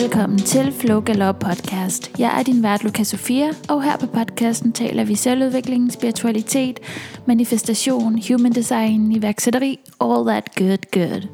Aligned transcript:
Velkommen 0.00 0.38
til 0.38 0.72
Flow 0.72 1.00
Galop 1.00 1.38
podcast. 1.38 2.18
Jeg 2.18 2.38
er 2.38 2.42
din 2.42 2.62
vært 2.62 2.84
Luca 2.84 3.04
Sofia, 3.04 3.50
og 3.68 3.82
her 3.82 3.96
på 3.96 4.06
podcasten 4.06 4.72
taler 4.72 5.04
vi 5.04 5.14
selvudvikling, 5.14 5.92
spiritualitet, 5.92 6.80
manifestation, 7.26 8.22
human 8.28 8.52
design, 8.52 9.12
iværksætteri, 9.12 9.80
all 10.00 10.26
that 10.26 10.54
good 10.56 10.78
good. 10.92 11.28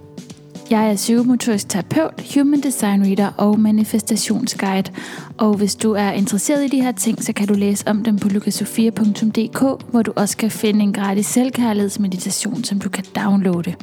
Jeg 0.70 0.90
er 0.90 0.94
psykomotorisk 0.94 1.68
terapeut, 1.68 2.34
human 2.34 2.60
design 2.60 3.02
reader 3.02 3.30
og 3.36 3.60
manifestationsguide. 3.60 4.92
Og 5.36 5.54
hvis 5.56 5.74
du 5.74 5.92
er 5.92 6.10
interesseret 6.10 6.64
i 6.64 6.68
de 6.68 6.82
her 6.82 6.92
ting, 6.92 7.24
så 7.24 7.32
kan 7.32 7.48
du 7.48 7.54
læse 7.54 7.88
om 7.88 8.04
dem 8.04 8.18
på 8.18 8.28
lukasofia.dk, 8.28 9.90
hvor 9.90 10.02
du 10.02 10.12
også 10.16 10.36
kan 10.36 10.50
finde 10.50 10.80
en 10.80 10.92
gratis 10.92 11.26
selvkærlighedsmeditation, 11.26 12.64
som 12.64 12.78
du 12.78 12.88
kan 12.88 13.04
downloade. 13.16 13.74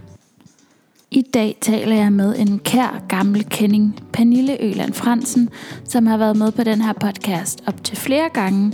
I 1.15 1.21
dag 1.21 1.57
taler 1.61 1.95
jeg 1.95 2.13
med 2.13 2.35
en 2.37 2.59
kær 2.59 3.03
gammel 3.09 3.45
kending, 3.49 3.99
Pernille 4.13 4.57
Øland 4.63 4.93
Fransen, 4.93 5.49
som 5.85 6.07
har 6.07 6.17
været 6.17 6.37
med 6.37 6.51
på 6.51 6.63
den 6.63 6.81
her 6.81 6.93
podcast 6.93 7.63
op 7.67 7.83
til 7.83 7.97
flere 7.97 8.29
gange. 8.33 8.73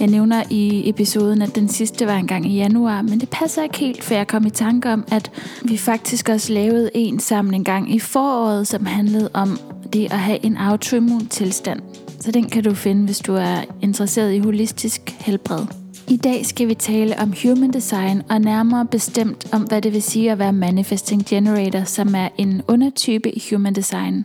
Jeg 0.00 0.06
nævner 0.06 0.42
i 0.50 0.88
episoden, 0.88 1.42
at 1.42 1.54
den 1.54 1.68
sidste 1.68 2.06
var 2.06 2.16
engang 2.16 2.46
i 2.46 2.56
januar, 2.56 3.02
men 3.02 3.20
det 3.20 3.28
passer 3.28 3.62
ikke 3.62 3.78
helt, 3.78 4.04
for 4.04 4.14
jeg 4.14 4.26
kom 4.26 4.46
i 4.46 4.50
tanke 4.50 4.92
om, 4.92 5.04
at 5.12 5.30
vi 5.64 5.76
faktisk 5.76 6.28
også 6.28 6.52
lavede 6.52 6.90
en 6.94 7.20
sammen 7.20 7.54
en 7.54 7.64
gang 7.64 7.94
i 7.94 7.98
foråret, 7.98 8.66
som 8.66 8.86
handlede 8.86 9.30
om 9.34 9.58
det 9.92 10.12
at 10.12 10.18
have 10.18 10.44
en 10.44 10.56
autoimmun 10.56 11.26
tilstand. 11.26 11.80
Så 12.20 12.32
den 12.32 12.50
kan 12.50 12.64
du 12.64 12.74
finde, 12.74 13.04
hvis 13.04 13.18
du 13.18 13.34
er 13.34 13.64
interesseret 13.82 14.34
i 14.34 14.38
holistisk 14.38 15.16
helbred. 15.20 15.87
I 16.10 16.16
dag 16.16 16.46
skal 16.46 16.68
vi 16.68 16.74
tale 16.74 17.18
om 17.18 17.34
human 17.42 17.72
design 17.72 18.22
og 18.30 18.40
nærmere 18.40 18.86
bestemt 18.86 19.46
om, 19.52 19.62
hvad 19.62 19.82
det 19.82 19.92
vil 19.92 20.02
sige 20.02 20.32
at 20.32 20.38
være 20.38 20.52
manifesting 20.52 21.26
generator, 21.26 21.84
som 21.84 22.14
er 22.14 22.28
en 22.38 22.62
undertype 22.68 23.36
i 23.36 23.42
human 23.50 23.74
design. 23.74 24.24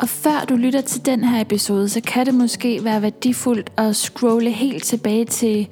Og 0.00 0.08
før 0.08 0.44
du 0.48 0.56
lytter 0.56 0.80
til 0.80 1.06
den 1.06 1.24
her 1.24 1.40
episode, 1.40 1.88
så 1.88 2.00
kan 2.00 2.26
det 2.26 2.34
måske 2.34 2.84
være 2.84 3.02
værdifuldt 3.02 3.72
at 3.76 3.96
scrolle 3.96 4.50
helt 4.50 4.84
tilbage 4.84 5.24
til 5.24 5.68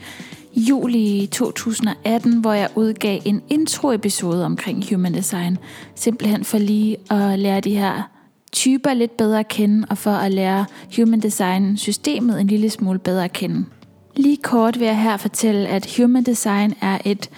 juli 0.57 1.29
2018, 1.33 2.41
hvor 2.41 2.53
jeg 2.53 2.69
udgav 2.75 3.21
en 3.25 3.43
intro-episode 3.49 4.45
omkring 4.45 4.85
human 4.91 5.15
design. 5.15 5.59
Simpelthen 5.95 6.45
for 6.45 6.59
lige 6.59 6.97
at 7.11 7.39
lære 7.39 7.61
de 7.61 7.77
her 7.77 8.11
typer 8.53 8.95
lidt 8.95 9.17
bedre 9.17 9.39
at 9.39 9.49
kende, 9.49 9.87
og 9.91 9.99
for 9.99 10.11
at 10.11 10.33
lære 10.33 10.67
human 10.97 11.21
design 11.21 11.77
systemet 11.77 12.41
en 12.41 12.47
lille 12.47 12.71
smule 12.71 12.99
bedre 12.99 13.25
at 13.25 13.33
kende. 13.33 13.65
Lige 14.21 14.37
kort 14.37 14.79
vil 14.79 14.87
jeg 14.87 15.03
her 15.03 15.17
fortælle, 15.17 15.69
at 15.69 15.97
Human 15.97 16.25
Design 16.25 16.75
er 16.81 16.99
et 17.05 17.31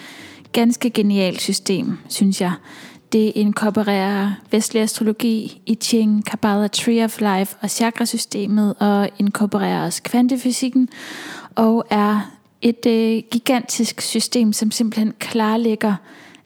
ganske 0.51 0.89
genialt 0.89 1.41
system, 1.41 1.97
synes 2.09 2.41
jeg. 2.41 2.51
Det 3.11 3.31
inkorporerer 3.35 4.31
vestlig 4.51 4.81
astrologi, 4.81 5.61
I 5.65 5.75
Ching, 5.75 6.25
Kabbalah, 6.25 6.69
Tree 6.69 7.03
of 7.03 7.19
Life 7.19 7.55
og 7.61 7.69
chakrasystemet 7.69 8.75
og 8.79 9.09
inkorporerer 9.19 9.85
også 9.85 10.03
kvantefysikken 10.03 10.89
og 11.55 11.85
er 11.89 12.31
et 12.61 12.85
øh, 12.85 13.23
gigantisk 13.31 14.01
system, 14.01 14.53
som 14.53 14.71
simpelthen 14.71 15.13
klarlægger 15.19 15.95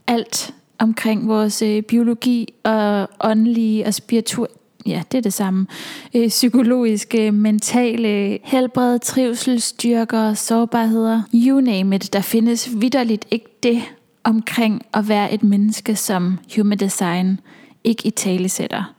alt 0.08 0.54
omkring 0.80 1.28
vores 1.28 1.62
øh, 1.62 1.82
biologi 1.82 2.54
og 2.64 3.10
åndelige 3.22 3.86
og 3.86 3.94
spiritu- 3.94 4.57
ja, 4.88 5.04
det 5.12 5.18
er 5.18 5.22
det 5.22 5.34
samme. 5.34 5.68
Øh, 6.14 6.28
psykologiske, 6.28 7.32
mentale, 7.32 8.40
helbred, 8.44 9.00
trivsel, 9.00 9.62
styrker, 9.62 10.34
sårbarheder. 10.34 11.22
You 11.34 11.62
name 11.62 11.96
it. 11.96 12.14
Der 12.14 12.22
findes 12.22 12.70
vidderligt 12.82 13.26
ikke 13.32 13.46
det 13.64 13.82
omkring 14.24 14.86
at 14.94 15.10
være 15.10 15.34
et 15.34 15.44
menneske, 15.44 15.96
som 15.96 16.40
human 16.56 16.78
design 16.78 17.40
ikke 17.84 18.08
i 18.08 18.10
tale 18.10 18.50
sætter. 18.50 18.94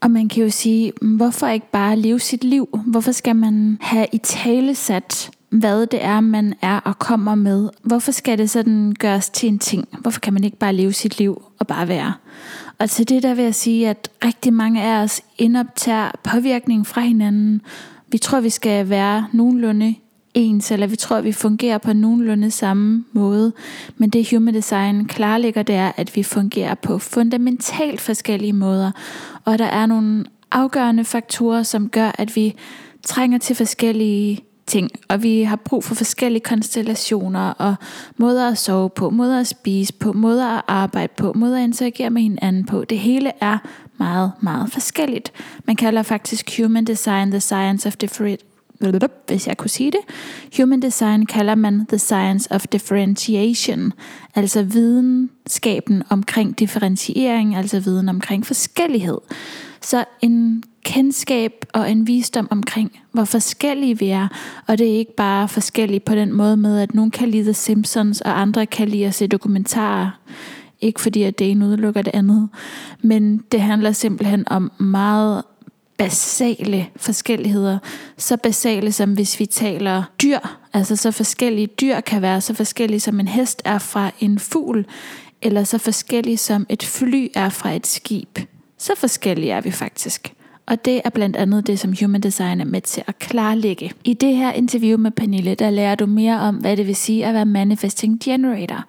Og 0.00 0.10
man 0.10 0.28
kan 0.28 0.42
jo 0.42 0.50
sige, 0.50 0.92
mm, 1.02 1.16
hvorfor 1.16 1.48
ikke 1.48 1.70
bare 1.70 1.96
leve 1.96 2.20
sit 2.20 2.44
liv? 2.44 2.68
Hvorfor 2.86 3.12
skal 3.12 3.36
man 3.36 3.78
have 3.80 4.06
i 4.12 4.18
tale 4.18 4.74
sat, 4.74 5.30
hvad 5.50 5.86
det 5.86 6.04
er, 6.04 6.20
man 6.20 6.54
er 6.62 6.78
og 6.78 6.98
kommer 6.98 7.34
med? 7.34 7.70
Hvorfor 7.82 8.12
skal 8.12 8.38
det 8.38 8.50
sådan 8.50 8.94
gøres 8.98 9.30
til 9.30 9.48
en 9.48 9.58
ting? 9.58 9.88
Hvorfor 9.98 10.20
kan 10.20 10.32
man 10.32 10.44
ikke 10.44 10.56
bare 10.56 10.72
leve 10.72 10.92
sit 10.92 11.18
liv 11.18 11.42
og 11.58 11.66
bare 11.66 11.88
være? 11.88 12.12
Og 12.78 12.90
til 12.90 13.08
det 13.08 13.22
der 13.22 13.34
vil 13.34 13.44
jeg 13.44 13.54
sige, 13.54 13.88
at 13.88 14.10
rigtig 14.24 14.52
mange 14.52 14.82
af 14.82 15.02
os 15.02 15.22
indoptager 15.38 16.10
påvirkning 16.24 16.86
fra 16.86 17.00
hinanden. 17.00 17.62
Vi 18.08 18.18
tror, 18.18 18.40
vi 18.40 18.50
skal 18.50 18.88
være 18.88 19.26
nogenlunde 19.32 19.94
ens, 20.34 20.70
eller 20.70 20.86
vi 20.86 20.96
tror, 20.96 21.20
vi 21.20 21.32
fungerer 21.32 21.78
på 21.78 21.92
nogenlunde 21.92 22.50
samme 22.50 23.04
måde. 23.12 23.52
Men 23.96 24.10
det 24.10 24.30
human 24.30 24.54
design 24.54 25.04
klarlægger, 25.04 25.62
det 25.62 25.74
er, 25.74 25.92
at 25.96 26.16
vi 26.16 26.22
fungerer 26.22 26.74
på 26.74 26.98
fundamentalt 26.98 28.00
forskellige 28.00 28.52
måder. 28.52 28.90
Og 29.44 29.58
der 29.58 29.64
er 29.64 29.86
nogle 29.86 30.24
afgørende 30.50 31.04
faktorer, 31.04 31.62
som 31.62 31.88
gør, 31.88 32.10
at 32.18 32.36
vi 32.36 32.54
trænger 33.02 33.38
til 33.38 33.56
forskellige 33.56 34.40
ting, 34.72 34.90
og 35.08 35.22
vi 35.22 35.42
har 35.42 35.56
brug 35.56 35.84
for 35.84 35.94
forskellige 35.94 36.42
konstellationer 36.42 37.50
og 37.50 37.74
måder 38.16 38.48
at 38.48 38.58
sove 38.58 38.90
på, 38.90 39.10
måder 39.10 39.40
at 39.40 39.46
spise 39.46 39.92
på, 39.92 40.12
måder 40.12 40.46
at 40.46 40.62
arbejde 40.68 41.12
på, 41.16 41.32
måder 41.32 41.58
at 41.58 41.64
interagere 41.64 42.10
med 42.10 42.22
hinanden 42.22 42.66
på. 42.66 42.84
Det 42.84 42.98
hele 42.98 43.32
er 43.40 43.58
meget, 43.98 44.32
meget 44.40 44.72
forskelligt. 44.72 45.32
Man 45.66 45.76
kalder 45.76 46.02
faktisk 46.02 46.58
human 46.58 46.84
design 46.84 47.30
the 47.30 47.40
science 47.40 47.88
of 47.88 47.96
different 47.96 48.40
hvis 49.26 49.46
jeg 49.46 49.56
kunne 49.56 49.70
sige 49.70 49.90
det. 49.90 50.00
Human 50.56 50.82
design 50.82 51.26
kalder 51.26 51.54
man 51.54 51.86
the 51.88 51.98
science 51.98 52.52
of 52.52 52.66
differentiation, 52.66 53.92
altså 54.34 54.62
videnskaben 54.62 56.02
omkring 56.10 56.58
differentiering, 56.58 57.56
altså 57.56 57.80
viden 57.80 58.08
omkring 58.08 58.46
forskellighed. 58.46 59.18
Så 59.80 60.04
en 60.22 60.62
kendskab 60.84 61.61
og 61.72 61.90
en 61.90 62.06
visdom 62.06 62.48
omkring, 62.50 63.00
hvor 63.12 63.24
forskellige 63.24 63.98
vi 63.98 64.08
er. 64.08 64.28
Og 64.66 64.78
det 64.78 64.92
er 64.92 64.98
ikke 64.98 65.16
bare 65.16 65.48
forskellige 65.48 66.00
på 66.00 66.14
den 66.14 66.32
måde 66.32 66.56
med, 66.56 66.80
at 66.80 66.94
nogen 66.94 67.10
kan 67.10 67.28
lide 67.28 67.44
The 67.44 67.54
Simpsons, 67.54 68.20
og 68.20 68.40
andre 68.40 68.66
kan 68.66 68.88
lide 68.88 69.06
at 69.06 69.14
se 69.14 69.26
dokumentarer. 69.26 70.10
Ikke 70.80 71.00
fordi, 71.00 71.22
at 71.22 71.38
det 71.38 71.50
ene 71.50 71.66
udelukker 71.66 72.02
det 72.02 72.14
andet. 72.14 72.48
Men 73.02 73.38
det 73.52 73.60
handler 73.60 73.92
simpelthen 73.92 74.48
om 74.48 74.72
meget 74.78 75.42
basale 75.98 76.88
forskelligheder. 76.96 77.78
Så 78.16 78.36
basale 78.36 78.92
som 78.92 79.12
hvis 79.12 79.40
vi 79.40 79.46
taler 79.46 80.02
dyr. 80.22 80.38
Altså 80.72 80.96
så 80.96 81.10
forskellige 81.10 81.66
dyr 81.66 82.00
kan 82.00 82.22
være 82.22 82.40
så 82.40 82.54
forskellige 82.54 83.00
som 83.00 83.20
en 83.20 83.28
hest 83.28 83.62
er 83.64 83.78
fra 83.78 84.10
en 84.20 84.38
fugl. 84.38 84.86
Eller 85.42 85.64
så 85.64 85.78
forskellige 85.78 86.36
som 86.36 86.66
et 86.68 86.82
fly 86.82 87.28
er 87.34 87.48
fra 87.48 87.72
et 87.72 87.86
skib. 87.86 88.38
Så 88.78 88.92
forskellige 88.96 89.52
er 89.52 89.60
vi 89.60 89.70
faktisk. 89.70 90.34
Og 90.66 90.84
det 90.84 91.00
er 91.04 91.10
blandt 91.10 91.36
andet 91.36 91.66
det, 91.66 91.78
som 91.78 91.94
Human 92.00 92.20
Design 92.20 92.60
er 92.60 92.64
med 92.64 92.80
til 92.80 93.04
at 93.06 93.18
klarlægge. 93.18 93.92
I 94.04 94.14
det 94.14 94.36
her 94.36 94.52
interview 94.52 94.98
med 94.98 95.10
Pernille, 95.10 95.54
der 95.54 95.70
lærer 95.70 95.94
du 95.94 96.06
mere 96.06 96.40
om, 96.40 96.56
hvad 96.56 96.76
det 96.76 96.86
vil 96.86 96.96
sige 96.96 97.26
at 97.26 97.34
være 97.34 97.46
Manifesting 97.46 98.20
Generator. 98.24 98.84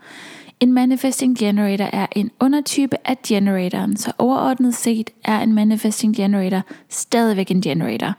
En 0.59 0.73
Manifesting 0.73 1.37
Generator 1.37 1.89
er 1.93 2.07
en 2.11 2.31
undertype 2.39 2.97
af 3.05 3.17
generatoren, 3.27 3.97
så 3.97 4.11
overordnet 4.17 4.75
set 4.75 5.09
er 5.23 5.39
en 5.39 5.53
Manifesting 5.53 6.15
Generator 6.15 6.61
stadigvæk 6.89 7.51
en 7.51 7.61
generator. 7.61 8.13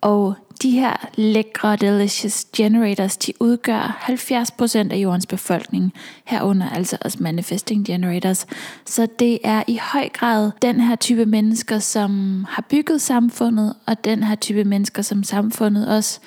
Og 0.00 0.34
de 0.62 0.70
her 0.70 1.10
lækre 1.14 1.76
delicious 1.76 2.44
generators, 2.56 3.16
de 3.16 3.32
udgør 3.40 4.04
70% 4.08 4.92
af 4.92 4.96
jordens 4.96 5.26
befolkning, 5.26 5.92
herunder 6.24 6.70
altså 6.70 6.98
også 7.00 7.18
manifesting 7.20 7.86
generators. 7.86 8.46
Så 8.86 9.08
det 9.18 9.38
er 9.44 9.62
i 9.66 9.80
høj 9.92 10.08
grad 10.08 10.50
den 10.62 10.80
her 10.80 10.96
type 10.96 11.26
mennesker, 11.26 11.78
som 11.78 12.44
har 12.48 12.64
bygget 12.70 13.00
samfundet, 13.00 13.74
og 13.86 14.04
den 14.04 14.22
her 14.22 14.34
type 14.34 14.64
mennesker, 14.64 15.02
som 15.02 15.22
samfundet 15.22 15.88
også 15.88 16.20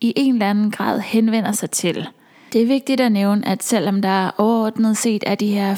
i 0.00 0.12
en 0.16 0.34
eller 0.34 0.50
anden 0.50 0.70
grad 0.70 1.00
henvender 1.00 1.52
sig 1.52 1.70
til. 1.70 2.08
Det 2.52 2.62
er 2.62 2.66
vigtigt 2.66 3.00
at 3.00 3.12
nævne, 3.12 3.48
at 3.48 3.62
selvom 3.62 4.02
der 4.02 4.30
overordnet 4.38 4.96
set 4.96 5.24
er 5.26 5.34
de 5.34 5.46
her 5.46 5.74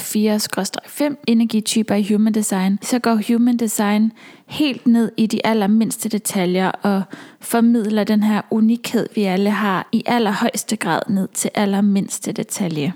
4-5 1.11 1.15
energityper 1.27 1.95
i 1.95 2.13
Human 2.13 2.33
Design, 2.33 2.79
så 2.83 2.99
går 2.99 3.21
Human 3.29 3.57
Design 3.57 4.13
helt 4.47 4.87
ned 4.87 5.13
i 5.17 5.27
de 5.27 5.47
allermindste 5.47 6.09
detaljer 6.09 6.69
og 6.71 7.03
formidler 7.41 8.05
den 8.05 8.23
her 8.23 8.43
unikhed, 8.51 9.09
vi 9.15 9.23
alle 9.23 9.51
har, 9.51 9.89
i 9.93 10.03
allerhøjeste 10.07 10.77
grad 10.77 11.01
ned 11.09 11.29
til 11.29 11.51
allermindste 11.55 12.33
detalje. 12.33 12.93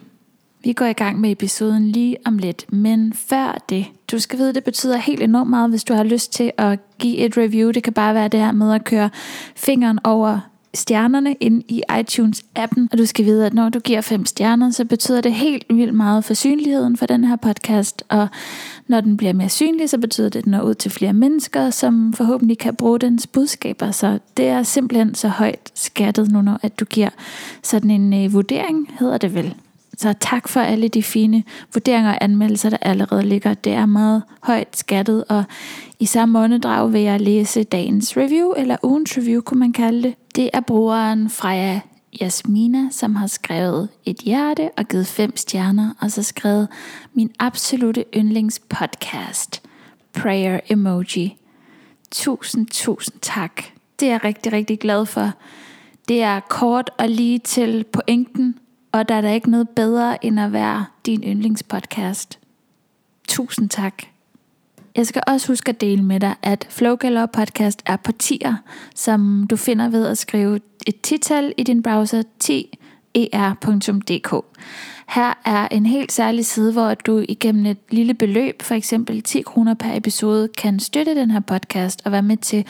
Vi 0.65 0.73
går 0.73 0.87
i 0.87 0.93
gang 0.93 1.21
med 1.21 1.31
episoden 1.31 1.89
lige 1.89 2.17
om 2.25 2.39
lidt, 2.39 2.73
men 2.73 3.13
før 3.13 3.65
det, 3.69 3.87
du 4.11 4.19
skal 4.19 4.39
vide, 4.39 4.55
det 4.55 4.65
betyder 4.65 4.97
helt 4.97 5.23
enormt 5.23 5.51
meget, 5.51 5.71
hvis 5.71 5.85
du 5.85 5.95
har 5.95 6.05
lyst 6.05 6.33
til 6.33 6.53
at 6.57 6.79
give 6.99 7.17
et 7.17 7.37
review. 7.37 7.71
Det 7.71 7.83
kan 7.83 7.93
bare 7.93 8.15
være 8.15 8.29
det 8.29 8.41
her 8.41 8.53
med 8.53 8.75
at 8.75 8.85
køre 8.85 9.11
fingeren 9.57 9.99
over 10.05 10.41
stjernerne 10.75 11.35
ind 11.41 11.63
i 11.69 11.83
iTunes-appen, 11.91 12.89
og 12.93 12.99
du 12.99 13.07
skal 13.07 13.25
vide, 13.25 13.47
at 13.47 13.55
når 13.55 13.69
du 13.69 13.79
giver 13.79 14.01
fem 14.01 14.27
stjerner, 14.27 14.71
så 14.71 14.85
betyder 14.85 15.21
det 15.21 15.33
helt 15.33 15.65
vildt 15.69 15.95
meget 15.95 16.25
for 16.25 16.35
synligheden 16.35 16.97
for 16.97 17.07
den 17.07 17.25
her 17.25 17.37
podcast, 17.37 18.05
og 18.09 18.29
når 18.87 19.01
den 19.01 19.17
bliver 19.17 19.33
mere 19.33 19.49
synlig, 19.49 19.91
så 19.91 19.99
betyder 19.99 20.29
det, 20.29 20.39
at 20.39 20.45
den 20.45 20.51
når 20.51 20.63
ud 20.63 20.75
til 20.75 20.91
flere 20.91 21.13
mennesker, 21.13 21.71
som 21.71 22.13
forhåbentlig 22.13 22.59
kan 22.59 22.77
bruge 22.77 22.99
dens 22.99 23.27
budskaber, 23.27 23.91
så 23.91 24.19
det 24.37 24.49
er 24.49 24.63
simpelthen 24.63 25.15
så 25.15 25.29
højt 25.29 25.71
skattet 25.75 26.31
nu, 26.31 26.43
når 26.43 26.61
at 26.63 26.81
du 26.81 26.85
giver 26.85 27.11
sådan 27.63 27.91
en 27.91 28.25
øh, 28.25 28.33
vurdering, 28.33 28.95
hedder 28.99 29.19
det 29.19 29.35
vel. 29.35 29.55
Så 30.01 30.15
tak 30.21 30.49
for 30.49 30.61
alle 30.61 30.89
de 30.89 31.03
fine 31.03 31.45
vurderinger 31.75 32.11
og 32.11 32.25
anmeldelser, 32.25 32.71
der 32.71 32.77
allerede 32.81 33.23
ligger. 33.23 33.55
Det 33.55 33.73
er 33.73 33.87
meget 33.87 34.23
højt 34.43 34.77
skattet, 34.77 35.25
og 35.29 35.45
i 35.99 36.07
samme 36.07 36.39
åndedrag 36.39 36.93
vil 36.93 37.01
jeg 37.01 37.21
læse 37.21 37.65
dagens 37.65 38.17
review, 38.17 38.53
eller 38.57 38.77
ugens 38.83 39.19
review, 39.19 39.41
kunne 39.41 39.61
man 39.61 39.73
kalde 39.73 40.03
det. 40.03 40.15
Det 40.37 40.51
er 40.53 40.61
brugeren 40.61 41.31
Freja 41.31 41.81
Jasmina, 42.21 42.89
som 42.91 43.17
har 43.17 43.27
skrevet 43.27 43.89
et 44.05 44.17
hjerte 44.17 44.71
og 44.77 44.85
givet 44.85 45.07
fem 45.07 45.37
stjerner, 45.37 45.95
og 46.01 46.11
så 46.11 46.23
skrevet 46.23 46.69
min 47.15 47.31
absolute 47.39 48.05
yndlingspodcast, 48.17 49.63
Prayer 50.13 50.61
Emoji. 50.71 51.37
Tusind, 52.11 52.67
tusind 52.67 53.21
tak. 53.23 53.63
Det 54.01 54.09
er 54.09 54.13
jeg 54.13 54.25
rigtig, 54.25 54.53
rigtig 54.53 54.79
glad 54.79 55.07
for. 55.07 55.33
Det 56.09 56.23
er 56.23 56.41
kort 56.41 56.91
og 56.99 57.09
lige 57.09 57.39
til 57.39 57.85
pointen, 57.93 58.55
og 58.99 59.09
der 59.09 59.15
er 59.15 59.21
der 59.21 59.31
ikke 59.31 59.51
noget 59.51 59.69
bedre 59.69 60.25
end 60.25 60.41
at 60.41 60.53
være 60.53 60.87
din 61.07 61.23
yndlingspodcast. 61.23 62.39
Tusind 63.29 63.69
tak. 63.69 64.03
Jeg 64.97 65.07
skal 65.07 65.23
også 65.27 65.49
huske 65.49 65.69
at 65.69 65.81
dele 65.81 66.03
med 66.03 66.21
dig, 66.21 66.35
at 66.43 66.67
Flow 66.71 66.97
Galore 66.97 67.29
Podcast 67.29 67.83
er 67.87 67.97
på 67.97 68.13
tier, 68.13 68.55
som 68.95 69.47
du 69.51 69.57
finder 69.57 69.89
ved 69.89 70.07
at 70.07 70.19
skrive 70.19 70.61
et 70.87 71.01
tital 71.01 71.55
i 71.57 71.63
din 71.63 71.83
browser 71.83 72.23
10 72.39 72.79
er.dk. 73.15 74.45
Her 75.09 75.35
er 75.45 75.69
en 75.69 75.87
helt 75.87 76.13
særlig 76.13 76.47
side, 76.47 76.73
hvor 76.73 76.95
du 76.95 77.25
igennem 77.29 77.67
et 77.67 77.79
lille 77.91 78.15
beløb, 78.15 78.63
for 78.63 78.75
eksempel 78.75 79.23
10 79.23 79.43
kroner 79.43 79.75
per 79.75 79.97
episode, 79.97 80.49
kan 80.49 80.81
støtte 80.81 81.15
den 81.15 81.31
her 81.31 81.41
podcast 81.41 82.03
og 82.05 82.13
være 82.13 82.23
med 82.23 82.37
til 82.37 82.65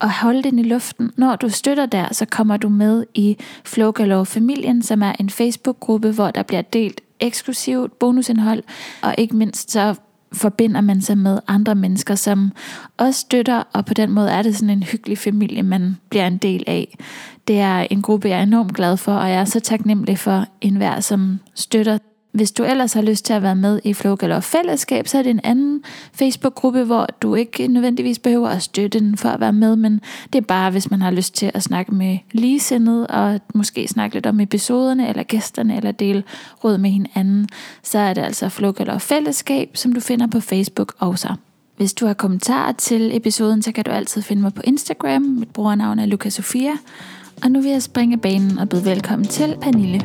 at 0.00 0.10
holde 0.10 0.42
den 0.42 0.58
i 0.58 0.62
luften. 0.62 1.10
Når 1.16 1.36
du 1.36 1.48
støtter 1.48 1.86
der, 1.86 2.08
så 2.12 2.26
kommer 2.26 2.56
du 2.56 2.68
med 2.68 3.06
i 3.14 3.36
Flowgalore-familien, 3.64 4.82
som 4.82 5.02
er 5.02 5.12
en 5.20 5.30
Facebook-gruppe, 5.30 6.10
hvor 6.10 6.30
der 6.30 6.42
bliver 6.42 6.62
delt 6.62 7.00
eksklusivt 7.20 7.98
bonusindhold, 7.98 8.62
og 9.02 9.14
ikke 9.18 9.36
mindst 9.36 9.70
så 9.70 9.94
forbinder 10.32 10.80
man 10.80 11.00
sig 11.00 11.18
med 11.18 11.38
andre 11.48 11.74
mennesker, 11.74 12.14
som 12.14 12.52
også 12.96 13.20
støtter, 13.20 13.62
og 13.72 13.84
på 13.84 13.94
den 13.94 14.10
måde 14.10 14.30
er 14.30 14.42
det 14.42 14.56
sådan 14.56 14.70
en 14.70 14.82
hyggelig 14.82 15.18
familie, 15.18 15.62
man 15.62 15.96
bliver 16.10 16.26
en 16.26 16.36
del 16.36 16.64
af. 16.66 16.98
Det 17.48 17.58
er 17.58 17.86
en 17.90 18.02
gruppe, 18.02 18.28
jeg 18.28 18.38
er 18.38 18.42
enormt 18.42 18.74
glad 18.74 18.96
for, 18.96 19.12
og 19.12 19.30
jeg 19.30 19.40
er 19.40 19.44
så 19.44 19.60
taknemmelig 19.60 20.18
for 20.18 20.44
enhver, 20.60 21.00
som 21.00 21.40
støtter 21.54 21.98
hvis 22.32 22.52
du 22.52 22.64
ellers 22.64 22.92
har 22.92 23.02
lyst 23.02 23.24
til 23.24 23.32
at 23.32 23.42
være 23.42 23.56
med 23.56 23.80
i 23.84 23.94
Flow 23.94 24.14
Galore 24.14 24.42
Fællesskab, 24.42 25.08
så 25.08 25.18
er 25.18 25.22
det 25.22 25.30
en 25.30 25.40
anden 25.44 25.84
Facebook-gruppe, 26.12 26.84
hvor 26.84 27.06
du 27.22 27.34
ikke 27.34 27.68
nødvendigvis 27.68 28.18
behøver 28.18 28.48
at 28.48 28.62
støtte 28.62 28.98
den 28.98 29.16
for 29.16 29.28
at 29.28 29.40
være 29.40 29.52
med, 29.52 29.76
men 29.76 30.00
det 30.32 30.38
er 30.38 30.46
bare, 30.46 30.70
hvis 30.70 30.90
man 30.90 31.02
har 31.02 31.10
lyst 31.10 31.34
til 31.34 31.50
at 31.54 31.62
snakke 31.62 31.94
med 31.94 32.18
ligesindede, 32.32 33.06
og 33.06 33.40
måske 33.54 33.88
snakke 33.88 34.16
lidt 34.16 34.26
om 34.26 34.40
episoderne, 34.40 35.08
eller 35.08 35.22
gæsterne, 35.22 35.76
eller 35.76 35.92
dele 35.92 36.22
råd 36.64 36.78
med 36.78 36.90
hinanden, 36.90 37.48
så 37.82 37.98
er 37.98 38.14
det 38.14 38.22
altså 38.22 38.48
Flow 38.48 38.72
Galore 38.72 39.00
Fællesskab, 39.00 39.70
som 39.74 39.92
du 39.92 40.00
finder 40.00 40.26
på 40.26 40.40
Facebook 40.40 40.94
også. 40.98 41.34
Hvis 41.76 41.94
du 41.94 42.06
har 42.06 42.14
kommentarer 42.14 42.72
til 42.72 43.16
episoden, 43.16 43.62
så 43.62 43.72
kan 43.72 43.84
du 43.84 43.90
altid 43.90 44.22
finde 44.22 44.42
mig 44.42 44.54
på 44.54 44.62
Instagram. 44.64 45.22
Mit 45.22 45.48
brugernavn 45.48 45.98
er 45.98 46.06
Luca 46.06 46.30
Sofia. 46.30 46.72
Og 47.42 47.50
nu 47.50 47.60
vil 47.60 47.70
jeg 47.70 47.82
springe 47.82 48.18
banen 48.18 48.58
og 48.58 48.68
byde 48.68 48.84
velkommen 48.84 49.28
til 49.28 49.56
Pernille. 49.60 50.00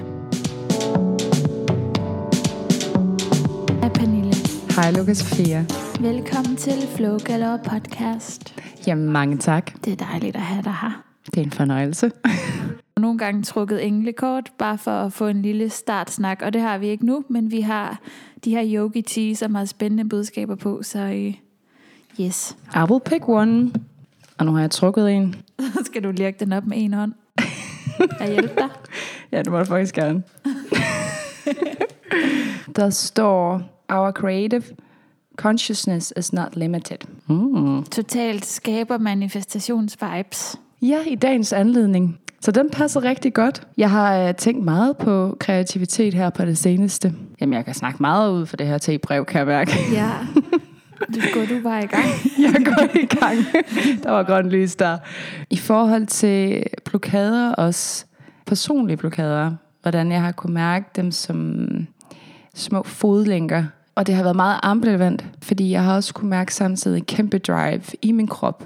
Hej 4.76 4.92
Lukas 4.92 5.18
Sofia. 5.18 5.66
Velkommen 6.00 6.56
til 6.56 6.88
Flow 6.96 7.18
Galore 7.18 7.60
podcast. 7.70 8.56
Jamen 8.88 9.12
mange 9.12 9.38
tak. 9.38 9.86
Det 9.86 9.94
er 10.02 10.06
dejligt 10.06 10.36
at 10.36 10.42
have 10.42 10.64
dig 10.64 10.76
her. 10.82 11.04
Det 11.26 11.38
er 11.38 11.42
en 11.42 11.52
fornøjelse. 11.52 12.12
Nogle 12.98 13.18
gange 13.18 13.44
trukket 13.44 13.86
englekort, 13.86 14.52
bare 14.58 14.78
for 14.78 14.92
at 14.92 15.14
få 15.14 15.28
en 15.28 15.42
lille 15.42 15.70
startsnak, 15.70 16.42
og 16.42 16.54
det 16.54 16.62
har 16.62 16.78
vi 16.78 16.88
ikke 16.88 17.06
nu, 17.06 17.24
men 17.30 17.52
vi 17.52 17.62
har 17.62 18.00
de 18.46 18.50
her 18.50 18.64
yogi 18.66 19.02
tea, 19.02 19.34
som 19.34 19.56
har 19.56 19.66
spændende 19.66 20.10
budskaber 20.10 20.56
på, 20.56 20.84
så 20.84 21.06
uh, 21.06 21.34
yes. 22.26 22.58
I 22.76 22.80
will 22.90 23.02
pick 23.06 23.28
one. 23.28 23.72
Og 24.38 24.46
nu 24.46 24.52
har 24.52 24.60
jeg 24.60 24.72
trukket 24.72 25.12
en. 25.12 25.36
Skal 25.86 26.04
du 26.04 26.12
lirke 26.12 26.40
den 26.40 26.54
op 26.54 26.66
med 26.66 26.78
en 26.84 26.94
hånd? 26.94 27.14
Jeg 28.20 28.28
hjælper 28.28 28.56
dig? 28.56 28.70
ja, 29.32 29.38
det 29.38 29.52
må 29.52 29.60
du 29.60 29.66
faktisk 29.66 29.96
gerne. 29.96 30.24
Der 32.76 32.90
står, 32.90 33.62
our 33.90 34.12
creative 34.12 34.64
consciousness 35.36 36.14
is 36.18 36.34
not 36.34 36.56
limited. 36.56 36.98
Mm. 37.28 37.84
Totalt 37.84 38.46
skaber 38.46 38.98
manifestationsvibes. 38.98 40.56
Ja, 40.82 40.98
i 41.08 41.16
dagens 41.16 41.54
anledning. 41.54 42.20
Så 42.42 42.52
den 42.52 42.70
passer 42.70 43.04
rigtig 43.04 43.34
godt. 43.34 43.68
Jeg 43.78 43.92
har 43.92 44.30
uh, 44.30 44.36
tænkt 44.36 44.66
meget 44.66 44.98
på 44.98 45.38
kreativitet 45.40 46.14
her 46.14 46.30
på 46.30 46.46
det 46.46 46.58
seneste. 46.58 47.14
Jamen, 47.42 47.54
jeg 47.54 47.66
kan 47.66 47.74
snakke 47.74 47.98
meget 48.02 48.32
ud 48.32 48.46
for 48.46 48.58
det 48.58 48.68
her 48.68 48.78
til-brev, 48.78 49.26
kan 49.26 49.40
jeg 49.40 49.48
mærke. 49.48 49.72
Ja. 49.94 50.12
Du 51.00 51.20
går 51.34 51.46
du 51.46 51.64
bare 51.64 51.84
i 51.84 51.88
gang. 51.88 52.06
jeg 52.46 52.66
går 52.66 53.00
i 53.00 53.06
gang. 53.06 53.38
Der 54.04 54.12
var 54.12 54.24
grønt 54.24 54.50
lys 54.50 54.76
der. 54.76 54.98
I 55.50 55.58
forhold 55.58 56.06
til 56.06 56.64
blokader, 56.86 57.52
også 57.52 58.06
personlige 58.46 58.98
blokader, 58.98 59.52
hvordan 59.82 60.12
jeg 60.12 60.22
har 60.22 60.32
kunne 60.32 60.54
mærke 60.54 60.86
dem 60.96 61.12
som 61.12 61.68
små 62.54 62.84
fodlænker. 62.84 63.64
Og 63.96 64.08
det 64.08 64.16
har 64.16 64.24
været 64.24 64.36
meget 64.36 64.60
ambivalent, 64.64 65.26
fordi 65.42 65.72
jeg 65.72 65.84
har 65.84 65.96
også 65.96 66.14
kunne 66.14 66.30
mærke 66.30 66.54
samtidig 66.54 66.98
en 66.98 67.06
kæmpe 67.06 67.38
drive 67.38 67.82
i 68.02 68.12
min 68.12 68.28
krop. 68.28 68.64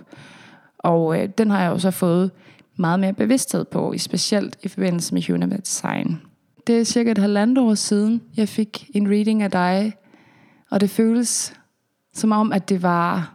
Og 0.79 1.21
øh, 1.21 1.29
den 1.37 1.51
har 1.51 1.61
jeg 1.61 1.71
også 1.71 1.91
fået 1.91 2.31
meget 2.75 2.99
mere 2.99 3.13
bevidsthed 3.13 3.65
på, 3.65 3.93
specielt 3.97 4.57
i 4.63 4.67
forbindelse 4.67 5.13
med 5.13 5.27
Human 5.27 5.59
Design. 5.59 6.21
Det 6.67 6.79
er 6.79 6.83
cirka 6.83 7.11
et 7.11 7.17
halvandet 7.17 7.57
år 7.57 7.73
siden, 7.73 8.21
jeg 8.37 8.49
fik 8.49 8.89
en 8.93 9.09
reading 9.09 9.43
af 9.43 9.51
dig, 9.51 9.93
og 10.69 10.81
det 10.81 10.89
føles 10.89 11.53
som 12.19 12.31
om, 12.31 12.53
at 12.53 12.69
det 12.69 12.83
var 12.83 13.33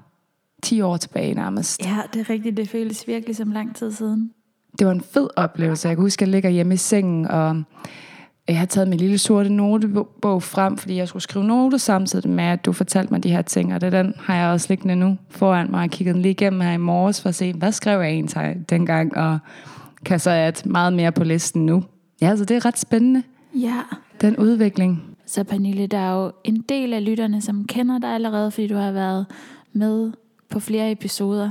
10 0.62 0.80
år 0.80 0.96
tilbage 0.96 1.34
nærmest. 1.34 1.86
Ja, 1.86 1.96
det 2.12 2.20
er 2.20 2.30
rigtigt. 2.30 2.56
Det 2.56 2.68
føles 2.68 3.08
virkelig 3.08 3.36
som 3.36 3.50
lang 3.50 3.76
tid 3.76 3.92
siden. 3.92 4.30
Det 4.78 4.86
var 4.86 4.92
en 4.92 5.00
fed 5.00 5.28
oplevelse. 5.36 5.88
Jeg 5.88 5.96
kan 5.96 6.02
huske, 6.02 6.22
at 6.22 6.28
jeg 6.28 6.32
ligger 6.32 6.50
hjemme 6.50 6.74
i 6.74 6.76
sengen, 6.76 7.26
og 7.28 7.62
jeg 8.48 8.58
har 8.58 8.66
taget 8.66 8.88
min 8.88 8.98
lille 8.98 9.18
sorte 9.18 9.48
notebog 9.48 10.42
frem, 10.42 10.76
fordi 10.76 10.96
jeg 10.96 11.08
skulle 11.08 11.22
skrive 11.22 11.44
noter 11.44 11.78
samtidig 11.78 12.30
med, 12.30 12.44
at 12.44 12.64
du 12.64 12.72
fortalte 12.72 13.12
mig 13.12 13.22
de 13.22 13.30
her 13.30 13.42
ting, 13.42 13.74
og 13.74 13.80
det 13.80 13.92
den 13.92 14.14
har 14.18 14.36
jeg 14.36 14.48
også 14.48 14.66
liggende 14.68 14.96
nu 14.96 15.16
foran 15.30 15.70
mig. 15.70 15.82
Jeg 15.82 15.90
kiggede 15.90 16.14
den 16.14 16.22
lige 16.22 16.32
igennem 16.32 16.60
her 16.60 16.72
i 16.72 16.76
morges 16.76 17.22
for 17.22 17.28
at 17.28 17.34
se, 17.34 17.52
hvad 17.52 17.72
skrev 17.72 18.00
jeg 18.00 18.10
egentlig 18.10 18.56
dengang, 18.70 19.16
og 19.16 19.38
kan 20.04 20.20
så 20.20 20.30
at 20.30 20.66
meget 20.66 20.92
mere 20.92 21.12
på 21.12 21.24
listen 21.24 21.66
nu. 21.66 21.84
Ja, 22.20 22.36
så 22.36 22.44
det 22.44 22.56
er 22.56 22.64
ret 22.64 22.78
spændende. 22.78 23.22
Ja. 23.54 23.80
Den 24.20 24.36
udvikling. 24.36 25.13
Så 25.26 25.44
Pernille, 25.44 25.86
der 25.86 25.98
er 25.98 26.24
jo 26.24 26.32
en 26.44 26.60
del 26.60 26.92
af 26.92 27.04
lytterne, 27.04 27.40
som 27.40 27.64
kender 27.64 27.98
dig 27.98 28.10
allerede, 28.10 28.50
fordi 28.50 28.66
du 28.66 28.74
har 28.74 28.92
været 28.92 29.26
med 29.72 30.12
på 30.48 30.60
flere 30.60 30.92
episoder. 30.92 31.50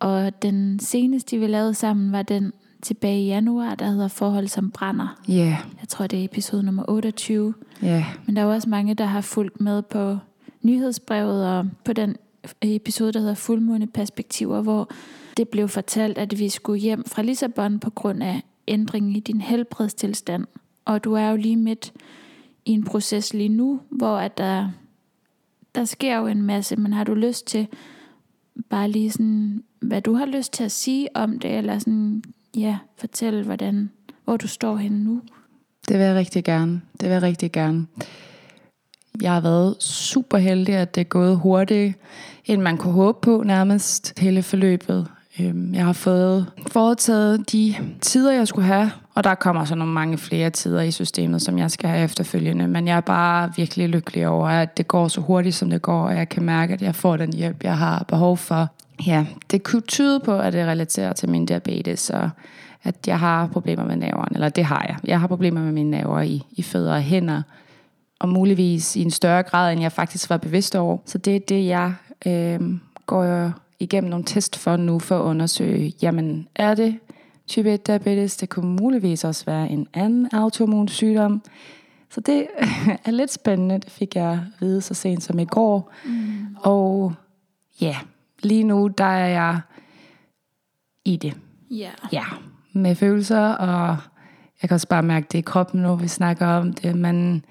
Og 0.00 0.42
den 0.42 0.78
seneste, 0.78 1.38
vi 1.38 1.46
lavede 1.46 1.74
sammen, 1.74 2.12
var 2.12 2.22
den 2.22 2.52
tilbage 2.82 3.22
i 3.22 3.26
januar, 3.26 3.74
der 3.74 3.86
hedder 3.86 4.08
Forhold 4.08 4.48
som 4.48 4.70
brænder. 4.70 5.20
Ja. 5.28 5.32
Yeah. 5.32 5.56
Jeg 5.80 5.88
tror, 5.88 6.06
det 6.06 6.20
er 6.20 6.24
episode 6.24 6.62
nummer 6.62 6.84
28. 6.88 7.54
Ja. 7.82 7.86
Yeah. 7.86 8.04
Men 8.26 8.36
der 8.36 8.42
er 8.42 8.46
også 8.46 8.68
mange, 8.68 8.94
der 8.94 9.04
har 9.04 9.20
fulgt 9.20 9.60
med 9.60 9.82
på 9.82 10.16
nyhedsbrevet 10.62 11.46
og 11.48 11.66
på 11.84 11.92
den 11.92 12.16
episode, 12.62 13.12
der 13.12 13.20
hedder 13.20 13.34
Fuldmåne 13.34 13.86
Perspektiver, 13.86 14.60
hvor 14.60 14.90
det 15.36 15.48
blev 15.48 15.68
fortalt, 15.68 16.18
at 16.18 16.38
vi 16.38 16.48
skulle 16.48 16.80
hjem 16.80 17.04
fra 17.04 17.22
Lissabon 17.22 17.78
på 17.78 17.90
grund 17.90 18.22
af 18.22 18.42
ændring 18.68 19.16
i 19.16 19.20
din 19.20 19.40
helbredstilstand. 19.40 20.46
Og 20.84 21.04
du 21.04 21.14
er 21.14 21.28
jo 21.28 21.36
lige 21.36 21.56
midt 21.56 21.92
i 22.64 22.70
en 22.70 22.84
proces 22.84 23.34
lige 23.34 23.48
nu, 23.48 23.80
hvor 23.90 24.16
at 24.16 24.38
der, 24.38 24.70
der 25.74 25.84
sker 25.84 26.18
jo 26.18 26.26
en 26.26 26.42
masse, 26.42 26.76
men 26.76 26.92
har 26.92 27.04
du 27.04 27.14
lyst 27.14 27.46
til 27.46 27.68
bare 28.70 28.90
lige 28.90 29.10
sådan, 29.10 29.62
hvad 29.80 30.02
du 30.02 30.14
har 30.14 30.26
lyst 30.26 30.52
til 30.52 30.64
at 30.64 30.72
sige 30.72 31.08
om 31.16 31.38
det, 31.38 31.50
eller 31.58 31.78
sådan 31.78 32.22
ja, 32.56 32.78
fortælle, 32.96 33.44
hvordan, 33.44 33.90
hvor 34.24 34.36
du 34.36 34.48
står 34.48 34.76
henne 34.76 35.04
nu. 35.04 35.20
Det 35.88 35.98
vil 35.98 36.06
jeg 36.06 36.14
rigtig 36.14 36.44
gerne. 36.44 36.80
Det 37.00 37.08
vil 37.08 37.12
jeg 37.12 37.22
rigtig 37.22 37.52
gerne. 37.52 37.86
Jeg 39.22 39.32
har 39.32 39.40
været 39.40 39.82
super 39.82 40.38
heldig, 40.38 40.74
at 40.74 40.94
det 40.94 41.00
er 41.00 41.04
gået 41.04 41.36
hurtigt, 41.36 41.94
end 42.44 42.62
man 42.62 42.76
kunne 42.76 42.92
håbe 42.92 43.18
på 43.22 43.42
nærmest 43.42 44.18
hele 44.18 44.42
forløbet. 44.42 45.08
Øhm, 45.40 45.74
jeg 45.74 45.84
har 45.84 45.92
fået 45.92 46.52
foretaget 46.66 47.52
de 47.52 47.74
tider, 48.00 48.32
jeg 48.32 48.48
skulle 48.48 48.66
have, 48.66 48.90
og 49.14 49.24
der 49.24 49.34
kommer 49.34 49.64
så 49.64 49.74
nogle 49.74 49.92
mange 49.92 50.18
flere 50.18 50.50
tider 50.50 50.80
i 50.80 50.90
systemet, 50.90 51.42
som 51.42 51.58
jeg 51.58 51.70
skal 51.70 51.90
have 51.90 52.04
efterfølgende. 52.04 52.68
Men 52.68 52.88
jeg 52.88 52.96
er 52.96 53.00
bare 53.00 53.52
virkelig 53.56 53.88
lykkelig 53.88 54.28
over, 54.28 54.48
at 54.48 54.76
det 54.76 54.88
går 54.88 55.08
så 55.08 55.20
hurtigt, 55.20 55.54
som 55.54 55.70
det 55.70 55.82
går, 55.82 56.02
og 56.02 56.16
jeg 56.16 56.28
kan 56.28 56.42
mærke, 56.42 56.74
at 56.74 56.82
jeg 56.82 56.94
får 56.94 57.16
den 57.16 57.32
hjælp, 57.32 57.64
jeg 57.64 57.78
har 57.78 58.04
behov 58.08 58.36
for. 58.36 58.68
Ja, 59.06 59.26
det 59.50 59.62
kunne 59.62 59.82
tyde 59.82 60.20
på, 60.20 60.38
at 60.38 60.52
det 60.52 60.66
relaterer 60.66 61.12
til 61.12 61.28
min 61.28 61.46
diabetes, 61.46 62.10
og 62.10 62.30
at 62.82 62.94
jeg 63.06 63.18
har 63.18 63.46
problemer 63.46 63.84
med 63.84 63.96
naverne. 63.96 64.34
eller 64.34 64.48
det 64.48 64.64
har 64.64 64.84
jeg. 64.88 64.96
Jeg 65.04 65.20
har 65.20 65.26
problemer 65.26 65.60
med 65.60 65.72
mine 65.72 65.90
naver 65.90 66.20
i, 66.20 66.42
i 66.52 66.62
fødder 66.62 66.94
og 66.94 67.02
hænder, 67.02 67.42
og 68.20 68.28
muligvis 68.28 68.96
i 68.96 69.02
en 69.02 69.10
større 69.10 69.42
grad, 69.42 69.72
end 69.72 69.80
jeg 69.80 69.92
faktisk 69.92 70.30
var 70.30 70.36
bevidst 70.36 70.76
over. 70.76 70.98
Så 71.06 71.18
det 71.18 71.36
er 71.36 71.40
det, 71.40 71.66
jeg 71.66 71.94
øh, 72.26 72.60
går 73.06 73.52
igennem 73.80 74.10
nogle 74.10 74.24
test 74.24 74.58
for 74.58 74.76
nu, 74.76 74.98
for 74.98 75.18
at 75.18 75.22
undersøge, 75.22 75.92
jamen 76.02 76.48
er 76.54 76.74
det 76.74 76.98
type 77.52 77.74
1 77.74 77.86
diabetes? 77.86 78.36
Det 78.36 78.48
kunne 78.48 78.76
muligvis 78.76 79.24
også 79.24 79.44
være 79.44 79.70
en 79.70 79.86
anden 79.94 80.28
autoimmun 80.32 80.88
sygdom. 80.88 81.42
Så 82.10 82.20
det 82.20 82.46
er 83.06 83.10
lidt 83.10 83.32
spændende, 83.32 83.74
det 83.74 83.90
fik 83.90 84.16
jeg 84.16 84.30
at 84.32 84.38
vide 84.60 84.80
så 84.80 84.94
sent 84.94 85.22
som 85.22 85.38
i 85.38 85.44
går. 85.44 85.92
Mm. 86.04 86.56
Og 86.56 87.14
ja, 87.80 87.96
lige 88.42 88.64
nu 88.64 88.86
der 88.98 89.04
er 89.04 89.26
jeg 89.26 89.60
i 91.04 91.16
det. 91.16 91.36
Ja. 91.70 91.90
Ja, 92.12 92.24
med 92.72 92.94
følelser, 92.94 93.48
og 93.48 93.96
jeg 94.62 94.68
kan 94.68 94.74
også 94.74 94.88
bare 94.88 95.02
mærke 95.02 95.26
det 95.32 95.38
i 95.38 95.42
kroppen, 95.42 95.82
når 95.82 95.96
vi 95.96 96.08
snakker 96.08 96.46
om 96.46 96.72
det. 96.72 96.96
Men 96.96 97.44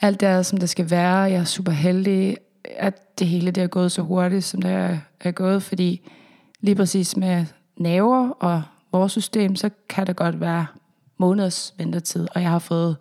alt 0.00 0.20
det 0.20 0.28
er, 0.28 0.42
som 0.42 0.58
det 0.58 0.68
skal 0.68 0.90
være. 0.90 1.16
Jeg 1.16 1.40
er 1.40 1.44
super 1.44 1.72
heldig, 1.72 2.36
at 2.64 3.18
det 3.18 3.26
hele 3.26 3.50
det 3.50 3.62
er 3.62 3.66
gået 3.66 3.92
så 3.92 4.02
hurtigt, 4.02 4.44
som 4.44 4.62
det 4.62 4.70
er, 4.70 4.98
er 5.20 5.30
gået, 5.30 5.62
fordi 5.62 6.08
lige 6.60 6.74
præcis 6.74 7.16
med 7.16 7.46
naver 7.76 8.28
og 8.28 8.62
vores 8.92 9.12
system, 9.12 9.56
så 9.56 9.70
kan 9.88 10.06
det 10.06 10.16
godt 10.16 10.40
være 10.40 10.66
måneders 11.18 11.74
ventetid, 11.78 12.26
og 12.34 12.42
jeg 12.42 12.50
har 12.50 12.58
fået 12.58 12.96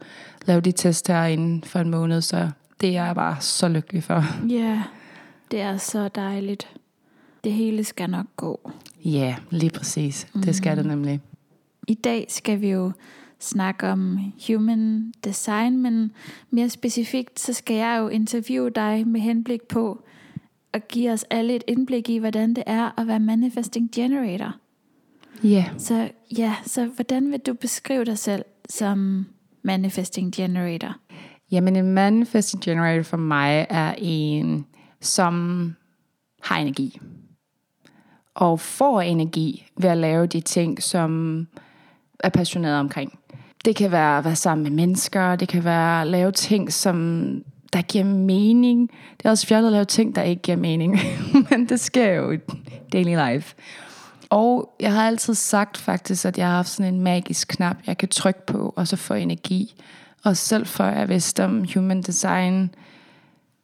lavet 0.45 0.65
de 0.65 0.71
test 0.71 1.07
her 1.07 1.25
inden 1.25 1.63
for 1.63 1.79
en 1.79 1.89
måned, 1.89 2.21
så 2.21 2.49
det 2.81 2.89
er 2.89 3.05
jeg 3.05 3.15
bare 3.15 3.41
så 3.41 3.67
lykkelig 3.67 4.03
for. 4.03 4.23
Ja, 4.49 4.83
det 5.51 5.61
er 5.61 5.77
så 5.77 6.07
dejligt. 6.07 6.67
Det 7.43 7.53
hele 7.53 7.83
skal 7.83 8.09
nok 8.09 8.25
gå. 8.35 8.71
Ja, 9.05 9.35
lige 9.49 9.69
præcis. 9.69 10.27
Mm. 10.33 10.41
Det 10.41 10.55
skal 10.55 10.77
det 10.77 10.85
nemlig. 10.85 11.21
I 11.87 11.93
dag 11.93 12.25
skal 12.29 12.61
vi 12.61 12.69
jo 12.69 12.91
snakke 13.39 13.87
om 13.87 14.19
human 14.47 15.13
design, 15.23 15.81
men 15.81 16.11
mere 16.49 16.69
specifikt, 16.69 17.39
så 17.39 17.53
skal 17.53 17.75
jeg 17.75 17.97
jo 17.99 18.07
interviewe 18.07 18.69
dig 18.69 19.07
med 19.07 19.21
henblik 19.21 19.61
på 19.61 20.03
at 20.73 20.87
give 20.87 21.11
os 21.11 21.25
alle 21.29 21.55
et 21.55 21.63
indblik 21.67 22.09
i, 22.09 22.17
hvordan 22.17 22.53
det 22.53 22.63
er 22.67 22.99
at 22.99 23.07
være 23.07 23.19
manifesting 23.19 23.89
generator. 23.95 24.55
Yeah. 25.45 25.65
Så 25.77 26.09
ja, 26.37 26.55
så 26.65 26.85
hvordan 26.85 27.31
vil 27.31 27.39
du 27.39 27.53
beskrive 27.53 28.05
dig 28.05 28.17
selv 28.17 28.45
som 28.69 29.25
manifesting 29.63 30.33
generator? 30.33 30.95
Jamen 31.51 31.75
en 31.75 31.93
manifesting 31.93 32.63
generator 32.63 33.03
for 33.03 33.17
mig 33.17 33.67
er 33.69 33.93
en, 33.97 34.65
som 35.01 35.75
har 36.43 36.57
energi. 36.57 36.99
Og 38.35 38.59
får 38.59 39.01
energi 39.01 39.67
ved 39.77 39.89
at 39.89 39.97
lave 39.97 40.27
de 40.27 40.41
ting, 40.41 40.83
som 40.83 41.47
er 42.19 42.29
passioneret 42.29 42.79
omkring. 42.79 43.19
Det 43.65 43.75
kan 43.75 43.91
være 43.91 44.17
at 44.17 44.25
være 44.25 44.35
sammen 44.35 44.63
med 44.63 44.71
mennesker, 44.71 45.35
det 45.35 45.47
kan 45.47 45.63
være 45.63 46.01
at 46.01 46.07
lave 46.07 46.31
ting, 46.31 46.73
som 46.73 47.27
der 47.73 47.81
giver 47.81 48.03
mening. 48.03 48.91
Det 49.17 49.25
er 49.25 49.29
også 49.29 49.47
fjollet 49.47 49.67
at 49.67 49.73
lave 49.73 49.85
ting, 49.85 50.15
der 50.15 50.21
ikke 50.21 50.41
giver 50.41 50.57
mening. 50.57 50.99
Men 51.49 51.69
det 51.69 51.79
sker 51.79 52.11
jo 52.11 52.31
i 52.31 52.37
daily 52.93 53.33
life. 53.33 53.55
Og 54.31 54.75
jeg 54.79 54.93
har 54.93 55.07
altid 55.07 55.33
sagt 55.33 55.77
faktisk, 55.77 56.25
at 56.25 56.37
jeg 56.37 56.47
har 56.47 56.55
haft 56.55 56.69
sådan 56.69 56.93
en 56.93 57.01
magisk 57.01 57.47
knap, 57.47 57.77
jeg 57.87 57.97
kan 57.97 58.09
trykke 58.09 58.45
på, 58.45 58.73
og 58.75 58.87
så 58.87 58.95
få 58.95 59.13
energi. 59.13 59.81
Og 60.23 60.37
selv 60.37 60.65
for 60.65 60.83
jeg 60.83 61.09
vidste 61.09 61.43
om 61.43 61.65
human 61.73 62.01
design. 62.01 62.75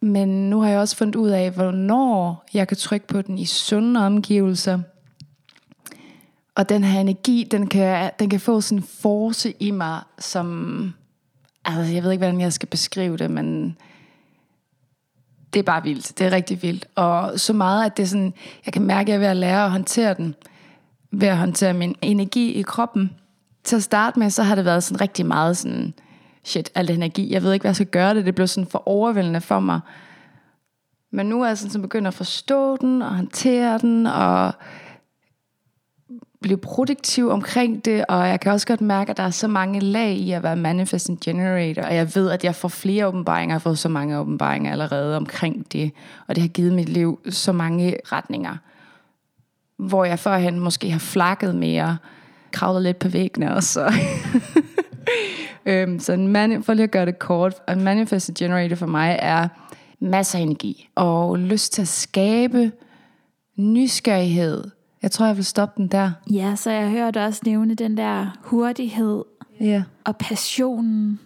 Men 0.00 0.50
nu 0.50 0.60
har 0.60 0.68
jeg 0.68 0.78
også 0.78 0.96
fundet 0.96 1.16
ud 1.16 1.28
af, 1.28 1.50
hvornår 1.50 2.44
jeg 2.54 2.68
kan 2.68 2.76
trykke 2.76 3.06
på 3.06 3.22
den 3.22 3.38
i 3.38 3.44
sunde 3.44 4.06
omgivelser. 4.06 4.78
Og 6.54 6.68
den 6.68 6.84
her 6.84 7.00
energi, 7.00 7.48
den 7.50 7.66
kan, 7.66 8.10
den 8.18 8.30
kan 8.30 8.40
få 8.40 8.60
sådan 8.60 8.78
en 8.78 8.88
force 9.02 9.52
i 9.60 9.70
mig, 9.70 10.00
som... 10.18 10.92
Altså, 11.64 11.92
jeg 11.92 12.02
ved 12.02 12.10
ikke, 12.10 12.24
hvordan 12.24 12.40
jeg 12.40 12.52
skal 12.52 12.68
beskrive 12.68 13.16
det, 13.16 13.30
men 13.30 13.76
det 15.52 15.58
er 15.58 15.64
bare 15.64 15.82
vildt. 15.82 16.18
Det 16.18 16.26
er 16.26 16.30
rigtig 16.30 16.62
vildt. 16.62 16.86
Og 16.94 17.40
så 17.40 17.52
meget, 17.52 17.86
at 17.86 17.96
det 17.96 18.02
er 18.02 18.06
sådan, 18.06 18.34
jeg 18.66 18.72
kan 18.72 18.82
mærke, 18.82 19.02
at 19.02 19.08
jeg 19.08 19.14
er 19.14 19.18
ved 19.18 19.26
at 19.26 19.36
lære 19.36 19.64
at 19.64 19.70
håndtere 19.70 20.14
den. 20.14 20.34
Ved 21.10 21.28
at 21.28 21.38
håndtere 21.38 21.74
min 21.74 21.94
energi 22.02 22.52
i 22.52 22.62
kroppen. 22.62 23.10
Til 23.64 23.76
at 23.76 23.82
starte 23.82 24.18
med, 24.18 24.30
så 24.30 24.42
har 24.42 24.54
det 24.54 24.64
været 24.64 24.82
sådan 24.82 25.00
rigtig 25.00 25.26
meget 25.26 25.56
sådan, 25.56 25.94
shit, 26.44 26.70
al 26.74 26.90
energi. 26.90 27.32
Jeg 27.32 27.42
ved 27.42 27.52
ikke, 27.52 27.62
hvad 27.62 27.70
jeg 27.70 27.76
skal 27.76 27.86
gøre 27.86 28.14
det. 28.14 28.26
Det 28.26 28.34
blev 28.34 28.46
sådan 28.46 28.70
for 28.70 28.88
overvældende 28.88 29.40
for 29.40 29.60
mig. 29.60 29.80
Men 31.10 31.26
nu 31.26 31.42
er 31.42 31.46
jeg 31.46 31.58
sådan, 31.58 31.70
så 31.70 31.80
begynder 31.80 32.08
at 32.08 32.14
forstå 32.14 32.76
den, 32.76 33.02
og 33.02 33.16
håndtere 33.16 33.78
den, 33.78 34.06
og 34.06 34.52
blive 36.40 36.58
produktiv 36.58 37.28
omkring 37.28 37.84
det, 37.84 38.04
og 38.08 38.28
jeg 38.28 38.40
kan 38.40 38.52
også 38.52 38.66
godt 38.66 38.80
mærke, 38.80 39.10
at 39.10 39.16
der 39.16 39.22
er 39.22 39.30
så 39.30 39.48
mange 39.48 39.80
lag 39.80 40.12
i 40.12 40.32
at 40.32 40.42
være 40.42 40.56
manifesting 40.56 41.20
generator, 41.20 41.82
og 41.82 41.94
jeg 41.94 42.14
ved, 42.14 42.30
at 42.30 42.44
jeg 42.44 42.54
får 42.54 42.68
flere 42.68 43.06
åbenbaringer, 43.06 43.52
jeg 43.52 43.54
har 43.54 43.58
fået 43.58 43.78
så 43.78 43.88
mange 43.88 44.18
åbenbaringer 44.18 44.72
allerede 44.72 45.16
omkring 45.16 45.72
det, 45.72 45.92
og 46.26 46.34
det 46.34 46.42
har 46.42 46.48
givet 46.48 46.72
mit 46.72 46.88
liv 46.88 47.20
så 47.30 47.52
mange 47.52 47.96
retninger, 48.12 48.56
hvor 49.78 50.04
jeg 50.04 50.18
førhen 50.18 50.60
måske 50.60 50.90
har 50.90 50.98
flakket 50.98 51.54
mere, 51.54 51.98
kravlet 52.52 52.82
lidt 52.82 52.98
på 52.98 53.08
væggene 53.08 53.54
også. 53.54 53.92
øhm, 55.66 55.98
så 55.98 56.12
en 56.12 56.28
man, 56.28 56.62
for 56.62 56.74
lige 56.74 56.84
at 56.84 56.90
gøre 56.90 57.06
det 57.06 57.18
kort, 57.18 57.54
en 57.68 57.84
manifesting 57.84 58.38
generator 58.38 58.76
for 58.76 58.86
mig 58.86 59.18
er 59.22 59.48
masser 60.00 60.38
af 60.38 60.42
energi, 60.42 60.88
og 60.94 61.38
lyst 61.38 61.72
til 61.72 61.82
at 61.82 61.88
skabe, 61.88 62.72
nysgerrighed, 63.56 64.64
jeg 65.02 65.10
tror, 65.10 65.26
jeg 65.26 65.36
vil 65.36 65.44
stoppe 65.44 65.82
den 65.82 65.88
der. 65.88 66.10
Ja, 66.30 66.56
så 66.56 66.70
jeg 66.70 66.90
hørte 66.90 67.24
også 67.24 67.40
nævne 67.46 67.74
den 67.74 67.96
der 67.96 68.38
hurtighed 68.42 69.24
ja. 69.60 69.82
og 70.04 70.16
passionen, 70.16 71.20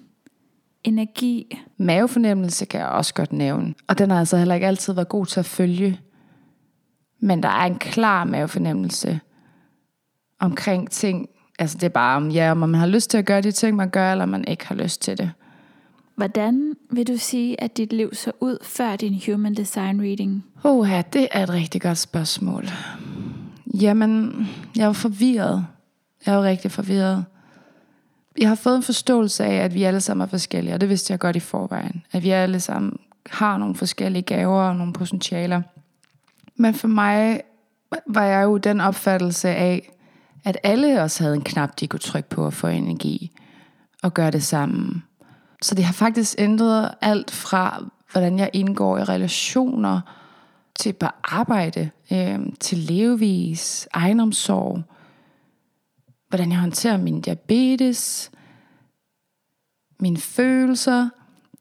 energi. 0.84 1.58
Mavefornemmelse 1.76 2.64
kan 2.64 2.80
jeg 2.80 2.88
også 2.88 3.14
godt 3.14 3.32
nævne. 3.32 3.74
Og 3.88 3.98
den 3.98 4.10
har 4.10 4.18
altså 4.18 4.36
heller 4.36 4.54
ikke 4.54 4.66
altid 4.66 4.92
været 4.92 5.08
god 5.08 5.26
til 5.26 5.40
at 5.40 5.46
følge. 5.46 6.00
Men 7.24 7.42
der 7.42 7.48
er 7.48 7.66
en 7.66 7.78
klar 7.78 8.24
mavefornemmelse 8.24 9.20
omkring 10.40 10.90
ting. 10.90 11.28
Altså 11.58 11.78
det 11.78 11.86
er 11.86 11.90
bare 11.90 12.16
om, 12.16 12.30
ja, 12.30 12.50
om 12.50 12.56
man 12.56 12.74
har 12.74 12.86
lyst 12.86 13.10
til 13.10 13.18
at 13.18 13.24
gøre 13.24 13.40
de 13.40 13.52
ting, 13.52 13.76
man 13.76 13.90
gør, 13.90 14.12
eller 14.12 14.26
man 14.26 14.44
ikke 14.48 14.66
har 14.66 14.74
lyst 14.74 15.02
til 15.02 15.18
det. 15.18 15.30
Hvordan 16.16 16.74
vil 16.90 17.06
du 17.06 17.16
sige, 17.16 17.60
at 17.60 17.76
dit 17.76 17.92
liv 17.92 18.14
så 18.14 18.32
ud 18.40 18.58
før 18.62 18.96
din 18.96 19.22
Human 19.26 19.54
Design 19.54 20.00
Reading? 20.00 20.44
Oha, 20.64 21.02
det 21.12 21.28
er 21.30 21.42
et 21.42 21.50
rigtig 21.50 21.82
godt 21.82 21.98
spørgsmål. 21.98 22.68
Jamen, 23.80 24.46
jeg 24.76 24.88
er 24.88 24.92
forvirret. 24.92 25.66
Jeg 26.26 26.32
er 26.32 26.36
jo 26.36 26.42
rigtig 26.44 26.70
forvirret. 26.70 27.24
Jeg 28.38 28.48
har 28.48 28.54
fået 28.54 28.76
en 28.76 28.82
forståelse 28.82 29.44
af, 29.44 29.54
at 29.54 29.74
vi 29.74 29.82
alle 29.82 30.00
sammen 30.00 30.24
er 30.24 30.28
forskellige, 30.28 30.74
og 30.74 30.80
det 30.80 30.88
vidste 30.88 31.12
jeg 31.12 31.18
godt 31.18 31.36
i 31.36 31.40
forvejen. 31.40 32.02
At 32.12 32.22
vi 32.22 32.30
alle 32.30 32.60
sammen 32.60 32.96
har 33.30 33.56
nogle 33.56 33.74
forskellige 33.74 34.22
gaver 34.22 34.62
og 34.62 34.76
nogle 34.76 34.92
potentialer. 34.92 35.62
Men 36.56 36.74
for 36.74 36.88
mig 36.88 37.40
var 38.06 38.24
jeg 38.24 38.44
jo 38.44 38.56
den 38.56 38.80
opfattelse 38.80 39.48
af, 39.48 39.92
at 40.44 40.58
alle 40.62 41.02
os 41.02 41.18
havde 41.18 41.34
en 41.34 41.42
knap, 41.42 41.80
de 41.80 41.88
kunne 41.88 42.00
trykke 42.00 42.28
på 42.28 42.46
at 42.46 42.54
få 42.54 42.66
energi 42.66 43.32
og 44.02 44.14
gøre 44.14 44.30
det 44.30 44.42
sammen. 44.42 45.02
Så 45.62 45.74
det 45.74 45.84
har 45.84 45.92
faktisk 45.92 46.34
ændret 46.38 46.94
alt 47.00 47.30
fra, 47.30 47.84
hvordan 48.12 48.38
jeg 48.38 48.50
indgår 48.52 48.98
i 48.98 49.04
relationer, 49.04 50.00
til 50.74 50.92
bare 50.92 51.12
arbejde, 51.24 51.90
øh, 52.12 52.38
til 52.60 52.78
levevis, 52.78 53.88
ejendomssorg, 53.94 54.82
hvordan 56.28 56.50
jeg 56.50 56.58
håndterer 56.58 56.96
min 56.96 57.20
diabetes, 57.20 58.30
mine 60.00 60.16
følelser. 60.16 61.08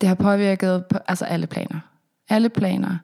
Det 0.02 0.10
har 0.10 0.16
påvirket 0.16 0.86
på, 0.86 0.98
altså 1.08 1.26
alle 1.26 1.48
planer. 1.48 1.80
Alle 2.30 2.50
planer. 2.50 2.98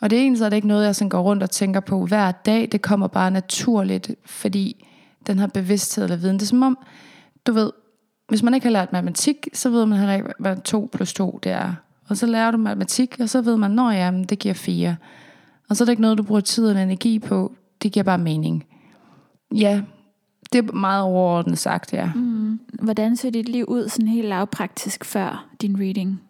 Og 0.00 0.10
det 0.10 0.18
er 0.18 0.22
egentlig 0.22 0.38
så 0.38 0.44
er 0.44 0.48
det 0.48 0.56
ikke 0.56 0.68
noget, 0.68 0.86
jeg 0.86 0.94
sådan 0.94 1.08
går 1.08 1.20
rundt 1.20 1.42
og 1.42 1.50
tænker 1.50 1.80
på 1.80 2.06
hver 2.06 2.32
dag. 2.32 2.68
Det 2.72 2.82
kommer 2.82 3.06
bare 3.06 3.30
naturligt, 3.30 4.10
fordi 4.24 4.84
den 5.26 5.38
her 5.38 5.46
bevidsthed 5.46 6.04
eller 6.04 6.16
viden, 6.16 6.36
det 6.36 6.42
er 6.42 6.46
som 6.46 6.62
om, 6.62 6.78
du 7.46 7.52
ved, 7.52 7.70
hvis 8.28 8.42
man 8.42 8.54
ikke 8.54 8.66
har 8.66 8.72
lært 8.72 8.92
matematik, 8.92 9.48
så 9.52 9.70
ved 9.70 9.86
man 9.86 9.98
heller 9.98 10.14
ikke, 10.14 10.28
hvad 10.38 10.56
2 10.56 10.88
plus 10.92 11.12
2 11.12 11.40
det 11.42 11.52
er. 11.52 11.74
Og 12.08 12.16
så 12.16 12.26
lærer 12.26 12.50
du 12.50 12.58
matematik, 12.58 13.16
og 13.20 13.28
så 13.28 13.40
ved 13.40 13.56
man, 13.56 13.70
når 13.70 13.90
ja, 13.90 14.12
det 14.28 14.38
giver 14.38 14.54
4. 14.54 14.96
Og 15.68 15.76
så 15.76 15.84
er 15.84 15.86
det 15.86 15.92
ikke 15.92 16.02
noget, 16.02 16.18
du 16.18 16.22
bruger 16.22 16.40
tid 16.40 16.66
og 16.66 16.82
energi 16.82 17.18
på. 17.18 17.52
Det 17.82 17.92
giver 17.92 18.04
bare 18.04 18.18
mening. 18.18 18.64
Ja, 19.54 19.82
det 20.52 20.58
er 20.58 20.72
meget 20.72 21.02
overordnet 21.02 21.58
sagt, 21.58 21.92
ja. 21.92 22.10
Mm. 22.14 22.60
Hvordan 22.82 23.16
så 23.16 23.30
dit 23.30 23.48
liv 23.48 23.64
ud 23.68 23.88
sådan 23.88 24.08
helt 24.08 24.28
lavpraktisk 24.28 25.04
før 25.04 25.48
din 25.60 25.80
reading? 25.80 26.20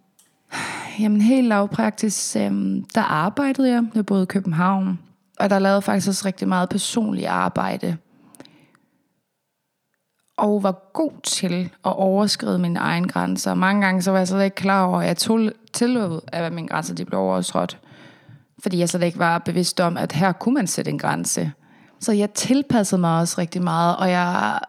Jamen 0.98 1.20
helt 1.20 1.48
lavpraktisk, 1.48 2.36
øhm, 2.36 2.84
der 2.94 3.00
arbejdede 3.00 3.70
jeg. 3.70 3.84
Jeg 3.94 4.06
boede 4.06 4.22
i 4.22 4.26
København. 4.26 4.98
Og 5.40 5.50
der 5.50 5.58
lavede 5.58 5.82
faktisk 5.82 6.08
også 6.08 6.26
rigtig 6.26 6.48
meget 6.48 6.68
personligt 6.68 7.26
arbejde. 7.26 7.96
Og 10.36 10.62
var 10.62 10.90
god 10.92 11.12
til 11.22 11.70
at 11.84 11.96
overskride 11.96 12.58
mine 12.58 12.78
egne 12.78 13.08
grænser. 13.08 13.54
Mange 13.54 13.82
gange 13.82 14.02
så 14.02 14.10
var 14.10 14.18
jeg 14.18 14.28
slet 14.28 14.44
ikke 14.44 14.54
klar 14.54 14.84
over, 14.84 15.00
at 15.00 15.06
jeg 15.06 15.16
tog, 15.16 15.50
tillod, 15.72 16.20
at 16.26 16.52
mine 16.52 16.68
grænser 16.68 16.94
de 16.94 17.04
blev 17.04 17.20
overtrådt 17.20 17.78
fordi 18.62 18.78
jeg 18.78 18.88
slet 18.88 19.02
ikke 19.02 19.18
var 19.18 19.38
bevidst 19.38 19.80
om, 19.80 19.96
at 19.96 20.12
her 20.12 20.32
kunne 20.32 20.54
man 20.54 20.66
sætte 20.66 20.90
en 20.90 20.98
grænse. 20.98 21.52
Så 22.00 22.12
jeg 22.12 22.30
tilpassede 22.30 23.00
mig 23.00 23.20
også 23.20 23.34
rigtig 23.38 23.62
meget, 23.62 23.96
og 23.96 24.10
jeg 24.10 24.60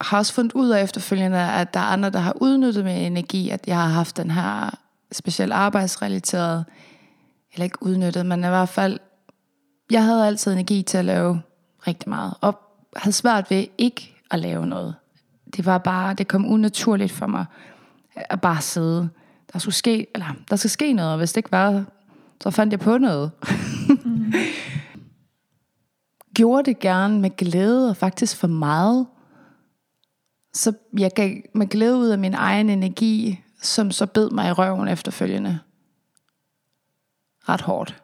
har 0.00 0.18
også 0.18 0.32
fundet 0.32 0.52
ud 0.52 0.70
af 0.70 0.82
efterfølgende, 0.82 1.38
at 1.38 1.74
der 1.74 1.80
er 1.80 1.84
andre, 1.84 2.10
der 2.10 2.18
har 2.18 2.32
udnyttet 2.40 2.84
min 2.84 2.96
energi, 2.96 3.50
at 3.50 3.60
jeg 3.66 3.76
har 3.76 3.88
haft 3.88 4.16
den 4.16 4.30
her 4.30 4.78
specielt 5.12 5.52
arbejdsrelateret, 5.52 6.64
eller 7.52 7.64
ikke 7.64 7.82
udnyttet, 7.82 8.26
men 8.26 8.44
i 8.44 8.48
hvert 8.48 8.68
fald, 8.68 8.98
jeg 9.90 10.04
havde 10.04 10.26
altid 10.26 10.52
energi 10.52 10.82
til 10.82 10.98
at 10.98 11.04
lave 11.04 11.42
rigtig 11.86 12.08
meget, 12.08 12.34
og 12.40 12.60
havde 12.96 13.12
svært 13.12 13.50
ved 13.50 13.66
ikke 13.78 14.16
at 14.30 14.38
lave 14.38 14.66
noget. 14.66 14.94
Det 15.56 15.66
var 15.66 15.78
bare, 15.78 16.14
det 16.14 16.28
kom 16.28 16.46
unaturligt 16.46 17.12
for 17.12 17.26
mig, 17.26 17.44
at 18.14 18.40
bare 18.40 18.60
sidde. 18.60 19.08
Der 19.52 19.58
skulle 19.58 19.74
ske, 19.74 20.06
eller 20.14 20.26
der 20.50 20.56
skal 20.56 20.70
ske 20.70 20.92
noget, 20.92 21.12
og 21.12 21.18
hvis 21.18 21.32
det 21.32 21.36
ikke 21.36 21.52
var, 21.52 21.84
så 22.42 22.50
fandt 22.50 22.72
jeg 22.72 22.80
på 22.80 22.98
noget. 22.98 23.30
Mm. 24.04 24.32
Gjorde 26.36 26.64
det 26.64 26.78
gerne 26.78 27.20
med 27.20 27.36
glæde, 27.36 27.90
og 27.90 27.96
faktisk 27.96 28.36
for 28.36 28.46
meget. 28.46 29.06
Så 30.54 30.72
jeg 30.98 31.10
gav 31.14 31.36
med 31.54 31.66
glæde 31.66 31.96
ud 31.96 32.08
af 32.08 32.18
min 32.18 32.34
egen 32.34 32.70
energi, 32.70 33.40
som 33.66 33.90
så 33.90 34.06
bed 34.06 34.30
mig 34.30 34.48
i 34.48 34.52
røven 34.52 34.88
efterfølgende. 34.88 35.58
Ret 37.48 37.60
hårdt. 37.60 38.02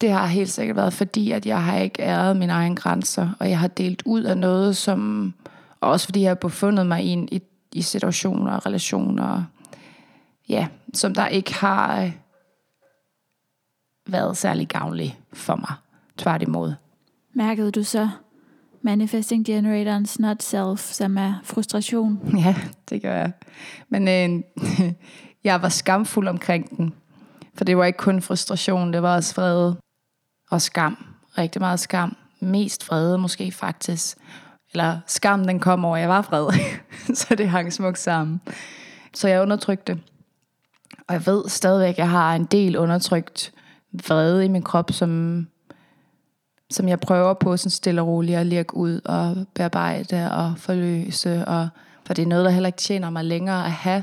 Det 0.00 0.10
har 0.10 0.26
helt 0.26 0.50
sikkert 0.50 0.76
været 0.76 0.92
fordi, 0.92 1.30
at 1.30 1.46
jeg 1.46 1.64
har 1.64 1.78
ikke 1.78 2.02
æret 2.02 2.36
mine 2.36 2.52
egne 2.52 2.76
grænser, 2.76 3.28
og 3.40 3.50
jeg 3.50 3.58
har 3.58 3.68
delt 3.68 4.02
ud 4.06 4.22
af 4.22 4.38
noget, 4.38 4.76
som 4.76 5.32
også 5.80 6.06
fordi 6.06 6.20
jeg 6.20 6.30
har 6.30 6.34
befundet 6.34 6.86
mig 6.86 7.04
i, 7.04 7.08
en, 7.08 7.28
i, 7.32 7.42
i 7.72 7.82
situationer 7.82 8.52
og 8.52 8.66
relationer, 8.66 9.44
ja, 10.48 10.68
som 10.94 11.14
der 11.14 11.26
ikke 11.26 11.54
har 11.54 12.02
øh, 12.02 12.12
været 14.06 14.36
særlig 14.36 14.68
gavnlige 14.68 15.18
for 15.32 15.56
mig. 15.56 15.72
Tværtimod. 16.16 16.74
Mærkede 17.32 17.70
du 17.70 17.82
så 17.82 18.08
Manifesting 18.82 19.48
Generator's 19.48 20.16
not 20.18 20.42
self, 20.42 20.80
som 20.80 21.18
er 21.18 21.34
frustration? 21.44 22.20
Ja, 22.44 22.56
det 22.90 23.02
gør 23.02 23.14
jeg. 23.14 23.32
Men 23.88 24.08
øh, 24.08 24.42
jeg 25.44 25.62
var 25.62 25.68
skamfuld 25.68 26.28
omkring 26.28 26.76
den. 26.76 26.94
For 27.54 27.64
det 27.64 27.76
var 27.76 27.84
ikke 27.84 27.96
kun 27.96 28.22
frustration, 28.22 28.92
det 28.92 29.02
var 29.02 29.16
også 29.16 29.34
vrede 29.34 29.76
og 30.50 30.62
skam. 30.62 31.06
Rigtig 31.38 31.60
meget 31.60 31.80
skam. 31.80 32.16
Mest 32.40 32.90
vrede 32.90 33.18
måske 33.18 33.52
faktisk. 33.52 34.16
Eller 34.72 35.00
skam, 35.06 35.44
den 35.44 35.60
kom 35.60 35.84
over, 35.84 35.96
jeg 35.96 36.08
var 36.08 36.22
vred. 36.22 36.52
så 37.18 37.34
det 37.34 37.48
hang 37.48 37.72
smukt 37.72 37.98
sammen. 37.98 38.40
Så 39.14 39.28
jeg 39.28 39.42
undertrykte. 39.42 40.00
Og 41.08 41.14
jeg 41.14 41.26
ved 41.26 41.48
stadigvæk, 41.48 41.94
at 41.94 41.98
jeg 41.98 42.10
har 42.10 42.34
en 42.34 42.44
del 42.44 42.76
undertrykt 42.76 43.52
vrede 43.92 44.44
i 44.44 44.48
min 44.48 44.62
krop, 44.62 44.92
som, 44.92 45.46
som 46.70 46.88
jeg 46.88 47.00
prøver 47.00 47.34
på 47.34 47.56
sådan 47.56 47.70
stille 47.70 48.00
og 48.00 48.06
roligt 48.06 48.38
at 48.38 48.46
lægge 48.46 48.76
ud 48.76 49.00
og 49.04 49.46
bearbejde 49.54 50.32
og 50.32 50.58
forløse. 50.58 51.44
Og, 51.44 51.68
for 52.06 52.14
det 52.14 52.22
er 52.22 52.26
noget, 52.26 52.44
der 52.44 52.50
heller 52.50 52.66
ikke 52.66 52.78
tjener 52.78 53.10
mig 53.10 53.24
længere 53.24 53.64
at 53.64 53.72
have. 53.72 54.02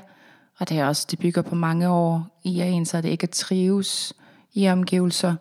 Og 0.59 0.69
det 0.69 0.79
er 0.79 0.87
også, 0.87 1.07
det 1.11 1.19
bygger 1.19 1.41
på 1.41 1.55
mange 1.55 1.89
år 1.89 2.39
i 2.43 2.59
at 2.59 2.67
en, 2.67 2.85
så 2.85 3.01
det 3.01 3.09
ikke 3.09 3.23
at 3.23 3.29
trives 3.29 4.13
i 4.53 4.69
omgivelser. 4.69 5.35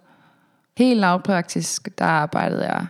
Helt 0.76 1.00
lavpraktisk, 1.00 1.98
der 1.98 2.04
arbejdede 2.04 2.64
jeg 2.64 2.86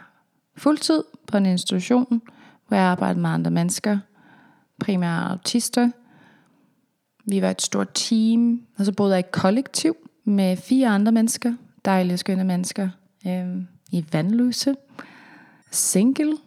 fuldtid 0.57 1.05
på 1.27 1.37
en 1.37 1.47
institution, 1.47 2.23
hvor 2.69 2.77
jeg 2.77 2.87
arbejdede 2.87 3.21
med 3.21 3.31
andre 3.31 3.51
mennesker, 3.51 3.99
primært 4.81 5.31
autister. 5.31 5.91
Vi 7.25 7.43
var 7.43 7.51
et 7.51 7.63
stort 7.63 7.89
team, 7.95 8.63
og 8.79 8.85
så 8.85 8.93
boede 8.93 9.15
jeg 9.15 9.25
i 9.27 9.31
kollektiv 9.33 9.97
med 10.25 10.57
fire 10.57 10.89
andre 10.89 11.13
mennesker, 11.13 11.55
dejlige, 11.85 12.19
skønne 12.19 12.45
mennesker, 12.45 12.89
Øhm, 13.27 13.67
i 13.93 14.05
Vandløse, 14.13 14.75
single. 15.71 16.39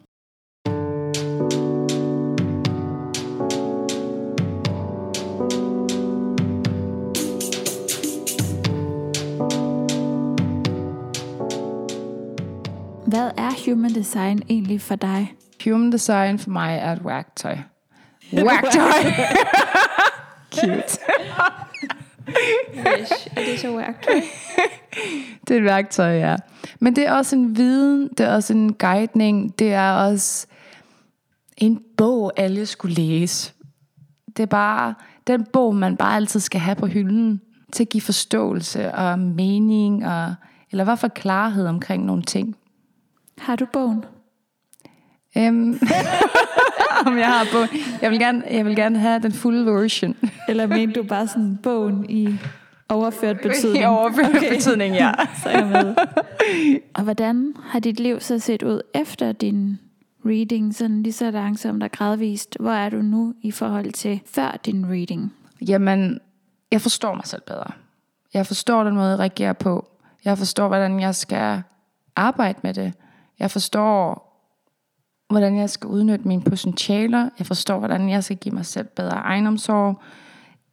Hvad 13.08 13.32
er 13.38 13.66
human 13.66 13.94
design 13.94 14.42
egentlig 14.50 14.82
for 14.82 14.96
dig? 14.96 15.34
Human 15.64 15.92
design 15.92 16.40
for 16.40 16.50
mig 16.50 16.78
er 16.78 16.94
et 16.94 17.06
værktøj. 17.06 17.58
Værktøj! 18.32 19.12
Cute. 20.56 21.00
Wish, 22.76 23.28
er 23.36 23.46
det 23.46 23.60
så 23.60 23.76
værktøj? 23.76 24.14
det 25.48 25.54
er 25.54 25.58
et 25.58 25.64
værktøj, 25.64 26.18
ja. 26.18 26.36
Men 26.80 26.96
det 26.96 27.08
er 27.08 27.12
også 27.14 27.36
en 27.36 27.58
viden, 27.58 28.10
det 28.18 28.26
er 28.26 28.36
også 28.36 28.54
en 28.54 28.74
guidning, 28.74 29.60
det 29.60 29.74
er 29.74 29.92
også 29.92 30.48
en 31.58 31.82
bog, 31.98 32.32
alle 32.38 32.66
skulle 32.66 32.96
læse. 32.96 33.54
Det 34.38 34.44
er 34.44 34.48
bare 34.48 34.94
den 35.28 35.46
bog, 35.54 35.76
man 35.76 35.98
bare 35.98 36.16
altid 36.16 36.40
skal 36.40 36.62
have 36.62 36.76
på 36.76 36.88
hylden, 36.88 37.42
til 37.72 37.84
at 37.84 37.90
give 37.90 38.02
forståelse 38.02 38.92
og 38.92 39.20
mening, 39.20 40.08
og, 40.08 40.36
eller 40.72 40.84
i 40.84 40.86
hvert 40.86 41.00
fald 41.00 41.12
klarhed 41.12 41.68
omkring 41.68 42.06
nogle 42.06 42.24
ting. 42.24 42.56
Har 43.38 43.56
du 43.56 43.66
bogen? 43.74 44.06
Um, 45.36 45.80
om 47.08 47.18
jeg 47.18 47.28
har 47.28 47.48
bogen. 47.52 47.70
Jeg 48.02 48.12
vil, 48.12 48.20
gerne, 48.20 48.44
jeg 48.52 48.66
vil 48.66 48.76
gerne 48.76 49.00
have 49.00 49.20
den 49.20 49.32
fulde 49.32 49.66
version. 49.66 50.16
Eller 50.48 50.68
mente 50.68 51.00
du 51.00 51.08
bare 51.08 51.28
sådan 51.28 51.60
bogen 51.64 52.10
i 52.10 52.40
overført 52.90 53.38
betydning? 53.48 53.84
I 53.84 53.86
overført 53.86 54.36
okay. 54.36 54.54
betydning, 54.54 54.96
ja. 54.96 55.12
så 55.44 55.50
er 55.50 55.58
jeg 55.58 55.68
med. 55.68 55.96
Og 56.94 57.04
hvordan 57.04 57.54
har 57.64 57.80
dit 57.80 58.00
liv 58.00 58.20
så 58.20 58.40
set 58.40 58.64
ud 58.64 58.82
efter 58.94 59.32
din 59.32 59.80
reading, 60.26 60.76
sådan 60.76 61.04
lige 61.04 61.14
så 61.14 61.32
langsomt 61.32 61.84
og 61.84 61.92
gradvist? 61.92 62.58
Hvor 62.60 62.72
er 62.72 62.90
du 62.90 63.02
nu 63.02 63.34
i 63.42 63.52
forhold 63.52 63.92
til 63.92 64.22
før 64.26 64.60
din 64.66 64.86
reading? 64.90 65.34
Jamen, 65.68 66.20
jeg 66.72 66.82
forstår 66.82 67.14
mig 67.16 67.26
selv 67.26 67.42
bedre. 67.48 67.72
Jeg 68.34 68.48
forstår 68.48 68.84
den 68.84 68.96
måde, 68.96 69.10
jeg 69.10 69.20
reagerer 69.20 69.54
på. 69.54 69.90
Jeg 70.26 70.38
forstår, 70.38 70.68
hvordan 70.68 71.00
jeg 71.00 71.16
skal 71.16 71.62
arbejde 72.16 72.60
med 72.64 72.74
det. 72.74 72.94
Jeg 73.40 73.52
forstår, 73.52 74.29
hvordan 75.30 75.58
jeg 75.58 75.70
skal 75.70 75.88
udnytte 75.88 76.28
mine 76.28 76.42
potentialer. 76.42 77.30
Jeg 77.40 77.48
forstår, 77.48 77.80
hvordan 77.80 78.10
jeg 78.10 78.24
skal 78.24 78.38
give 78.38 78.56
mig 78.56 78.66
selv 78.66 78.88
bedre 78.88 79.18
egenomsorg. 79.18 80.02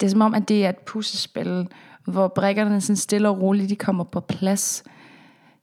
Det 0.01 0.07
er 0.07 0.11
som 0.11 0.21
om, 0.21 0.35
at 0.35 0.49
det 0.49 0.65
er 0.65 0.69
et 0.69 0.79
puslespil, 0.79 1.69
hvor 2.05 2.29
brækkerne 2.29 2.81
sådan 2.81 2.97
stille 2.97 3.29
og 3.29 3.41
roligt 3.41 3.71
de 3.71 3.77
kommer 3.77 4.05
på 4.05 4.21
plads. 4.21 4.85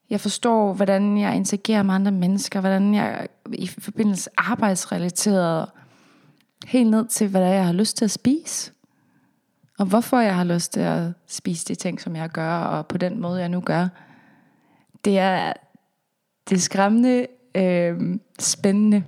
Jeg 0.10 0.21
forstår, 0.21 0.73
hvordan 0.73 1.17
jeg 1.17 1.36
interagerer 1.36 1.84
med 1.84 1.93
andre 1.93 2.12
mennesker, 2.12 2.60
hvordan 2.60 2.93
jeg 2.93 3.27
i 3.53 3.67
forbindelse 3.67 4.29
arbejdsrelateret, 4.38 5.69
helt 6.65 6.89
ned 6.89 7.06
til, 7.08 7.27
hvad 7.27 7.53
jeg 7.53 7.65
har 7.65 7.73
lyst 7.73 7.97
til 7.97 8.06
at 8.06 8.12
spise. 8.12 8.71
Og 9.79 9.86
hvorfor 9.86 10.19
jeg 10.19 10.36
har 10.36 10.43
lyst 10.43 10.73
til 10.73 10.79
at 10.79 11.03
spise 11.27 11.65
de 11.65 11.75
ting, 11.75 12.01
som 12.01 12.15
jeg 12.15 12.29
gør, 12.29 12.58
og 12.58 12.88
på 12.88 12.97
den 12.97 13.21
måde, 13.21 13.39
jeg 13.39 13.49
nu 13.49 13.60
gør. 13.60 13.88
Det 15.06 15.19
er, 15.19 15.53
det 16.49 16.56
er 16.56 16.60
skræmmende 16.60 17.27
øh, 17.56 18.20
spændende 18.39 19.04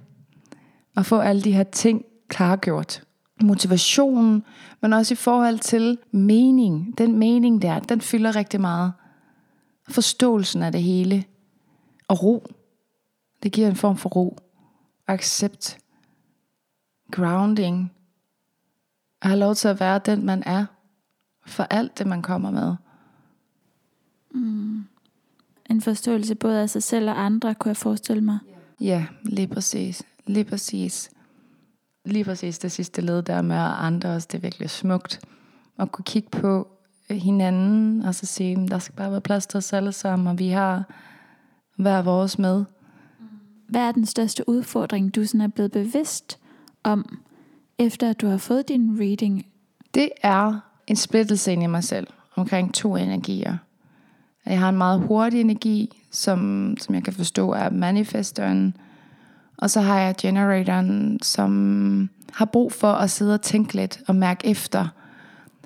at 0.98 1.06
få 1.06 1.20
alle 1.20 1.42
de 1.42 1.52
her 1.52 1.64
ting 1.64 2.06
klargjort. 2.28 3.04
Motivationen, 3.42 4.44
men 4.82 4.94
også 4.94 5.14
i 5.14 5.16
forhold 5.16 5.60
til 5.60 5.98
mening. 6.12 6.98
Den 6.98 7.18
mening 7.18 7.62
der, 7.62 7.80
den 7.80 8.02
fylder 8.02 8.36
rigtig 8.36 8.62
meget. 8.62 8.94
Forståelsen 9.90 10.64
af 10.64 10.72
det 10.72 10.84
hele. 10.84 11.24
Og 12.08 12.24
ro. 12.24 12.48
Det 13.44 13.52
giver 13.52 13.68
en 13.68 13.76
form 13.76 13.98
for 13.98 14.10
ro. 14.10 14.38
Accept. 15.08 15.78
Grounding. 17.12 17.92
At 19.22 19.28
have 19.28 19.40
lov 19.40 19.56
til 19.56 19.68
at 19.68 19.80
være 19.80 20.00
den, 20.06 20.26
man 20.26 20.44
er. 20.46 20.66
For 21.46 21.64
alt 21.64 21.98
det, 21.98 22.08
man 22.08 22.22
kommer 22.22 22.52
med. 22.52 22.76
Mm 24.32 24.86
en 25.70 25.82
forståelse 25.82 26.36
både 26.36 26.62
af 26.62 26.70
sig 26.70 26.84
selv 26.84 27.10
og 27.10 27.26
andre, 27.26 27.56
kunne 27.56 27.70
jeg 27.70 27.78
forestille 27.78 28.24
mig. 28.24 28.40
Ja, 28.82 29.06
lige 29.24 29.48
præcis. 29.48 30.04
Lige 30.28 30.44
præcis. 30.44 31.10
Lige 32.06 32.24
præcis 32.24 32.60
det 32.60 32.72
sidste 32.72 33.02
led 33.02 33.22
der 33.22 33.42
med 33.42 33.56
andre 33.56 34.16
også, 34.16 34.28
det 34.32 34.38
er 34.38 34.42
virkelig 34.42 34.70
smukt. 34.70 35.20
At 35.80 35.92
kunne 35.92 36.06
kigge 36.06 36.30
på 36.30 36.68
hinanden, 37.10 38.02
og 38.02 38.16
så 38.16 38.26
sige, 38.26 38.68
der 38.68 38.80
skal 38.80 38.96
bare 38.96 39.12
være 39.12 39.22
plads 39.22 39.48
til 39.48 39.58
os 39.58 39.74
alle 39.74 39.92
sammen, 39.92 40.28
og 40.28 40.40
vi 40.40 40.48
har 40.48 40.84
hver 41.78 42.02
vores 42.02 42.40
med. 42.40 42.66
Hvad 43.70 43.82
er 43.82 43.92
den 43.92 44.06
største 44.06 44.50
udfordring, 44.50 45.16
du 45.16 45.26
sådan 45.26 45.42
er 45.42 45.48
blevet 45.48 45.72
bevidst 45.72 46.40
om, 46.84 47.20
efter 47.78 48.10
at 48.10 48.22
du 48.22 48.28
har 48.28 48.38
fået 48.38 48.68
din 48.68 49.00
reading? 49.00 49.46
Det 49.94 50.10
er 50.22 50.60
en 50.88 50.96
splittelse 50.96 51.54
ind 51.54 51.64
i 51.64 51.68
mig 51.68 51.84
selv, 51.84 52.08
omkring 52.36 52.74
to 52.74 52.96
energier. 52.96 53.58
Jeg 54.46 54.60
har 54.60 54.70
en 54.70 54.78
meget 54.78 55.00
hurtig 55.00 55.42
energi, 55.42 56.02
som, 56.12 56.74
som 56.80 56.96
jeg 56.96 57.04
kan 57.04 57.14
forstå 57.14 57.52
er 57.52 57.70
manifesteren. 57.70 58.78
Og 59.58 59.70
så 59.70 59.82
har 59.82 60.00
jeg 60.00 60.16
generatoren, 60.22 61.20
som 61.22 62.10
har 62.34 62.46
brug 62.46 62.72
for 62.72 62.92
at 62.92 63.10
sidde 63.10 63.34
og 63.34 63.42
tænke 63.42 63.74
lidt 63.74 64.02
og 64.08 64.16
mærke 64.16 64.48
efter. 64.48 64.88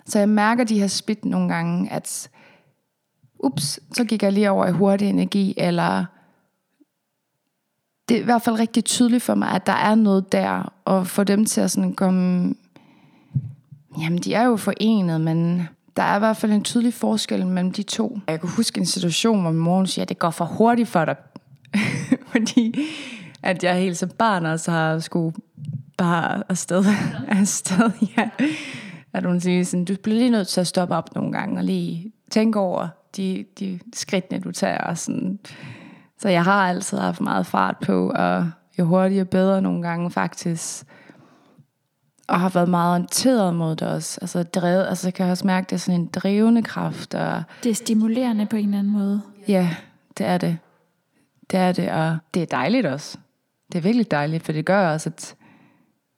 Så 0.05 0.19
jeg 0.19 0.29
mærker 0.29 0.63
de 0.63 0.79
her 0.79 0.87
split 0.87 1.25
nogle 1.25 1.53
gange, 1.53 1.91
at 1.91 2.29
ups, 3.39 3.79
så 3.93 4.03
gik 4.03 4.23
jeg 4.23 4.33
lige 4.33 4.51
over 4.51 4.67
i 4.67 4.71
hurtig 4.71 5.09
energi, 5.09 5.53
eller 5.57 6.05
det 8.09 8.17
er 8.17 8.21
i 8.21 8.23
hvert 8.23 8.41
fald 8.41 8.59
rigtig 8.59 8.85
tydeligt 8.85 9.23
for 9.23 9.35
mig, 9.35 9.49
at 9.49 9.67
der 9.67 9.73
er 9.73 9.95
noget 9.95 10.31
der, 10.31 10.73
og 10.85 11.07
få 11.07 11.23
dem 11.23 11.45
til 11.45 11.61
at 11.61 11.71
sådan 11.71 11.93
komme, 11.93 12.55
jamen 14.01 14.19
de 14.19 14.33
er 14.33 14.43
jo 14.43 14.57
forenet, 14.57 15.21
men 15.21 15.67
der 15.99 16.05
er 16.05 16.15
i 16.15 16.19
hvert 16.19 16.37
fald 16.37 16.51
en 16.51 16.63
tydelig 16.63 16.93
forskel 16.93 17.47
mellem 17.47 17.71
de 17.71 17.83
to. 17.83 18.19
Jeg 18.27 18.39
kan 18.39 18.49
huske 18.49 18.79
en 18.79 18.85
situation, 18.85 19.41
hvor 19.41 19.51
min 19.51 19.59
mor 19.59 19.85
siger, 19.85 20.03
at 20.03 20.09
det 20.09 20.19
går 20.19 20.29
for 20.29 20.45
hurtigt 20.45 20.87
for 20.89 21.05
dig. 21.05 21.15
Fordi 22.31 22.79
at 23.43 23.63
jeg 23.63 23.75
helt 23.75 23.97
som 23.97 24.09
barn 24.09 24.45
også 24.45 24.71
har 24.71 24.99
skulle 24.99 25.35
bare 25.97 26.43
afsted. 26.49 26.85
afsted 27.39 27.91
ja. 28.17 28.29
at 29.13 29.25
hun 29.25 29.39
siger 29.41 29.65
sådan, 29.65 29.85
du 29.85 29.95
bliver 30.03 30.17
lige 30.17 30.29
nødt 30.29 30.47
til 30.47 30.61
at 30.61 30.67
stoppe 30.67 30.95
op 30.95 31.15
nogle 31.15 31.31
gange 31.31 31.57
og 31.57 31.63
lige 31.63 32.11
tænke 32.31 32.59
over 32.59 32.87
de, 33.17 33.45
de 33.59 33.79
skridtene, 33.93 34.39
du 34.39 34.51
tager. 34.51 34.77
Og 34.77 34.97
sådan. 34.97 35.39
Så 36.19 36.29
jeg 36.29 36.43
har 36.43 36.67
altid 36.67 36.97
haft 36.97 37.21
meget 37.21 37.45
fart 37.45 37.75
på, 37.85 38.11
og 38.15 38.49
jo 38.79 38.85
hurtigere 38.85 39.25
bedre 39.25 39.61
nogle 39.61 39.81
gange 39.81 40.11
faktisk. 40.11 40.85
Og 42.29 42.39
har 42.39 42.49
været 42.49 42.69
meget 42.69 42.91
orienteret 42.91 43.55
mod 43.55 43.75
det 43.75 43.87
også. 43.87 44.17
Altså, 44.21 44.43
drevet, 44.43 44.87
altså 44.87 45.07
jeg 45.07 45.13
kan 45.13 45.25
også 45.25 45.47
mærke, 45.47 45.65
at 45.65 45.69
det 45.69 45.75
er 45.75 45.79
sådan 45.79 45.99
en 46.01 46.07
drivende 46.07 46.63
kraft. 46.63 47.15
Og, 47.15 47.43
Det 47.63 47.69
er 47.69 47.73
stimulerende 47.75 48.45
på 48.45 48.55
en 48.55 48.65
eller 48.65 48.79
anden 48.79 48.93
måde. 48.93 49.21
ja, 49.47 49.75
det 50.17 50.25
er 50.25 50.37
det. 50.37 50.57
Det 51.51 51.59
er 51.59 51.71
det, 51.71 51.91
og 51.91 52.17
det 52.33 52.41
er 52.41 52.45
dejligt 52.45 52.85
også. 52.85 53.17
Det 53.71 53.77
er 53.77 53.81
virkelig 53.81 54.11
dejligt, 54.11 54.43
for 54.43 54.51
det 54.51 54.65
gør 54.65 54.93
også, 54.93 55.09
at 55.09 55.35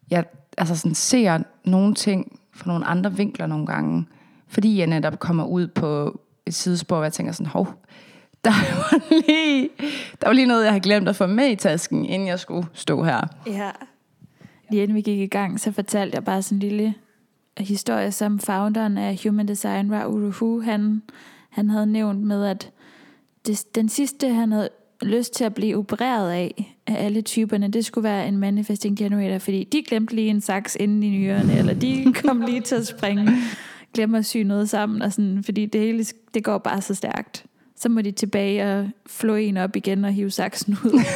jeg 0.09 0.23
altså 0.57 0.75
sådan 0.77 0.95
ser 0.95 1.39
nogle 1.65 1.93
ting 1.95 2.39
fra 2.55 2.67
nogle 2.67 2.85
andre 2.85 3.13
vinkler 3.13 3.47
nogle 3.47 3.65
gange. 3.65 4.05
Fordi 4.47 4.79
jeg 4.79 4.87
netop 4.87 5.19
kommer 5.19 5.45
ud 5.45 5.67
på 5.67 6.19
et 6.45 6.53
sidespor, 6.53 6.95
hvor 6.95 7.03
jeg 7.05 7.13
tænker 7.13 7.33
sådan, 7.33 7.45
hov, 7.51 7.67
der 8.45 8.51
var 8.51 8.99
lige, 9.09 9.69
der 10.21 10.27
var 10.27 10.33
lige 10.33 10.47
noget, 10.47 10.63
jeg 10.63 10.71
har 10.73 10.79
glemt 10.79 11.09
at 11.09 11.15
få 11.15 11.25
med 11.27 11.47
i 11.47 11.55
tasken, 11.55 12.05
inden 12.05 12.27
jeg 12.27 12.39
skulle 12.39 12.67
stå 12.73 13.03
her. 13.03 13.21
Ja. 13.47 13.71
Lige 14.71 14.83
inden 14.83 14.95
vi 14.95 15.01
gik 15.01 15.19
i 15.19 15.27
gang, 15.27 15.59
så 15.59 15.71
fortalte 15.71 16.15
jeg 16.15 16.23
bare 16.23 16.41
sådan 16.41 16.55
en 16.55 16.59
lille 16.59 16.93
historie, 17.57 18.11
som 18.11 18.39
founderen 18.39 18.97
af 18.97 19.19
Human 19.23 19.47
Design, 19.47 19.93
Raoul 19.93 20.23
Uruhu, 20.23 20.61
han, 20.61 21.01
han 21.49 21.69
havde 21.69 21.85
nævnt 21.85 22.23
med, 22.23 22.45
at 22.45 22.71
det, 23.45 23.75
den 23.75 23.89
sidste, 23.89 24.29
han 24.29 24.51
havde 24.51 24.69
lyst 25.01 25.33
til 25.33 25.43
at 25.43 25.53
blive 25.53 25.77
opereret 25.77 26.31
af, 26.31 26.75
af 26.87 27.05
alle 27.05 27.21
typerne, 27.21 27.67
det 27.67 27.85
skulle 27.85 28.03
være 28.03 28.27
en 28.27 28.37
manifesting 28.37 28.97
generator, 28.97 29.37
fordi 29.37 29.63
de 29.63 29.83
glemte 29.83 30.15
lige 30.15 30.29
en 30.29 30.41
saks 30.41 30.77
inden 30.79 31.03
i 31.03 31.09
nyrerne, 31.09 31.57
eller 31.57 31.73
de 31.73 32.13
kom 32.25 32.41
lige 32.41 32.61
til 32.61 32.75
at 32.75 32.87
springe, 32.87 33.31
glemme 33.93 34.17
at 34.17 34.25
sy 34.25 34.37
noget 34.37 34.69
sammen, 34.69 35.01
og 35.01 35.13
sådan, 35.13 35.43
fordi 35.43 35.65
det 35.65 35.81
hele 35.81 36.05
det 36.33 36.43
går 36.43 36.57
bare 36.57 36.81
så 36.81 36.95
stærkt. 36.95 37.45
Så 37.75 37.89
må 37.89 38.01
de 38.01 38.11
tilbage 38.11 38.73
og 38.73 38.89
flå 39.07 39.35
en 39.35 39.57
op 39.57 39.75
igen 39.75 40.05
og 40.05 40.11
hive 40.11 40.31
saksen 40.31 40.77
ud. 40.85 40.99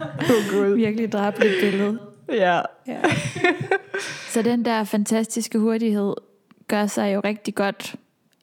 Oh, 0.00 0.76
Virkelig 0.76 1.12
drabeligt 1.12 1.54
billede. 1.60 1.98
Ja. 2.28 2.60
Ja. 2.86 3.00
Så 4.32 4.42
den 4.42 4.64
der 4.64 4.84
fantastiske 4.84 5.58
hurtighed 5.58 6.14
gør 6.68 6.86
sig 6.86 7.14
jo 7.14 7.20
rigtig 7.24 7.54
godt 7.54 7.94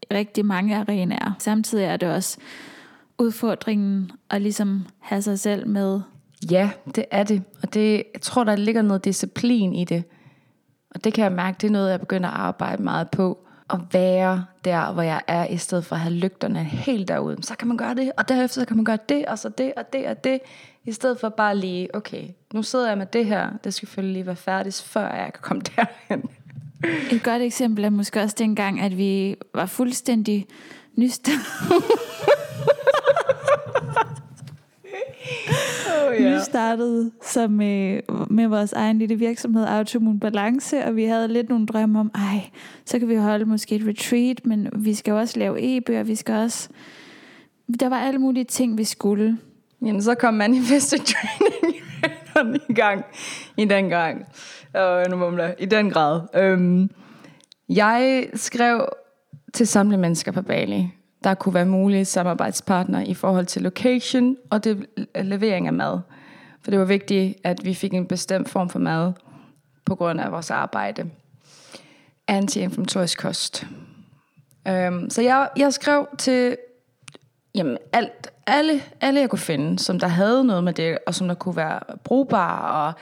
i 0.02 0.14
rigtig 0.14 0.46
mange 0.46 0.78
arenaer. 0.78 1.36
Samtidig 1.40 1.86
er 1.86 1.98
det 1.98 2.10
også 2.10 2.38
udfordringen 3.18 4.12
at 4.30 4.42
ligesom 4.42 4.86
have 5.00 5.22
sig 5.22 5.40
selv 5.40 5.68
med. 5.68 6.02
Ja, 6.52 6.70
det 6.96 7.06
er 7.12 7.24
det. 7.24 7.44
Og 7.64 7.74
det, 7.74 8.04
jeg 8.14 8.22
tror, 8.22 8.44
der 8.44 8.56
ligger 8.56 8.82
noget 8.82 9.06
disciplin 9.06 9.74
i 9.74 9.84
det. 9.84 10.04
Og 10.96 11.04
det 11.04 11.14
kan 11.14 11.24
jeg 11.24 11.32
mærke, 11.32 11.58
det 11.62 11.68
er 11.68 11.72
noget, 11.72 11.92
jeg 11.92 12.00
begynder 12.00 12.30
at 12.30 12.36
arbejde 12.36 12.84
meget 12.84 13.10
på. 13.12 13.48
At 13.74 13.80
være 13.92 14.46
der, 14.66 14.94
hvor 14.94 15.02
jeg 15.02 15.22
er, 15.28 15.48
i 15.48 15.58
stedet 15.58 15.86
for 15.86 15.96
at 15.96 16.02
have 16.02 16.14
lygterne 16.14 16.64
helt 16.64 17.08
derude. 17.08 17.44
Så 17.44 17.56
kan 17.56 17.68
man 17.68 17.78
gøre 17.78 17.96
det, 17.96 18.12
og 18.18 18.30
derefter 18.30 18.62
så 18.62 18.68
kan 18.68 18.76
man 18.76 18.86
gøre 18.86 18.98
det, 19.10 19.26
og 19.26 19.40
så 19.40 19.50
det, 19.50 19.74
og 19.78 19.94
det, 19.94 20.08
og 20.08 20.24
det. 20.24 20.40
I 20.86 20.92
stedet 20.92 21.20
for 21.20 21.30
bare 21.30 21.58
lige, 21.58 21.96
okay, 21.96 22.24
nu 22.54 22.64
sidder 22.64 22.88
jeg 22.88 22.98
med 22.98 23.06
det 23.06 23.26
her. 23.26 23.50
Det 23.64 23.74
skal 23.74 23.88
selvfølgelig 23.88 24.14
lige 24.14 24.26
være 24.26 24.36
færdigt, 24.36 24.82
før 24.82 25.14
jeg 25.14 25.34
kan 25.34 25.42
komme 25.42 25.62
derhen. 25.76 26.30
Et 27.12 27.24
godt 27.24 27.42
eksempel 27.42 27.84
er 27.84 27.90
måske 27.90 28.22
også 28.22 28.36
dengang, 28.40 28.82
at 28.82 28.98
vi 28.98 29.36
var 29.54 29.66
fuldstændig 29.66 30.48
nystartet, 30.96 31.42
Oh, 35.88 36.20
nystartet 36.20 37.12
som, 37.22 37.62
øh, 37.62 38.02
med 38.30 38.48
vores 38.48 38.74
egen 38.74 39.00
lille 39.00 39.16
virksomhed 39.16 39.66
Automun 39.66 40.20
Balance, 40.20 40.86
og 40.86 40.96
vi 40.96 41.04
havde 41.04 41.28
lidt 41.28 41.50
nogle 41.50 41.66
drømme 41.66 42.00
om, 42.00 42.12
ej, 42.16 42.50
så 42.86 43.00
kan 43.00 43.10
vi 43.10 43.16
holde 43.16 43.46
måske 43.46 43.76
et 43.76 43.88
retreat, 43.88 44.46
men 44.46 44.70
vi 44.76 44.94
skal 44.94 45.12
jo 45.12 45.18
også 45.18 45.40
lave 45.40 45.62
e-bøger, 45.62 46.04
vi 46.04 46.16
skal 46.16 46.36
også... 46.36 46.70
Der 47.80 47.90
var 47.90 48.00
alle 48.00 48.20
mulige 48.20 48.44
ting, 48.44 48.78
vi 48.78 48.84
skulle. 48.84 49.38
Jamen, 49.86 50.02
så 50.02 50.16
kom 50.16 50.34
Manifested 50.34 51.00
Training 51.00 51.76
i 52.70 52.74
gang 52.74 53.06
i 53.58 53.66
den 53.66 53.90
gang. 53.90 54.26
Og 54.74 55.06
nu 55.10 55.16
mumler 55.16 55.54
i 55.60 55.66
den 55.66 55.90
grad. 55.90 56.22
Øhm, 56.36 56.90
jeg 57.70 58.28
skrev 58.34 58.88
til 59.54 59.68
samle 59.68 59.98
mennesker 59.98 60.32
på 60.32 60.42
Bali, 60.42 60.92
der 61.24 61.34
kunne 61.34 61.54
være 61.54 61.66
mulige 61.66 62.06
samarbejdspartnere 62.06 63.08
i 63.08 63.14
forhold 63.14 63.46
til 63.46 63.62
location 63.62 64.38
og 64.50 64.64
det, 64.64 64.86
øh, 64.98 65.26
levering 65.26 65.68
af 65.68 65.74
mad. 65.74 66.00
For 66.62 66.72
det 66.72 66.80
var 66.80 66.86
vigtigt, 66.86 67.38
at 67.44 67.66
vi 67.66 67.74
fik 67.74 67.94
en 67.94 68.06
bestemt 68.06 68.50
form 68.50 68.70
for 68.70 68.80
mad 68.80 69.14
på 69.86 69.96
grund 69.96 70.22
af 70.22 70.32
vores 70.32 70.52
arbejde. 70.52 71.10
Anti-inflammatorisk 72.28 73.20
kost. 73.20 73.68
Øhm, 74.68 75.10
så 75.10 75.22
jeg, 75.22 75.50
jeg 75.58 75.74
skrev 75.74 76.08
til 76.18 76.58
jamen, 77.56 77.78
alt, 77.94 78.32
alle, 78.48 78.82
alle 79.02 79.20
jeg 79.20 79.30
kunne 79.30 79.40
finde, 79.40 79.80
som 79.80 80.00
der 80.00 80.08
havde 80.08 80.44
noget 80.44 80.64
med 80.64 80.74
det, 80.74 80.98
og 81.08 81.16
som 81.16 81.28
der 81.28 81.36
kunne 81.36 81.56
være 81.56 81.80
brugbare. 82.04 82.88
Og, 82.88 82.94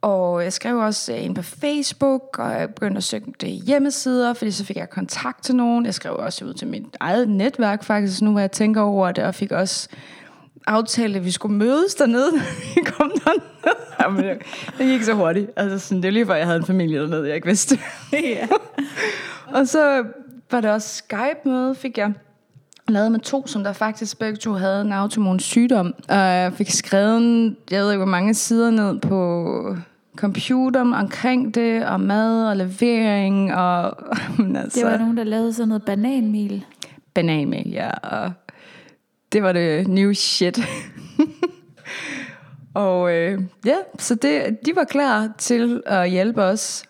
og 0.00 0.44
jeg 0.44 0.52
skrev 0.52 0.76
også 0.76 1.12
ind 1.12 1.34
på 1.34 1.42
Facebook, 1.42 2.38
og 2.38 2.52
jeg 2.52 2.74
begyndte 2.74 2.96
at 2.96 3.04
søge 3.04 3.24
det 3.40 3.48
hjemmesider, 3.48 4.32
fordi 4.32 4.50
så 4.50 4.64
fik 4.64 4.76
jeg 4.76 4.90
kontakt 4.90 5.44
til 5.44 5.54
nogen. 5.56 5.86
Jeg 5.86 5.94
skrev 5.94 6.16
også 6.16 6.44
ud 6.44 6.54
til 6.54 6.68
mit 6.68 6.96
eget 7.00 7.28
netværk 7.28 7.84
faktisk, 7.84 8.22
nu 8.22 8.30
hvor 8.30 8.40
jeg 8.40 8.52
tænker 8.52 8.80
over 8.80 9.12
det, 9.12 9.24
og 9.24 9.34
fik 9.34 9.52
også 9.52 9.88
aftalt, 10.66 11.16
at 11.16 11.24
vi 11.24 11.30
skulle 11.30 11.56
mødes 11.56 11.94
dernede, 11.94 12.32
vi 12.74 12.80
kom 12.86 13.12
dernede. 13.24 13.78
Jamen, 14.00 14.24
det, 14.24 14.38
det 14.78 14.86
gik 14.86 15.02
så 15.02 15.14
hurtigt. 15.14 15.50
Altså, 15.56 15.78
sådan, 15.78 16.02
det 16.02 16.08
er 16.08 16.12
lige 16.12 16.26
før, 16.26 16.34
jeg 16.34 16.46
havde 16.46 16.58
en 16.58 16.66
familie 16.66 17.00
dernede, 17.00 17.26
jeg 17.26 17.34
ikke 17.34 17.46
vidste. 17.46 17.78
ja. 18.12 18.46
Og 19.46 19.68
så 19.68 20.04
var 20.50 20.60
der 20.60 20.72
også 20.72 20.96
Skype-møde, 20.96 21.74
fik 21.74 21.98
jeg 21.98 22.12
lavet 22.88 23.12
med 23.12 23.20
to, 23.20 23.46
som 23.46 23.64
der 23.64 23.72
faktisk 23.72 24.18
begge 24.18 24.36
to 24.36 24.52
havde 24.52 24.80
en 24.80 24.92
autoimmun 24.92 25.40
sygdom. 25.40 25.94
Og 26.08 26.16
jeg 26.16 26.52
fik 26.52 26.70
skrevet, 26.70 27.56
jeg 27.70 27.82
ved 27.82 27.90
ikke, 27.90 27.98
hvor 27.98 28.10
mange 28.10 28.34
sider 28.34 28.70
ned 28.70 29.00
på 29.00 29.76
computeren 30.18 30.94
omkring 30.94 31.54
det, 31.54 31.86
og 31.86 32.00
mad 32.00 32.48
og 32.48 32.56
levering, 32.56 33.54
og 33.54 33.96
men 34.38 34.56
altså, 34.56 34.80
Det 34.80 34.90
var 34.90 34.98
nogen, 34.98 35.16
der 35.16 35.24
lavede 35.24 35.52
sådan 35.52 35.68
noget 35.68 35.82
bananmel. 35.82 36.64
bananmel, 37.14 37.70
ja, 37.70 37.90
og 37.90 38.32
det 39.32 39.42
var 39.42 39.52
det 39.52 39.88
new 39.88 40.12
shit. 40.12 40.58
og 42.74 43.12
øh, 43.14 43.40
ja, 43.66 43.76
så 43.98 44.14
det, 44.14 44.58
de 44.66 44.72
var 44.76 44.84
klar 44.84 45.30
til 45.38 45.82
at 45.86 46.10
hjælpe 46.10 46.42
os 46.42 46.84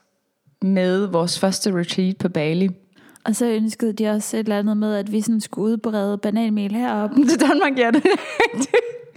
med 0.62 1.07
vores 1.07 1.38
første 1.38 1.73
retreat 1.81 2.17
på 2.19 2.29
Bali. 2.29 2.69
Og 3.25 3.37
så 3.37 3.47
ønskede 3.47 3.93
de 3.93 4.09
også 4.09 4.37
et 4.37 4.41
eller 4.41 4.59
andet 4.59 4.77
med, 4.77 4.95
at 4.95 5.12
vi 5.12 5.21
sådan 5.21 5.41
skulle 5.41 5.73
udbrede 5.73 6.19
bananmel 6.19 6.75
heroppe. 6.75 7.17
til 7.29 7.41
Danmark, 7.41 7.79
ja, 7.79 7.91
det. 7.91 8.03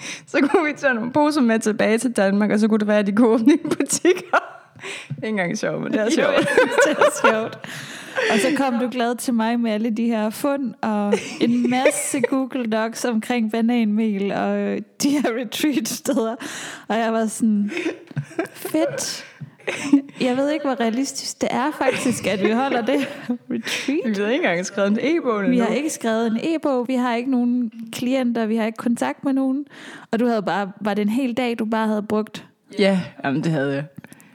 Så 0.32 0.40
kunne 0.42 0.68
vi 0.68 0.74
tage 0.78 0.94
nogle 0.94 1.12
poser 1.12 1.42
med 1.42 1.60
tilbage 1.60 1.98
til 1.98 2.12
Danmark, 2.12 2.52
og 2.52 2.60
så 2.60 2.68
kunne 2.68 2.80
det 2.80 2.88
være, 2.88 3.00
at 3.00 3.08
de 3.08 3.12
kunne 3.12 3.28
åbne 3.28 3.54
en 3.54 3.70
butikker. 3.70 4.38
Ikke 5.18 5.28
engang 5.28 5.58
sjovt, 5.58 5.84
men 5.84 5.92
det 5.92 6.02
er 6.02 6.10
sjovt. 6.20 6.38
det 6.88 6.98
er 6.98 7.30
sjovt. 7.30 7.60
Og 8.32 8.40
så 8.40 8.48
kom 8.58 8.80
du 8.80 8.90
glad 8.90 9.16
til 9.16 9.34
mig 9.34 9.60
med 9.60 9.72
alle 9.72 9.90
de 9.90 10.06
her 10.06 10.30
fund 10.30 10.74
og 10.82 11.14
en 11.42 11.70
masse 11.70 12.22
Google 12.22 12.66
Docs 12.66 13.06
omkring 13.06 13.52
bananmel 13.52 14.32
og 14.32 14.78
de 15.04 15.10
her 15.10 15.30
retreat-steder. 15.42 16.36
Og 16.88 16.98
jeg 16.98 17.14
var 17.14 17.26
sådan, 17.26 17.72
fedt. 18.54 19.26
Jeg 20.28 20.38
ved 20.38 20.50
ikke, 20.50 20.66
hvor 20.66 20.80
realistisk 20.80 21.42
det 21.42 21.50
er 21.52 21.72
faktisk, 21.78 22.28
at 22.28 22.44
vi 22.44 22.52
holder 22.52 22.82
det 22.86 23.00
retreat. 23.30 24.18
Vi 24.18 24.24
har 24.24 24.30
ikke 24.30 24.36
engang 24.36 24.66
skrevet 24.66 24.92
en 24.92 25.00
e-bog 25.02 25.44
Vi 25.50 25.58
har 25.58 25.68
ikke 25.68 25.90
skrevet 25.90 26.28
en 26.28 26.38
e-bog, 26.44 26.88
vi 26.88 26.96
har 26.96 27.16
ikke 27.16 27.32
nogen 27.32 27.72
klienter, 27.92 28.46
vi 28.46 28.56
har 28.56 28.66
ikke 28.66 28.78
kontakt 28.78 29.24
med 29.24 29.34
nogen. 29.34 29.66
Og 30.12 30.20
du 30.20 30.28
havde 30.28 30.42
bare, 30.42 30.72
var 30.82 30.94
det 30.94 31.02
en 31.02 31.10
hel 31.10 31.34
dag, 31.34 31.60
du 31.60 31.66
bare 31.66 31.88
havde 31.88 32.04
brugt? 32.04 32.46
Ja, 32.80 33.00
jamen 33.24 33.44
det 33.44 33.52
havde 33.52 33.74
jeg. 33.74 33.84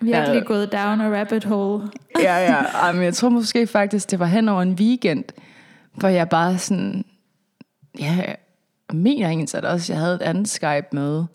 Virkelig 0.01 0.35
Ja. 0.35 0.45
gået 0.45 0.73
down 0.73 1.01
a 1.01 1.21
rabbit 1.21 1.45
hole. 1.45 1.83
Ja, 2.23 2.37
ja. 2.37 2.55
Ej, 2.83 2.93
men 2.93 3.03
jeg 3.03 3.15
tror 3.15 3.29
måske 3.29 3.67
faktisk, 3.67 4.11
det 4.11 4.19
var 4.19 4.27
hen 4.27 4.49
over 4.49 4.63
en 4.63 4.73
weekend, 4.73 5.25
hvor 5.95 6.09
jeg 6.09 6.29
bare 6.29 6.59
sådan... 6.59 7.05
Ja, 7.99 8.17
mener 8.93 9.27
egentlig 9.29 9.55
at 9.55 9.65
også, 9.65 9.93
jeg 9.93 10.01
havde 10.01 10.15
et 10.15 10.23
andet 10.23 10.49
Skype-møde. 10.49 11.27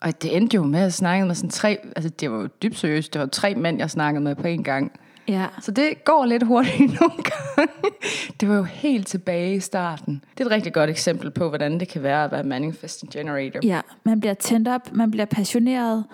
Og 0.00 0.22
det 0.22 0.36
endte 0.36 0.54
jo 0.54 0.62
med 0.64 0.80
at 0.80 0.92
snakke 0.92 1.26
med 1.26 1.34
sådan 1.34 1.50
tre... 1.50 1.78
Altså, 1.96 2.08
det 2.08 2.30
var 2.30 2.36
jo 2.40 2.46
dybt 2.62 2.78
seriøst. 2.78 3.12
Det 3.12 3.20
var 3.20 3.26
tre 3.26 3.54
mænd, 3.54 3.78
jeg 3.78 3.90
snakkede 3.90 4.24
med 4.24 4.34
på 4.34 4.46
en 4.46 4.64
gang. 4.64 4.92
Ja. 5.28 5.46
Så 5.60 5.70
det 5.70 6.04
går 6.04 6.24
lidt 6.24 6.42
hurtigt 6.42 6.78
nogle 7.00 7.14
gange. 7.22 7.72
Det 8.40 8.48
var 8.48 8.56
jo 8.56 8.62
helt 8.62 9.06
tilbage 9.06 9.54
i 9.54 9.60
starten. 9.60 10.24
Det 10.38 10.40
er 10.40 10.46
et 10.48 10.50
rigtig 10.52 10.72
godt 10.72 10.90
eksempel 10.90 11.30
på, 11.30 11.48
hvordan 11.48 11.80
det 11.80 11.88
kan 11.88 12.02
være 12.02 12.24
at 12.24 12.32
være 12.32 12.42
manifesting 12.44 13.12
generator. 13.12 13.60
Ja, 13.62 13.80
man 14.04 14.20
bliver 14.20 14.34
tændt 14.34 14.68
op, 14.68 14.92
man 14.92 15.10
bliver 15.10 15.24
passioneret, 15.26 16.04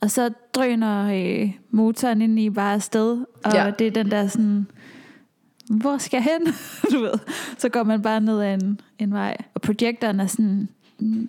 og 0.00 0.10
så 0.10 0.30
drøner 0.54 1.10
øh, 1.42 1.50
motoren 1.70 2.22
ind 2.22 2.38
i 2.40 2.50
bare 2.50 2.74
afsted, 2.74 3.24
og 3.44 3.52
Ja. 3.54 3.70
det 3.78 3.86
er 3.86 3.90
den 3.90 4.10
der 4.10 4.26
sådan, 4.26 4.66
hvor 5.70 5.98
skal 5.98 6.16
jeg 6.16 6.24
hen? 6.24 6.54
du 6.92 7.00
ved, 7.00 7.12
så 7.58 7.68
går 7.68 7.82
man 7.82 8.02
bare 8.02 8.20
ned 8.20 8.40
ad 8.40 8.54
en, 8.54 8.80
en 8.98 9.12
vej, 9.12 9.36
og 9.54 9.60
projektoren 9.60 10.20
er 10.20 10.26
sådan, 10.26 10.46
"Mm, 10.46 10.68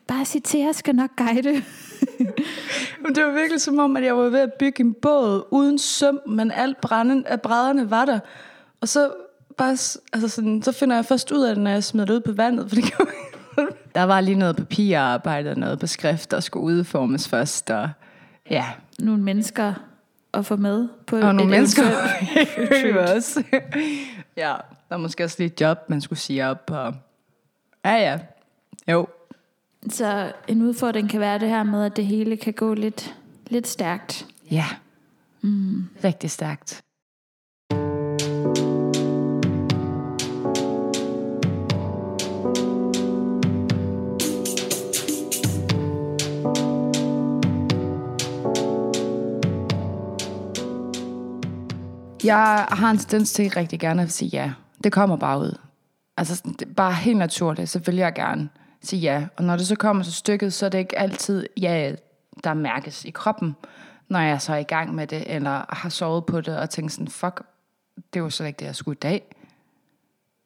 bare 0.08 0.26
sig 0.26 0.44
til, 0.44 0.60
jeg 0.60 0.76
skal 0.76 0.96
nok 0.96 1.10
guide. 1.18 1.52
Men 3.02 3.16
det 3.16 3.24
var 3.26 3.32
virkelig 3.32 3.62
som 3.62 3.80
om, 3.80 3.98
at 3.98 4.04
jeg 4.04 4.18
var 4.18 4.30
ved 4.30 4.40
at 4.40 4.54
bygge 4.54 4.84
en 4.84 4.94
båd 4.94 5.48
uden 5.52 5.80
søm, 5.80 6.20
men 6.28 6.52
alt 6.52 6.82
brænde, 6.82 7.24
af 7.28 7.42
brædderne 7.42 7.90
var 7.90 8.06
der. 8.06 8.20
Og 8.82 8.88
så, 8.88 9.12
bare, 9.58 9.72
altså 10.14 10.28
sådan, 10.28 10.62
så 10.64 10.72
finder 10.72 10.96
jeg 10.96 11.06
først 11.06 11.32
ud 11.32 11.44
af 11.44 11.56
det, 11.56 11.64
når 11.64 11.72
jeg 11.72 11.84
smider 11.84 12.06
det 12.06 12.14
ud 12.14 12.20
på 12.20 12.32
vandet. 12.32 12.70
For 12.70 12.76
det 12.76 12.84
kan 12.92 13.06
der 13.96 14.04
var 14.04 14.22
lige 14.22 14.36
noget 14.36 14.56
papirarbejde 14.56 15.50
og 15.50 15.58
noget 15.58 15.80
på 15.80 15.88
skrift, 15.88 16.32
der 16.32 16.40
skulle 16.40 16.64
udformes 16.64 17.30
først. 17.30 17.70
Og 17.70 17.90
ja, 18.50 18.66
Nogle 19.00 19.24
mennesker 19.24 19.74
at 20.34 20.46
få 20.46 20.56
med 20.56 20.88
på 21.08 21.16
og 21.16 21.36
nogle 21.36 21.52
mennesker 21.52 21.84
også. 23.16 23.44
ja, 24.38 24.56
der 24.90 24.96
var 24.96 24.98
måske 24.98 25.24
også 25.24 25.36
lige 25.40 25.48
et 25.54 25.62
job, 25.62 25.78
man 25.90 26.02
skulle 26.02 26.20
sige 26.20 26.48
op. 26.48 26.72
Og... 26.74 26.94
Ja, 27.86 27.94
ja. 27.94 28.20
Jo, 28.88 29.08
Så 29.90 30.32
en 30.48 30.62
udfordring 30.62 31.10
kan 31.10 31.20
være 31.20 31.40
det 31.40 31.50
her 31.50 31.64
med, 31.64 31.86
at 31.86 31.96
det 31.96 32.06
hele 32.06 32.38
kan 32.38 32.54
gå 32.54 32.74
lidt, 32.74 33.16
lidt 33.48 33.68
stærkt. 33.68 34.28
Ja. 34.52 34.66
Mm. 35.42 35.86
Rigtig 36.04 36.32
stærkt. 36.32 36.82
Jeg 52.24 52.66
har 52.70 52.92
en 52.92 52.98
tendens 52.98 53.34
til 53.34 53.50
rigtig 53.50 53.80
gerne 53.80 54.02
at 54.02 54.12
sige 54.12 54.30
ja. 54.30 54.52
Det 54.84 54.92
kommer 54.92 55.16
bare 55.16 55.40
ud. 55.40 55.58
Altså 56.18 56.44
det 56.60 56.62
er 56.70 56.74
bare 56.74 56.94
helt 56.94 57.18
naturligt, 57.18 57.70
så 57.70 57.80
vil 57.80 57.96
jeg 57.96 58.14
gerne 58.14 58.50
til 58.88 59.02
ja. 59.02 59.28
Og 59.38 59.44
når 59.44 59.58
det 59.58 59.68
så 59.68 59.76
kommer 59.76 60.04
til 60.04 60.14
stykket, 60.14 60.54
så 60.54 60.66
er 60.66 60.70
det 60.70 60.78
ikke 60.78 61.00
altid 61.00 61.46
ja, 61.62 61.96
der 62.44 62.54
mærkes 62.54 63.06
i 63.06 63.10
kroppen, 63.10 63.56
når 64.10 64.20
jeg 64.20 64.42
så 64.42 64.54
er 64.54 64.58
i 64.58 64.64
gang 64.64 64.96
med 64.96 65.08
det, 65.08 65.36
eller 65.36 65.66
har 65.70 65.90
sovet 65.90 66.26
på 66.26 66.42
det, 66.42 66.58
og 66.58 66.70
tænkt 66.70 66.92
sådan, 66.92 67.08
fuck, 67.08 67.42
det 68.14 68.24
var 68.24 68.30
slet 68.30 68.48
ikke 68.48 68.60
det, 68.60 68.66
jeg 68.66 68.76
skulle 68.76 68.96
i 68.96 69.00
dag. 69.00 69.36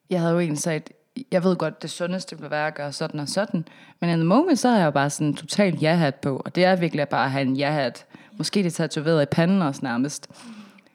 Jeg 0.09 0.19
havde 0.19 0.33
jo 0.33 0.39
egentlig 0.39 0.59
sagt, 0.59 0.91
jeg 1.31 1.43
ved 1.43 1.55
godt, 1.55 1.81
det 1.81 1.89
sundeste 1.89 2.39
vil 2.39 2.51
være 2.51 2.67
at 2.67 2.75
gøre 2.75 2.91
sådan 2.91 3.19
og 3.19 3.29
sådan, 3.29 3.67
men 3.99 4.09
in 4.09 4.15
the 4.15 4.25
moment, 4.25 4.59
så 4.59 4.69
har 4.69 4.77
jeg 4.77 4.85
jo 4.85 4.91
bare 4.91 5.09
sådan 5.09 5.27
en 5.27 5.35
total 5.35 5.77
ja-hat 5.81 6.15
på, 6.15 6.41
og 6.45 6.55
det 6.55 6.65
er 6.65 6.75
virkelig 6.75 7.07
bare 7.07 7.25
at 7.25 7.31
have 7.31 7.41
en 7.41 7.55
ja-hat. 7.55 8.05
Måske 8.37 8.59
det 8.59 8.65
er 8.65 8.71
tatoveret 8.71 9.23
i 9.23 9.25
panden 9.25 9.61
også 9.61 9.79
nærmest. 9.83 10.27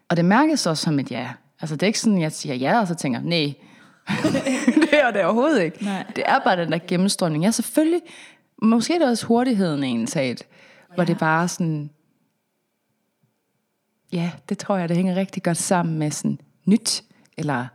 Og 0.09 0.17
det 0.17 0.25
mærkes 0.25 0.67
også 0.67 0.85
som 0.85 0.99
et 0.99 1.11
ja. 1.11 1.33
Altså 1.61 1.77
det 1.77 1.83
er 1.83 1.87
ikke 1.87 2.01
sådan, 2.01 2.17
at 2.17 2.23
jeg 2.23 2.33
siger 2.33 2.55
ja, 2.55 2.81
og 2.81 2.87
så 2.87 2.95
tænker, 2.95 3.21
nej, 3.21 3.55
det 4.91 5.01
er 5.03 5.11
det 5.11 5.25
overhovedet 5.25 5.63
ikke. 5.63 5.85
Nej. 5.85 6.13
Det 6.17 6.25
er 6.27 6.39
bare 6.39 6.57
den 6.57 6.73
der 6.73 6.79
gennemstrømning. 6.89 7.45
Ja, 7.45 7.51
selvfølgelig. 7.51 8.01
Måske 8.63 8.95
er 8.95 8.99
det 8.99 9.09
også 9.09 9.27
hurtigheden 9.27 9.83
egentlig 9.83 10.09
taget, 10.09 10.43
hvor 10.95 11.05
det 11.05 11.19
bare 11.19 11.43
er 11.43 11.47
sådan, 11.47 11.91
ja, 14.13 14.31
det 14.49 14.59
tror 14.59 14.77
jeg, 14.77 14.89
det 14.89 14.97
hænger 14.97 15.17
rigtig 15.17 15.43
godt 15.43 15.57
sammen 15.57 15.99
med 15.99 16.11
sådan 16.11 16.39
nyt, 16.67 17.05
eller 17.37 17.67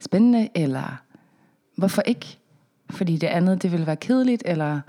spændende, 0.00 0.48
eller 0.54 1.02
hvorfor 1.76 2.02
ikke? 2.02 2.38
Fordi 2.90 3.16
det 3.16 3.26
andet, 3.26 3.62
det 3.62 3.72
vil 3.72 3.86
være 3.86 3.96
kedeligt, 3.96 4.42
eller 4.46 4.80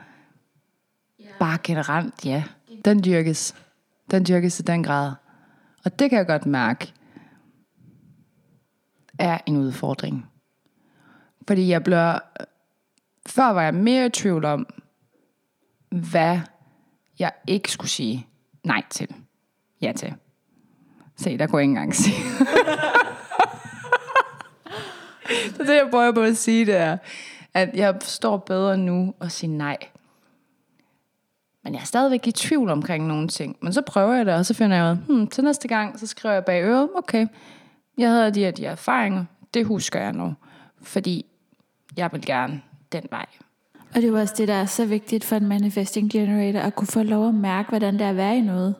bare 1.39 1.57
generelt, 1.63 2.25
ja. 2.25 2.43
Den 2.85 3.03
dyrkes. 3.03 3.55
Den 4.11 4.25
dyrkes 4.27 4.59
i 4.59 4.63
den 4.63 4.83
grad. 4.83 5.11
Og 5.85 5.99
det 5.99 6.09
kan 6.09 6.17
jeg 6.17 6.27
godt 6.27 6.45
mærke, 6.45 6.93
er 9.19 9.37
en 9.45 9.57
udfordring. 9.57 10.25
Fordi 11.47 11.67
jeg 11.67 11.83
bliver... 11.83 12.19
Før 13.27 13.45
var 13.45 13.61
jeg 13.61 13.73
mere 13.73 14.05
i 14.05 14.09
tvivl 14.09 14.45
om, 14.45 14.67
hvad 15.89 16.39
jeg 17.19 17.31
ikke 17.47 17.71
skulle 17.71 17.89
sige 17.89 18.27
nej 18.63 18.83
til. 18.89 19.15
Ja 19.81 19.91
til. 19.95 20.13
Se, 21.15 21.37
der 21.37 21.47
kunne 21.47 21.59
jeg 21.59 21.63
ikke 21.63 21.71
engang 21.71 21.95
sige. 22.05 22.15
så 25.55 25.63
det, 25.63 25.75
jeg 25.75 25.87
prøver 25.91 26.11
på 26.11 26.21
at 26.21 26.37
sige, 26.37 26.65
det 26.65 26.75
er, 26.75 26.97
at 27.53 27.69
jeg 27.73 27.95
står 28.01 28.37
bedre 28.37 28.77
nu 28.77 29.13
og 29.19 29.31
sige 29.31 29.57
nej. 29.57 29.77
Men 31.63 31.73
jeg 31.73 31.81
er 31.81 31.85
stadigvæk 31.85 32.27
i 32.27 32.31
tvivl 32.31 32.69
omkring 32.69 33.07
nogle 33.07 33.27
ting. 33.27 33.57
Men 33.61 33.73
så 33.73 33.81
prøver 33.81 34.13
jeg 34.13 34.25
det, 34.25 34.33
og 34.33 34.45
så 34.45 34.53
finder 34.53 34.77
jeg 34.77 34.91
ud, 34.91 34.97
hmm, 34.97 35.27
til 35.27 35.43
næste 35.43 35.67
gang, 35.67 35.99
så 35.99 36.07
skriver 36.07 36.33
jeg 36.33 36.45
bag 36.45 36.63
øret, 36.63 36.89
okay, 36.95 37.27
jeg 37.97 38.09
havde 38.09 38.33
de 38.33 38.39
her, 38.39 38.51
de 38.51 38.65
erfaringer, 38.65 39.25
det 39.53 39.65
husker 39.65 39.99
jeg 40.01 40.13
nu. 40.13 40.33
Fordi 40.81 41.25
jeg 41.97 42.09
vil 42.11 42.25
gerne 42.25 42.61
den 42.91 43.03
vej. 43.11 43.25
Og 43.95 44.01
det 44.01 44.09
er 44.09 44.19
også 44.19 44.33
det, 44.37 44.47
der 44.47 44.53
er 44.53 44.65
så 44.65 44.85
vigtigt 44.85 45.23
for 45.23 45.35
en 45.35 45.47
manifesting 45.47 46.11
generator, 46.11 46.59
at 46.59 46.75
kunne 46.75 46.87
få 46.87 47.03
lov 47.03 47.27
at 47.27 47.35
mærke, 47.35 47.69
hvordan 47.69 47.93
det 47.93 48.01
er 48.01 48.09
at 48.09 48.17
være 48.17 48.37
i 48.37 48.41
noget. 48.41 48.75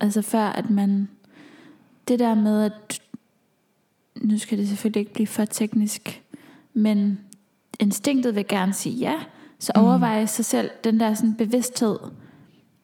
Altså 0.00 0.22
før 0.22 0.44
at 0.44 0.70
man, 0.70 1.08
det 2.08 2.18
der 2.18 2.34
med, 2.34 2.64
at 2.64 3.00
nu 4.16 4.38
skal 4.38 4.58
det 4.58 4.68
selvfølgelig 4.68 5.00
ikke 5.00 5.12
blive 5.12 5.26
for 5.26 5.44
teknisk, 5.44 6.22
men 6.72 7.20
instinktet 7.80 8.34
vil 8.34 8.48
gerne 8.48 8.72
sige 8.72 8.96
ja, 8.96 9.14
så 9.58 9.72
overveje 9.74 10.26
sig 10.26 10.44
selv 10.44 10.70
den 10.84 11.00
der 11.00 11.14
sådan 11.14 11.34
bevidsthed. 11.34 11.98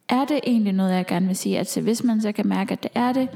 Er 0.09 0.25
det 0.25 0.41
egentlig 0.47 0.73
noget, 0.73 0.93
jeg 0.93 1.07
gerne 1.07 1.27
vil 1.27 1.37
sige? 1.37 1.59
Altså 1.59 1.81
hvis 1.81 2.05
man 2.05 2.21
så 2.21 2.33
kan 2.33 2.49
mærke, 2.49 2.73
at 2.73 2.83
det 2.83 2.91
er 2.95 3.13
det, 3.13 3.29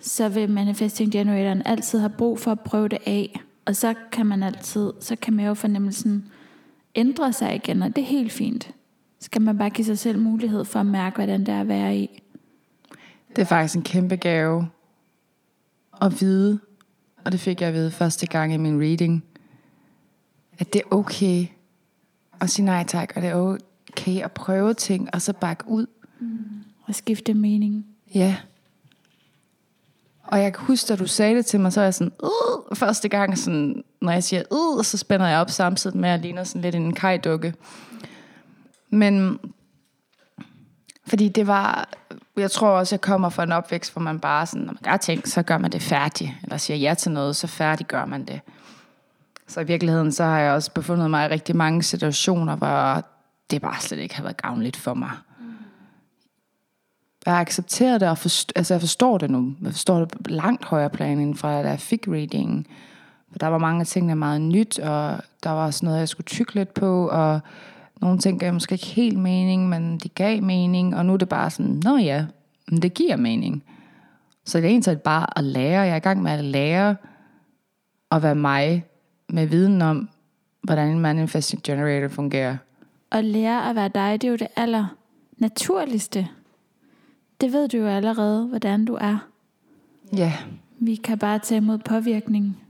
så 0.00 0.28
vil 0.28 0.50
manifesting 0.50 1.12
generatoren 1.12 1.62
altid 1.64 1.98
have 1.98 2.12
brug 2.18 2.38
for 2.38 2.52
at 2.52 2.60
prøve 2.60 2.88
det 2.88 2.98
af. 3.06 3.40
Og 3.70 3.76
så 3.76 3.94
kan 4.12 4.26
man 4.26 4.42
altid, 4.42 4.92
så 5.00 5.16
kan 5.16 5.34
mavefornemmelsen 5.34 6.28
ændre 6.94 7.32
sig 7.32 7.54
igen, 7.54 7.82
og 7.82 7.96
det 7.96 8.02
er 8.02 8.06
helt 8.06 8.32
fint. 8.32 8.74
Skal 9.20 9.42
man 9.42 9.58
bare 9.58 9.70
give 9.70 9.84
sig 9.84 9.98
selv 9.98 10.18
mulighed 10.18 10.64
for 10.64 10.80
at 10.80 10.86
mærke, 10.86 11.16
hvordan 11.16 11.40
det 11.40 11.48
er 11.48 11.60
at 11.60 11.68
være 11.68 11.96
i. 11.96 12.22
Det 13.36 13.42
er 13.42 13.46
faktisk 13.46 13.76
en 13.76 13.82
kæmpe 13.82 14.16
gave 14.16 14.68
at 16.02 16.20
vide, 16.20 16.60
og 17.24 17.32
det 17.32 17.40
fik 17.40 17.60
jeg 17.60 17.68
at 17.68 17.74
vide 17.74 17.90
første 17.90 18.26
gang 18.26 18.54
i 18.54 18.56
min 18.56 18.80
reading, 18.80 19.24
at 20.58 20.72
det 20.72 20.80
er 20.80 20.94
okay 20.94 21.46
at 22.40 22.50
sige 22.50 22.66
nej 22.66 22.84
tak, 22.84 23.12
og 23.16 23.22
det 23.22 23.30
er 23.30 23.34
okay 23.34 24.22
at 24.22 24.32
prøve 24.32 24.74
ting, 24.74 25.08
og 25.12 25.22
så 25.22 25.32
bakke 25.32 25.64
ud. 25.68 25.86
Og 26.86 26.94
skifte 26.94 27.34
mening. 27.34 27.86
Ja. 28.14 28.36
Og 30.30 30.42
jeg 30.42 30.52
kan 30.52 30.66
huske, 30.66 30.88
da 30.88 30.96
du 30.96 31.06
sagde 31.06 31.36
det 31.36 31.46
til 31.46 31.60
mig, 31.60 31.72
så 31.72 31.80
er 31.80 31.84
jeg 31.84 31.94
sådan, 31.94 32.12
øh, 32.22 32.76
første 32.76 33.08
gang, 33.08 33.38
sådan, 33.38 33.84
når 34.00 34.12
jeg 34.12 34.24
siger, 34.24 34.42
øh, 34.52 34.84
så 34.84 34.98
spænder 34.98 35.28
jeg 35.28 35.38
op 35.38 35.50
samtidig 35.50 35.96
med, 35.96 36.08
at 36.08 36.12
jeg 36.12 36.20
ligner 36.20 36.44
sådan 36.44 36.62
lidt 36.62 36.74
en 36.74 36.94
kajdukke. 36.94 37.54
Men, 38.90 39.38
fordi 41.06 41.28
det 41.28 41.46
var, 41.46 41.88
jeg 42.36 42.50
tror 42.50 42.68
også, 42.68 42.94
jeg 42.94 43.00
kommer 43.00 43.28
fra 43.28 43.42
en 43.42 43.52
opvækst, 43.52 43.92
hvor 43.92 44.02
man 44.02 44.20
bare 44.20 44.46
sådan, 44.46 44.62
når 44.62 44.72
man 44.72 44.82
gør 44.82 44.96
ting, 44.96 45.28
så 45.28 45.42
gør 45.42 45.58
man 45.58 45.72
det 45.72 45.82
færdigt. 45.82 46.30
Eller 46.42 46.56
siger 46.56 46.76
ja 46.76 46.94
til 46.94 47.12
noget, 47.12 47.36
så 47.36 47.46
færdig 47.46 47.86
gør 47.86 48.04
man 48.04 48.24
det. 48.24 48.40
Så 49.48 49.60
i 49.60 49.64
virkeligheden, 49.64 50.12
så 50.12 50.24
har 50.24 50.38
jeg 50.38 50.52
også 50.52 50.72
befundet 50.72 51.10
mig 51.10 51.26
i 51.26 51.32
rigtig 51.32 51.56
mange 51.56 51.82
situationer, 51.82 52.56
hvor 52.56 53.04
det 53.50 53.62
bare 53.62 53.80
slet 53.80 53.98
ikke 53.98 54.14
har 54.16 54.22
været 54.22 54.42
gavnligt 54.42 54.76
for 54.76 54.94
mig 54.94 55.10
jeg 57.26 57.34
accepterer 57.38 57.98
det, 57.98 58.08
og 58.08 58.18
forst- 58.18 58.52
altså 58.56 58.74
jeg 58.74 58.80
forstår 58.80 59.18
det 59.18 59.30
nu. 59.30 59.54
Jeg 59.62 59.72
forstår 59.72 59.98
det 60.04 60.30
langt 60.30 60.64
højere 60.64 60.90
plan, 60.90 61.18
end 61.18 61.34
fra 61.34 61.62
da 61.62 61.68
jeg 61.68 61.80
fik 61.80 62.08
readingen. 62.08 62.66
For 63.30 63.38
der 63.38 63.46
var 63.46 63.58
mange 63.58 63.84
ting, 63.84 64.08
der 64.08 64.14
var 64.14 64.18
meget 64.18 64.40
nyt, 64.40 64.78
og 64.78 65.20
der 65.44 65.50
var 65.50 65.66
også 65.66 65.84
noget, 65.84 65.98
jeg 65.98 66.08
skulle 66.08 66.24
tykke 66.24 66.54
lidt 66.54 66.74
på, 66.74 67.08
og 67.08 67.40
nogle 68.00 68.18
ting 68.18 68.40
gav 68.40 68.52
måske 68.52 68.72
ikke 68.72 68.86
helt 68.86 69.18
mening, 69.18 69.68
men 69.68 69.98
de 69.98 70.08
gav 70.08 70.42
mening, 70.42 70.96
og 70.96 71.06
nu 71.06 71.12
er 71.12 71.16
det 71.16 71.28
bare 71.28 71.50
sådan, 71.50 71.80
nå 71.84 71.96
ja, 71.96 72.24
men 72.68 72.82
det 72.82 72.94
giver 72.94 73.16
mening. 73.16 73.64
Så 74.44 74.58
det 74.58 74.64
er 74.64 74.70
egentlig 74.70 75.00
bare 75.00 75.38
at 75.38 75.44
lære. 75.44 75.80
Jeg 75.80 75.92
er 75.92 75.96
i 75.96 75.98
gang 75.98 76.22
med 76.22 76.30
at 76.32 76.44
lære 76.44 76.96
at 78.10 78.22
være 78.22 78.34
mig, 78.34 78.84
med 79.28 79.46
viden 79.46 79.82
om, 79.82 80.08
hvordan 80.62 80.88
en 80.88 81.00
manifesting 81.00 81.62
generator 81.62 82.08
fungerer. 82.08 82.56
Og 83.10 83.24
lære 83.24 83.70
at 83.70 83.76
være 83.76 83.88
dig, 83.88 84.22
det 84.22 84.24
er 84.28 84.30
jo 84.30 84.36
det 84.36 84.48
aller 84.56 84.86
naturligste. 85.38 86.28
Det 87.40 87.52
ved 87.52 87.68
du 87.68 87.76
jo 87.76 87.86
allerede, 87.86 88.46
hvordan 88.46 88.84
du 88.84 88.94
er. 89.00 89.28
Ja, 90.16 90.32
Vi 90.78 90.94
kan 90.94 91.18
bare 91.18 91.38
tage 91.38 91.56
imod 91.56 91.78
påvirkning 91.78 92.62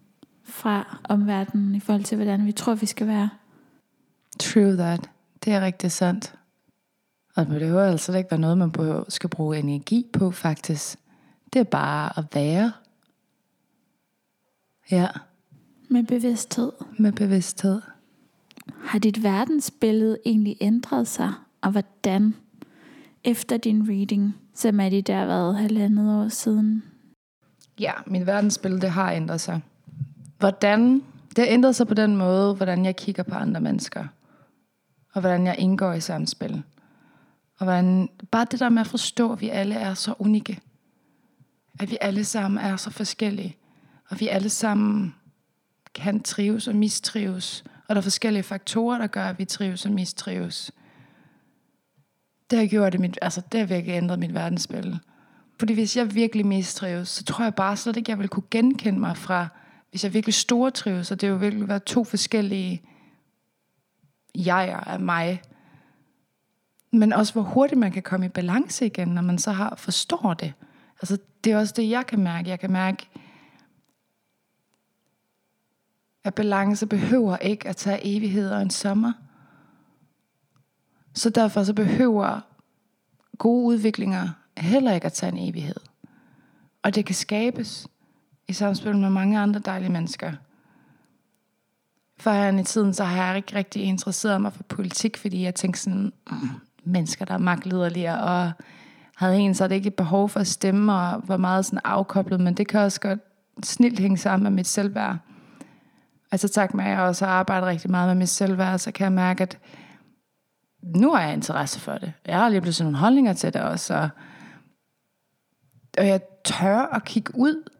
fra 0.44 0.98
omverdenen 1.08 1.74
i 1.74 1.80
forhold 1.80 2.04
til, 2.04 2.16
hvordan 2.16 2.46
vi 2.46 2.52
tror, 2.52 2.74
vi 2.74 2.86
skal 2.86 3.06
være. 3.06 3.30
True 4.38 4.76
that. 4.76 5.10
Det 5.44 5.52
er 5.52 5.60
rigtig 5.60 5.92
sandt. 5.92 6.34
Og 7.36 7.46
det 7.46 7.58
behøver 7.60 7.82
altså 7.82 8.16
ikke 8.16 8.30
være 8.30 8.40
noget, 8.40 8.58
man 8.58 8.72
skal 9.08 9.30
bruge 9.30 9.58
energi 9.58 10.06
på, 10.12 10.30
faktisk. 10.30 10.98
Det 11.52 11.60
er 11.60 11.64
bare 11.64 12.18
at 12.18 12.24
være. 12.34 12.72
Ja, 14.90 15.08
Med 15.88 16.02
bevidsthed. 16.04 16.72
med 16.98 17.12
bevidsthed. 17.12 17.80
Har 18.84 18.98
dit 18.98 19.22
verdensbillede 19.22 20.18
egentlig 20.26 20.56
ændret 20.60 21.08
sig? 21.08 21.32
Og 21.60 21.70
hvordan? 21.70 22.34
Efter 23.24 23.56
din 23.56 23.88
reading, 23.88 24.36
som 24.60 24.80
er 24.80 24.88
de 24.88 25.02
der 25.02 25.26
været 25.26 25.56
halvandet 25.56 26.24
år 26.24 26.28
siden. 26.28 26.82
Ja, 27.78 27.92
min 28.06 28.26
verdensbillede 28.26 28.80
det 28.80 28.90
har 28.90 29.12
ændret 29.12 29.40
sig. 29.40 29.60
Hvordan? 30.38 31.02
Det 31.36 31.38
har 31.38 31.46
ændret 31.46 31.76
sig 31.76 31.86
på 31.86 31.94
den 31.94 32.16
måde, 32.16 32.54
hvordan 32.54 32.84
jeg 32.84 32.96
kigger 32.96 33.22
på 33.22 33.34
andre 33.34 33.60
mennesker. 33.60 34.06
Og 35.12 35.20
hvordan 35.20 35.46
jeg 35.46 35.56
indgår 35.58 35.92
i 35.92 36.00
samspil. 36.00 36.62
Og 37.58 37.64
hvordan, 37.64 38.08
bare 38.30 38.46
det 38.50 38.60
der 38.60 38.68
med 38.68 38.80
at 38.80 38.86
forstå, 38.86 39.32
at 39.32 39.40
vi 39.40 39.48
alle 39.48 39.74
er 39.74 39.94
så 39.94 40.14
unikke. 40.18 40.60
At 41.80 41.90
vi 41.90 41.98
alle 42.00 42.24
sammen 42.24 42.58
er 42.58 42.76
så 42.76 42.90
forskellige. 42.90 43.56
Og 44.10 44.20
vi 44.20 44.28
alle 44.28 44.48
sammen 44.48 45.14
kan 45.94 46.22
trives 46.22 46.68
og 46.68 46.76
mistrives. 46.76 47.64
Og 47.88 47.94
der 47.94 48.00
er 48.00 48.02
forskellige 48.02 48.42
faktorer, 48.42 48.98
der 48.98 49.06
gør, 49.06 49.24
at 49.24 49.38
vi 49.38 49.44
trives 49.44 49.86
og 49.86 49.92
mistrives. 49.92 50.72
Det 52.50 52.58
har 52.58 52.66
gjort 52.66 52.92
det 52.92 53.00
mit, 53.00 53.18
altså 53.22 53.42
det 53.52 53.60
har 53.60 53.66
virkelig 53.66 53.94
ændret 53.94 54.18
mit 54.18 54.34
verdensbillede. 54.34 54.98
Fordi 55.58 55.74
hvis 55.74 55.96
jeg 55.96 56.14
virkelig 56.14 56.46
mistrives, 56.46 57.08
så 57.08 57.24
tror 57.24 57.44
jeg 57.44 57.54
bare 57.54 57.76
slet 57.76 57.96
ikke, 57.96 58.10
jeg 58.10 58.18
vil 58.18 58.28
kunne 58.28 58.50
genkende 58.50 59.00
mig 59.00 59.16
fra, 59.16 59.48
hvis 59.90 60.04
jeg 60.04 60.14
virkelig 60.14 60.34
stortrives, 60.34 61.06
så 61.06 61.14
det 61.14 61.26
er 61.26 61.30
jo 61.30 61.36
virkelig 61.36 61.68
være 61.68 61.78
to 61.78 62.04
forskellige 62.04 62.82
jeger 64.34 64.76
af 64.76 65.00
mig. 65.00 65.42
Men 66.92 67.12
også 67.12 67.32
hvor 67.32 67.42
hurtigt 67.42 67.78
man 67.78 67.92
kan 67.92 68.02
komme 68.02 68.26
i 68.26 68.28
balance 68.28 68.86
igen, 68.86 69.08
når 69.08 69.22
man 69.22 69.38
så 69.38 69.52
har 69.52 69.74
forstår 69.76 70.34
det. 70.34 70.52
Altså 71.02 71.18
det 71.44 71.52
er 71.52 71.58
også 71.58 71.74
det, 71.76 71.90
jeg 71.90 72.06
kan 72.06 72.20
mærke. 72.20 72.48
Jeg 72.48 72.60
kan 72.60 72.72
mærke, 72.72 73.08
at 76.24 76.34
balance 76.34 76.86
behøver 76.86 77.36
ikke 77.36 77.68
at 77.68 77.76
tage 77.76 78.16
evighed 78.16 78.50
og 78.50 78.62
en 78.62 78.70
sommer. 78.70 79.12
Så 81.14 81.30
derfor 81.30 81.62
så 81.62 81.74
behøver 81.74 82.40
gode 83.38 83.66
udviklinger 83.66 84.28
heller 84.56 84.92
ikke 84.92 85.06
at 85.06 85.12
tage 85.12 85.32
en 85.32 85.48
evighed. 85.48 85.80
Og 86.82 86.94
det 86.94 87.06
kan 87.06 87.14
skabes 87.14 87.86
i 88.48 88.52
samspil 88.52 88.96
med 88.96 89.10
mange 89.10 89.38
andre 89.38 89.60
dejlige 89.60 89.92
mennesker. 89.92 90.32
Før 92.18 92.58
i 92.58 92.64
tiden, 92.64 92.94
så 92.94 93.04
har 93.04 93.26
jeg 93.26 93.36
ikke 93.36 93.56
rigtig 93.56 93.82
interesseret 93.82 94.40
mig 94.40 94.52
for 94.52 94.62
politik, 94.62 95.16
fordi 95.16 95.42
jeg 95.42 95.54
tænkte 95.54 95.80
sådan, 95.80 96.12
mm, 96.30 96.48
mennesker, 96.84 97.24
der 97.24 97.34
er 97.34 97.38
magtlederlige, 97.38 98.12
og 98.12 98.52
havde 99.16 99.36
en 99.36 99.54
så 99.54 99.68
det 99.68 99.74
ikke 99.74 99.86
et 99.86 99.94
behov 99.94 100.28
for 100.28 100.40
at 100.40 100.46
stemme, 100.46 100.94
og 100.94 101.22
var 101.28 101.36
meget 101.36 101.64
sådan 101.64 101.80
afkoblet, 101.84 102.40
men 102.40 102.54
det 102.54 102.68
kan 102.68 102.80
også 102.80 103.00
godt 103.00 103.20
snilt 103.62 103.98
hænge 103.98 104.18
sammen 104.18 104.42
med 104.42 104.50
mit 104.50 104.66
selvværd. 104.66 105.16
Altså 106.32 106.48
tak 106.48 106.74
med, 106.74 106.84
at 106.84 106.90
jeg 106.90 107.00
også 107.00 107.26
har 107.26 107.32
arbejdet 107.32 107.68
rigtig 107.68 107.90
meget 107.90 108.08
med 108.08 108.14
mit 108.14 108.28
selvværd, 108.28 108.78
så 108.78 108.92
kan 108.92 109.04
jeg 109.04 109.12
mærke, 109.12 109.42
at 109.42 109.58
nu 110.82 111.14
har 111.14 111.22
jeg 111.22 111.32
interesse 111.32 111.80
for 111.80 111.98
det. 111.98 112.12
Jeg 112.26 112.38
har 112.38 112.48
lige 112.48 112.60
pludselig 112.60 112.84
nogle 112.84 112.98
holdninger 112.98 113.32
til 113.32 113.52
det 113.52 113.62
også, 113.62 113.94
og, 113.94 114.08
og 115.98 116.06
jeg 116.06 116.20
tør 116.44 116.78
at 116.78 117.04
kigge 117.04 117.32
ud, 117.34 117.70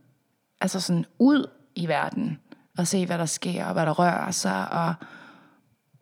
altså 0.60 0.80
sådan 0.80 1.04
ud 1.18 1.46
i 1.74 1.88
verden, 1.88 2.38
og 2.78 2.86
se, 2.86 3.06
hvad 3.06 3.18
der 3.18 3.26
sker, 3.26 3.64
og 3.66 3.72
hvad 3.72 3.86
der 3.86 3.92
rører 3.92 4.30
sig, 4.30 4.72
og 4.72 4.94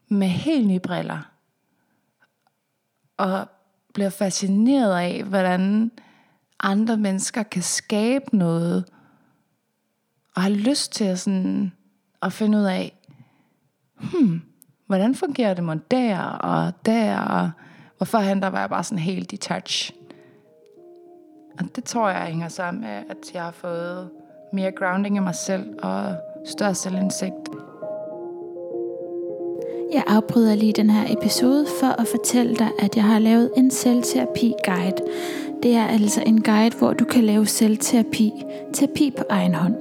med 0.08 0.28
helt 0.28 0.66
nye 0.66 0.80
briller. 0.80 1.30
Og 3.16 3.48
bliver 3.94 4.10
fascineret 4.10 4.98
af, 4.98 5.24
hvordan 5.24 5.90
andre 6.60 6.96
mennesker 6.96 7.42
kan 7.42 7.62
skabe 7.62 8.36
noget, 8.36 8.84
og 10.34 10.42
har 10.42 10.50
lyst 10.50 10.92
til 10.92 11.04
at, 11.04 11.18
sådan, 11.18 11.72
at 12.22 12.32
finde 12.32 12.58
ud 12.58 12.64
af, 12.64 12.98
hmm, 13.94 14.42
hvordan 14.88 15.14
fungerer 15.14 15.54
det 15.54 15.64
mon 15.64 15.82
der 15.90 16.18
og 16.20 16.72
der, 16.86 17.18
og 17.18 17.50
hvorfor 17.96 18.18
han 18.18 18.42
der 18.42 18.48
var 18.48 18.60
jeg 18.60 18.68
bare 18.68 18.84
sådan 18.84 18.98
helt 18.98 19.30
detached. 19.30 19.96
Og 21.58 21.64
det 21.76 21.84
tror 21.84 22.08
jeg 22.08 22.20
hænger 22.20 22.48
sammen 22.48 22.80
med, 22.80 22.90
at 23.10 23.34
jeg 23.34 23.42
har 23.42 23.50
fået 23.50 24.10
mere 24.52 24.72
grounding 24.72 25.16
i 25.16 25.20
mig 25.20 25.34
selv 25.34 25.78
og 25.82 26.14
større 26.46 26.74
selvindsigt. 26.74 27.34
Jeg 29.92 30.04
afbryder 30.06 30.54
lige 30.54 30.72
den 30.72 30.90
her 30.90 31.16
episode 31.18 31.66
for 31.80 32.00
at 32.00 32.06
fortælle 32.08 32.56
dig, 32.56 32.70
at 32.78 32.96
jeg 32.96 33.04
har 33.04 33.18
lavet 33.18 33.50
en 33.56 33.70
selvterapi-guide. 33.70 34.96
Det 35.62 35.74
er 35.74 35.86
altså 35.86 36.22
en 36.26 36.42
guide, 36.42 36.76
hvor 36.78 36.92
du 36.92 37.04
kan 37.04 37.24
lave 37.24 37.46
selvterapi, 37.46 38.32
terapi 38.72 39.12
på 39.18 39.24
egen 39.30 39.54
hånd. 39.54 39.76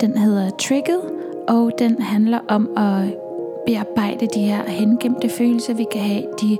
Den 0.00 0.16
hedder 0.16 0.50
Trigget, 0.50 1.00
og 1.48 1.72
den 1.78 2.02
handler 2.02 2.40
om 2.48 2.76
at 2.76 3.25
bearbejde 3.66 4.26
de 4.26 4.40
her 4.40 4.70
hengemte 4.70 5.28
følelser, 5.28 5.74
vi 5.74 5.86
kan 5.92 6.00
have, 6.00 6.22
de 6.40 6.58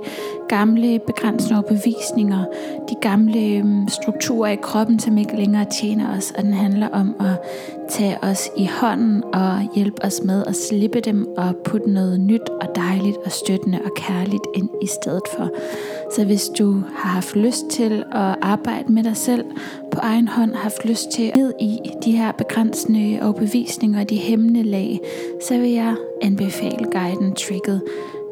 gamle 0.49 0.99
begrænsende 0.99 1.55
overbevisninger, 1.55 2.45
de 2.89 2.95
gamle 3.01 3.39
øhm, 3.39 3.87
strukturer 3.87 4.51
i 4.51 4.55
kroppen, 4.55 4.99
som 4.99 5.17
ikke 5.17 5.35
længere 5.35 5.65
tjener 5.81 6.17
os, 6.17 6.31
og 6.37 6.43
den 6.43 6.53
handler 6.53 6.87
om 6.89 7.15
at 7.19 7.39
tage 7.89 8.17
os 8.23 8.49
i 8.57 8.69
hånden 8.81 9.23
og 9.33 9.75
hjælpe 9.75 10.05
os 10.05 10.21
med 10.23 10.43
at 10.47 10.55
slippe 10.55 10.99
dem 10.99 11.27
og 11.37 11.55
putte 11.65 11.89
noget 11.89 12.19
nyt 12.19 12.49
og 12.49 12.75
dejligt 12.75 13.17
og 13.25 13.31
støttende 13.31 13.79
og 13.85 13.91
kærligt 13.95 14.43
ind 14.55 14.69
i 14.81 14.87
stedet 14.87 15.23
for. 15.37 15.49
Så 16.15 16.25
hvis 16.25 16.49
du 16.49 16.83
har 16.95 17.09
haft 17.09 17.35
lyst 17.35 17.69
til 17.69 18.03
at 18.11 18.35
arbejde 18.41 18.93
med 18.93 19.03
dig 19.03 19.17
selv 19.17 19.45
på 19.91 19.99
egen 19.99 20.27
hånd, 20.27 20.53
har 20.53 20.61
haft 20.61 20.85
lyst 20.85 21.11
til 21.11 21.23
at 21.23 21.35
ned 21.37 21.53
i 21.61 21.79
de 22.05 22.11
her 22.11 22.31
begrænsende 22.31 23.19
overbevisninger 23.21 24.01
og 24.01 24.09
de 24.09 24.15
hemmende 24.15 24.63
lag, 24.63 24.99
så 25.47 25.57
vil 25.57 25.69
jeg 25.69 25.95
anbefale 26.21 26.85
guiden 26.91 27.35
Tricket. 27.35 27.83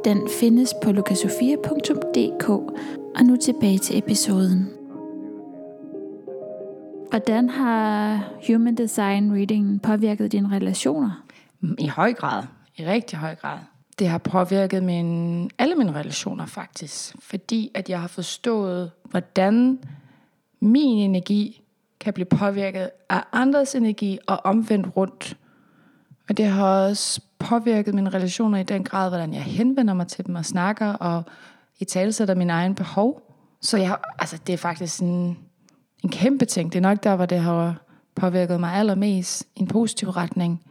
Den 0.06 0.28
findes 0.40 0.74
på 0.84 0.92
lukasofia.dk. 0.92 2.50
Og 3.16 3.24
nu 3.24 3.36
tilbage 3.36 3.78
til 3.78 3.98
episoden. 3.98 4.70
Hvordan 7.10 7.50
har 7.50 8.20
Human 8.48 8.76
Design 8.76 9.34
Reading 9.34 9.82
påvirket 9.82 10.32
dine 10.32 10.56
relationer? 10.56 11.24
I 11.80 11.88
høj 11.88 12.14
grad. 12.14 12.44
I 12.78 12.86
rigtig 12.86 13.20
høj 13.20 13.36
grad. 13.36 13.58
Det 14.00 14.08
har 14.08 14.18
påvirket 14.18 14.84
min, 14.84 15.50
alle 15.58 15.76
mine 15.76 15.92
relationer 15.92 16.46
faktisk. 16.46 17.16
Fordi 17.20 17.72
at 17.74 17.90
jeg 17.90 18.02
har 18.02 18.08
forstået, 18.08 18.92
hvordan 19.04 19.80
min 20.60 20.98
energi 20.98 21.62
kan 22.00 22.14
blive 22.14 22.26
påvirket 22.26 22.90
af 23.10 23.24
andres 23.32 23.76
energi 23.76 24.20
og 24.28 24.40
omvendt 24.44 24.98
rundt. 24.98 25.38
Og 26.30 26.38
det 26.38 26.46
har 26.46 26.88
også 26.88 27.22
påvirket 27.40 27.94
mine 27.94 28.10
relationer 28.10 28.58
i 28.58 28.64
den 28.64 28.84
grad, 28.84 29.10
hvordan 29.10 29.34
jeg 29.34 29.44
henvender 29.44 29.94
mig 29.94 30.08
til 30.08 30.26
dem 30.26 30.36
og 30.36 30.46
snakker 30.46 30.88
og 30.88 31.24
i 31.80 31.86
talsætter 31.86 32.36
min 32.36 32.50
egen 32.50 32.76
behov. 32.76 33.32
Så 33.62 33.78
jeg, 33.78 33.98
altså, 34.20 34.38
det 34.48 34.54
er 34.54 34.58
faktisk 34.58 35.02
en, 35.02 35.38
en 36.04 36.10
kæmpe 36.10 36.46
ting. 36.46 36.74
Det 36.74 36.78
er 36.78 36.82
nok 36.82 37.04
der, 37.04 37.16
hvor 37.16 37.26
det 37.26 37.40
har 37.40 37.82
påvirket 38.16 38.60
mig 38.60 38.74
allermest 38.74 39.48
i 39.56 39.60
en 39.60 39.68
positiv 39.68 40.10
retning. 40.10 40.62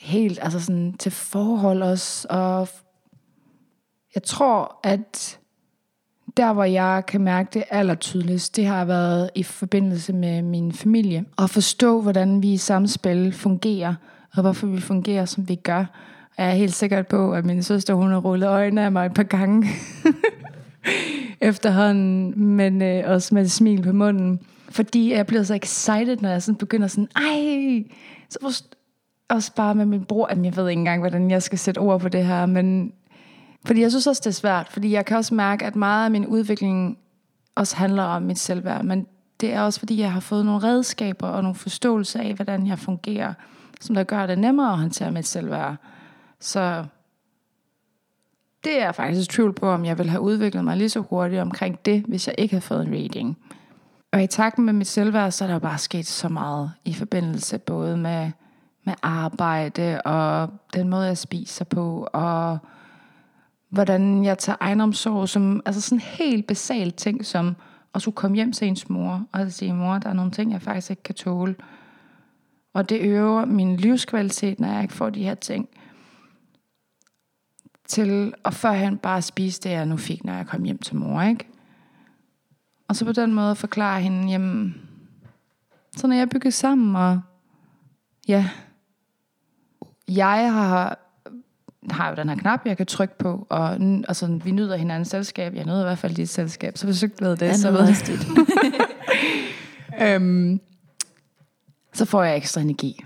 Helt 0.00 0.38
altså 0.42 0.60
sådan 0.60 0.92
til 0.98 1.12
forhold 1.12 1.82
også. 1.82 2.26
Og 2.30 2.68
jeg 4.14 4.22
tror, 4.22 4.80
at 4.82 5.38
der, 6.36 6.52
hvor 6.52 6.64
jeg 6.64 7.02
kan 7.08 7.20
mærke 7.20 7.50
det 7.54 7.64
allertydeligst, 7.70 8.56
det 8.56 8.66
har 8.66 8.84
været 8.84 9.30
i 9.34 9.42
forbindelse 9.42 10.12
med 10.12 10.42
min 10.42 10.72
familie. 10.72 11.24
Og 11.36 11.50
forstå, 11.50 12.00
hvordan 12.00 12.42
vi 12.42 12.52
i 12.52 12.56
samspil 12.56 13.32
fungerer– 13.32 13.94
og 14.36 14.42
hvorfor 14.42 14.66
vi 14.66 14.80
fungerer, 14.80 15.24
som 15.24 15.48
vi 15.48 15.54
gør. 15.54 15.84
Og 16.36 16.44
jeg 16.44 16.50
er 16.50 16.54
helt 16.54 16.74
sikker 16.74 17.02
på, 17.02 17.32
at 17.32 17.44
min 17.44 17.62
søster, 17.62 17.94
hun 17.94 18.10
har 18.10 18.18
rullet 18.18 18.48
øjnene 18.48 18.84
af 18.84 18.92
mig 18.92 19.06
et 19.06 19.14
par 19.14 19.22
gange 19.22 19.68
efterhånden, 21.40 22.40
men 22.40 22.82
øh, 22.82 23.04
også 23.06 23.34
med 23.34 23.42
et 23.42 23.50
smil 23.50 23.82
på 23.82 23.92
munden. 23.92 24.40
Fordi 24.70 25.12
jeg 25.12 25.26
bliver 25.26 25.42
så 25.42 25.54
excited, 25.54 26.16
når 26.16 26.28
jeg 26.28 26.42
sådan 26.42 26.56
begynder 26.56 26.86
sådan, 26.86 27.08
ej, 27.16 27.84
så 28.30 28.38
forst- 28.42 28.74
også 29.28 29.54
bare 29.54 29.74
med 29.74 29.86
min 29.86 30.04
bror, 30.04 30.26
at 30.26 30.44
jeg 30.44 30.56
ved 30.56 30.68
ikke 30.68 30.78
engang, 30.78 31.00
hvordan 31.00 31.30
jeg 31.30 31.42
skal 31.42 31.58
sætte 31.58 31.78
ord 31.78 32.00
på 32.00 32.08
det 32.08 32.26
her, 32.26 32.46
men 32.46 32.92
fordi 33.66 33.80
jeg 33.80 33.90
synes 33.90 34.06
også, 34.06 34.20
det 34.20 34.30
er 34.30 34.34
svært, 34.34 34.68
fordi 34.68 34.92
jeg 34.92 35.06
kan 35.06 35.16
også 35.16 35.34
mærke, 35.34 35.66
at 35.66 35.76
meget 35.76 36.04
af 36.04 36.10
min 36.10 36.26
udvikling 36.26 36.98
også 37.54 37.76
handler 37.76 38.02
om 38.02 38.22
mit 38.22 38.38
selvværd, 38.38 38.84
men 38.84 39.06
det 39.40 39.52
er 39.52 39.60
også 39.60 39.78
fordi, 39.78 40.00
jeg 40.00 40.12
har 40.12 40.20
fået 40.20 40.44
nogle 40.44 40.62
redskaber 40.62 41.26
og 41.26 41.42
nogle 41.42 41.54
forståelse 41.54 42.20
af, 42.20 42.34
hvordan 42.34 42.66
jeg 42.66 42.78
fungerer 42.78 43.34
som 43.80 43.94
der 43.94 44.04
gør 44.04 44.26
det 44.26 44.38
nemmere 44.38 44.72
at 44.72 44.78
håndtere 44.78 45.12
mit 45.12 45.26
selvværd. 45.26 45.76
Så 46.40 46.84
det 48.64 48.80
er 48.80 48.84
jeg 48.84 48.94
faktisk 48.94 49.30
tvivl 49.30 49.52
på, 49.52 49.70
om 49.70 49.84
jeg 49.84 49.98
ville 49.98 50.10
have 50.10 50.20
udviklet 50.20 50.64
mig 50.64 50.76
lige 50.76 50.88
så 50.88 51.00
hurtigt 51.00 51.40
omkring 51.40 51.84
det, 51.84 52.04
hvis 52.08 52.26
jeg 52.26 52.34
ikke 52.38 52.54
havde 52.54 52.64
fået 52.64 52.86
en 52.86 52.92
reading. 52.92 53.38
Og 54.12 54.22
i 54.22 54.26
takt 54.26 54.58
med 54.58 54.72
mit 54.72 54.86
selvværd, 54.86 55.30
så 55.30 55.44
er 55.44 55.48
der 55.48 55.58
bare 55.58 55.78
sket 55.78 56.06
så 56.06 56.28
meget 56.28 56.72
i 56.84 56.94
forbindelse 56.94 57.58
både 57.58 57.96
med, 57.96 58.30
med 58.88 58.96
arbejde 59.02 60.02
og 60.02 60.50
den 60.74 60.88
måde, 60.88 61.06
jeg 61.06 61.18
spiser 61.18 61.64
på, 61.64 62.08
og 62.12 62.58
hvordan 63.68 64.24
jeg 64.24 64.38
tager 64.38 64.56
egenomsorg 64.60 65.28
som 65.28 65.62
altså 65.66 65.80
sådan 65.80 66.00
helt 66.00 66.46
basalt 66.46 66.96
ting, 66.96 67.26
som 67.26 67.56
at 67.94 68.02
skulle 68.02 68.14
komme 68.14 68.34
hjem 68.34 68.52
til 68.52 68.68
ens 68.68 68.88
mor 68.88 69.26
og 69.32 69.52
sige, 69.52 69.72
mor, 69.74 69.98
der 69.98 70.08
er 70.08 70.12
nogle 70.12 70.30
ting, 70.30 70.52
jeg 70.52 70.62
faktisk 70.62 70.90
ikke 70.90 71.02
kan 71.02 71.14
tåle. 71.14 71.54
Og 72.74 72.88
det 72.88 73.00
øver 73.00 73.44
min 73.44 73.76
livskvalitet, 73.76 74.60
når 74.60 74.68
jeg 74.68 74.82
ikke 74.82 74.94
får 74.94 75.10
de 75.10 75.22
her 75.22 75.34
ting. 75.34 75.68
Til 77.86 78.34
at 78.44 78.54
førhen 78.54 78.98
bare 78.98 79.22
spise 79.22 79.60
det, 79.60 79.70
jeg 79.70 79.86
nu 79.86 79.96
fik, 79.96 80.24
når 80.24 80.32
jeg 80.32 80.46
kom 80.46 80.62
hjem 80.62 80.78
til 80.78 80.96
mor, 80.96 81.22
ikke? 81.22 81.48
Og 82.88 82.96
så 82.96 83.04
på 83.04 83.12
den 83.12 83.34
måde 83.34 83.56
forklare 83.56 84.00
hende, 84.00 84.30
jamen, 84.30 84.74
så 85.96 86.06
når 86.06 86.14
jeg 86.14 86.28
bygger 86.28 86.50
sammen, 86.50 86.96
og 86.96 87.20
ja, 88.28 88.48
jeg 90.08 90.52
har 90.52 90.98
har 91.90 92.08
jo 92.08 92.14
den 92.14 92.28
her 92.28 92.36
knap, 92.36 92.60
jeg 92.64 92.76
kan 92.76 92.86
trykke 92.86 93.18
på, 93.18 93.46
og 93.50 93.72
altså, 94.08 94.40
vi 94.44 94.50
nyder 94.50 94.76
hinandens 94.76 95.08
selskab. 95.08 95.54
Jeg 95.54 95.64
nyder 95.64 95.80
i 95.80 95.84
hvert 95.84 95.98
fald 95.98 96.14
dit 96.14 96.28
selskab, 96.28 96.78
så 96.78 96.86
hvis 96.86 97.00
du 97.00 97.06
ikke 97.06 97.16
ved 97.20 97.36
det, 97.36 97.46
Jeg 97.46 97.56
så 97.56 97.70
ved 97.70 97.80
også 97.80 98.04
dit. 98.06 98.26
øhm, 100.02 100.60
så 101.92 102.04
får 102.04 102.22
jeg 102.22 102.36
ekstra 102.36 102.60
energi. 102.60 103.04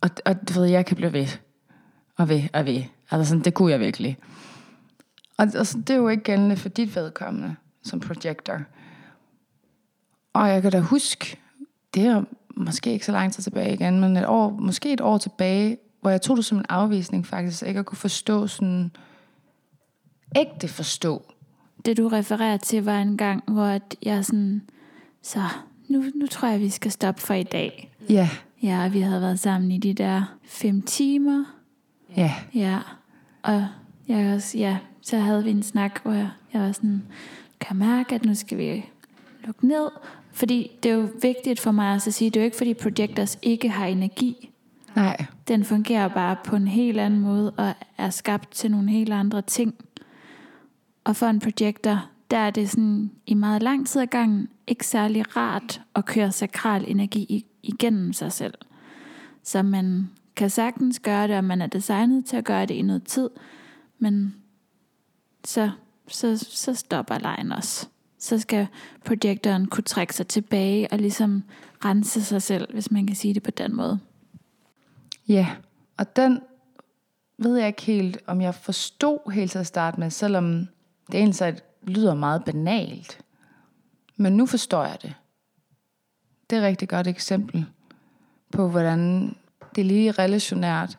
Og, 0.00 0.10
og 0.24 0.48
du 0.48 0.60
ved, 0.60 0.64
jeg 0.64 0.86
kan 0.86 0.96
blive 0.96 1.12
ved, 1.12 1.26
og 2.16 2.28
ved, 2.28 2.42
og 2.52 2.66
ved. 2.66 2.82
Altså 3.10 3.28
sådan, 3.28 3.44
det 3.44 3.54
kunne 3.54 3.72
jeg 3.72 3.80
virkelig. 3.80 4.18
Og 5.38 5.42
altså, 5.42 5.78
det 5.78 5.90
er 5.90 5.96
jo 5.96 6.08
ikke 6.08 6.22
gældende 6.22 6.56
for 6.56 6.68
dit 6.68 6.96
vedkommende 6.96 7.56
som 7.82 8.00
projector. 8.00 8.60
Og 10.32 10.48
jeg 10.48 10.62
kan 10.62 10.72
da 10.72 10.80
huske, 10.80 11.38
det 11.94 12.06
er 12.06 12.24
måske 12.56 12.92
ikke 12.92 13.06
så 13.06 13.12
lang 13.12 13.32
tid 13.32 13.42
tilbage 13.42 13.74
igen, 13.74 14.00
men 14.00 14.16
et 14.16 14.26
år, 14.26 14.50
måske 14.50 14.92
et 14.92 15.00
år 15.00 15.18
tilbage, 15.18 15.78
hvor 16.06 16.10
jeg 16.10 16.22
tog 16.22 16.36
det 16.36 16.44
som 16.44 16.58
en 16.58 16.64
afvisning 16.68 17.26
faktisk, 17.26 17.62
ikke 17.62 17.80
at 17.80 17.86
kunne 17.86 17.98
forstå 17.98 18.46
sådan, 18.46 18.90
ægte 20.36 20.68
forstå. 20.68 21.32
Det 21.84 21.96
du 21.96 22.08
refererer 22.08 22.56
til 22.56 22.84
var 22.84 22.98
en 22.98 23.16
gang, 23.16 23.42
hvor 23.46 23.80
jeg 24.02 24.24
sådan, 24.24 24.62
så 25.22 25.40
nu, 25.88 26.04
nu 26.14 26.26
tror 26.26 26.48
jeg, 26.48 26.60
vi 26.60 26.70
skal 26.70 26.90
stoppe 26.90 27.20
for 27.20 27.34
i 27.34 27.42
dag. 27.42 27.92
Ja, 28.08 28.28
Ja, 28.62 28.84
og 28.84 28.92
vi 28.92 29.00
havde 29.00 29.20
været 29.20 29.40
sammen 29.40 29.70
i 29.70 29.78
de 29.78 29.94
der 29.94 30.36
fem 30.44 30.82
timer. 30.82 31.44
ja, 32.16 32.34
Ja, 32.54 32.78
og 33.42 33.66
jeg 34.08 34.34
også, 34.34 34.58
ja, 34.58 34.78
så 35.02 35.18
havde 35.18 35.44
vi 35.44 35.50
en 35.50 35.62
snak, 35.62 36.02
hvor 36.02 36.12
jeg, 36.12 36.30
jeg 36.52 36.60
var 36.60 36.72
sådan, 36.72 37.02
kan 37.60 37.80
jeg 37.80 37.88
mærke, 37.88 38.14
at 38.14 38.24
nu 38.24 38.34
skal 38.34 38.58
vi 38.58 38.84
lukke 39.46 39.66
ned. 39.66 39.88
Fordi 40.32 40.70
det 40.82 40.90
er 40.90 40.94
jo 40.94 41.08
vigtigt 41.22 41.60
for 41.60 41.70
mig 41.70 41.94
også 41.94 42.10
at 42.10 42.14
sige, 42.14 42.30
det 42.30 42.36
er 42.36 42.40
jo 42.40 42.44
ikke 42.44 42.56
fordi 42.56 42.74
projectors 42.74 43.38
ikke 43.42 43.68
har 43.68 43.86
energi 43.86 44.50
nej, 44.96 45.24
Den 45.48 45.64
fungerer 45.64 46.08
bare 46.08 46.36
på 46.44 46.56
en 46.56 46.68
helt 46.68 47.00
anden 47.00 47.20
måde 47.20 47.50
og 47.50 47.74
er 47.98 48.10
skabt 48.10 48.50
til 48.50 48.70
nogle 48.70 48.90
helt 48.90 49.12
andre 49.12 49.42
ting. 49.42 49.74
Og 51.04 51.16
for 51.16 51.26
en 51.26 51.40
projektor, 51.40 52.10
der 52.30 52.36
er 52.36 52.50
det 52.50 52.70
sådan 52.70 53.10
i 53.26 53.34
meget 53.34 53.62
lang 53.62 53.86
tid 53.86 54.02
ad 54.02 54.06
gangen 54.06 54.48
ikke 54.66 54.86
særlig 54.86 55.36
rart 55.36 55.80
at 55.94 56.04
køre 56.04 56.32
sakral 56.32 56.84
energi 56.88 57.46
igennem 57.62 58.12
sig 58.12 58.32
selv. 58.32 58.54
Så 59.42 59.62
man 59.62 60.10
kan 60.36 60.50
sagtens 60.50 61.00
gøre 61.00 61.28
det, 61.28 61.36
og 61.36 61.44
man 61.44 61.62
er 61.62 61.66
designet 61.66 62.24
til 62.24 62.36
at 62.36 62.44
gøre 62.44 62.66
det 62.66 62.74
i 62.74 62.82
noget 62.82 63.04
tid, 63.04 63.30
men 63.98 64.34
så, 65.44 65.70
så, 66.08 66.36
så 66.50 66.74
stopper 66.74 67.18
lejen 67.18 67.52
også. 67.52 67.88
Så 68.18 68.38
skal 68.38 68.66
projektoren 69.04 69.66
kunne 69.66 69.84
trække 69.84 70.14
sig 70.14 70.26
tilbage 70.26 70.92
og 70.92 70.98
ligesom 70.98 71.42
rense 71.84 72.24
sig 72.24 72.42
selv, 72.42 72.72
hvis 72.72 72.90
man 72.90 73.06
kan 73.06 73.16
sige 73.16 73.34
det 73.34 73.42
på 73.42 73.50
den 73.50 73.76
måde 73.76 73.98
ja. 75.28 75.56
Og 75.96 76.16
den 76.16 76.40
ved 77.38 77.56
jeg 77.56 77.66
ikke 77.66 77.82
helt, 77.82 78.18
om 78.26 78.40
jeg 78.40 78.54
forstod 78.54 79.32
helt 79.32 79.50
til 79.50 79.58
at 79.58 79.66
starte 79.66 80.00
med, 80.00 80.10
selvom 80.10 80.68
det 81.06 81.14
egentlig 81.14 81.34
så 81.34 81.54
lyder 81.82 82.14
meget 82.14 82.44
banalt. 82.44 83.20
Men 84.16 84.36
nu 84.36 84.46
forstår 84.46 84.84
jeg 84.84 84.98
det. 85.02 85.14
Det 86.50 86.56
er 86.56 86.60
et 86.60 86.66
rigtig 86.66 86.88
godt 86.88 87.06
eksempel 87.06 87.66
på, 88.52 88.68
hvordan 88.68 89.34
det 89.76 89.86
lige 89.86 90.12
relationært 90.12 90.98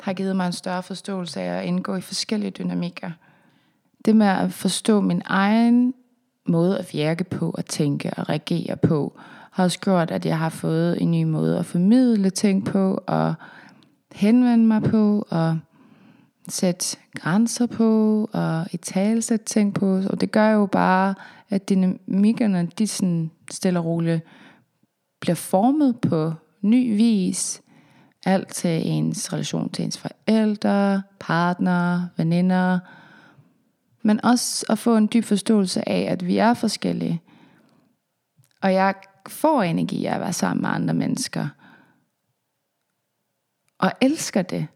har 0.00 0.12
givet 0.12 0.36
mig 0.36 0.46
en 0.46 0.52
større 0.52 0.82
forståelse 0.82 1.40
af 1.40 1.58
at 1.58 1.64
indgå 1.64 1.96
i 1.96 2.00
forskellige 2.00 2.50
dynamikker. 2.50 3.10
Det 4.04 4.16
med 4.16 4.26
at 4.26 4.52
forstå 4.52 5.00
min 5.00 5.22
egen 5.24 5.94
måde 6.46 6.78
at 6.78 6.92
virke 6.92 7.24
på, 7.24 7.50
at 7.50 7.66
tænke 7.66 8.10
og 8.16 8.28
reagere 8.28 8.76
på, 8.76 9.18
har 9.56 9.64
også 9.64 9.80
gjort, 9.80 10.10
at 10.10 10.26
jeg 10.26 10.38
har 10.38 10.48
fået 10.48 11.02
en 11.02 11.10
ny 11.10 11.24
måde 11.24 11.58
at 11.58 11.66
formidle 11.66 12.30
ting 12.30 12.64
på, 12.64 13.02
og 13.06 13.34
henvende 14.12 14.66
mig 14.66 14.82
på, 14.82 15.26
og 15.30 15.58
sætte 16.48 16.96
grænser 17.14 17.66
på, 17.66 18.30
og 18.32 18.66
i 18.72 18.76
tale 18.76 19.22
sætte 19.22 19.44
ting 19.44 19.74
på. 19.74 19.96
Og 20.10 20.20
det 20.20 20.32
gør 20.32 20.50
jo 20.50 20.66
bare, 20.66 21.14
at 21.50 21.68
dynamikkerne, 21.68 22.68
de 22.78 22.86
sådan 22.86 23.30
stille 23.50 23.78
og 23.78 23.84
roligt 23.84 24.22
bliver 25.20 25.34
formet 25.34 26.00
på 26.00 26.32
ny 26.60 26.96
vis. 26.96 27.62
Alt 28.26 28.48
til 28.48 28.86
ens 28.86 29.32
relation 29.32 29.70
til 29.70 29.84
ens 29.84 29.98
forældre, 29.98 31.02
partner, 31.20 32.02
veninder. 32.16 32.78
Men 34.02 34.24
også 34.24 34.66
at 34.68 34.78
få 34.78 34.96
en 34.96 35.08
dyb 35.12 35.24
forståelse 35.24 35.88
af, 35.88 36.06
at 36.12 36.26
vi 36.26 36.38
er 36.38 36.54
forskellige. 36.54 37.20
Og 38.62 38.72
jeg 38.72 38.94
får 39.30 39.62
energi 39.62 40.06
af 40.06 40.14
at 40.14 40.20
være 40.20 40.32
sammen 40.32 40.62
med 40.62 40.70
andre 40.70 40.94
mennesker. 40.94 41.48
Og 43.78 43.92
elsker 44.00 44.42
det. 44.42 44.66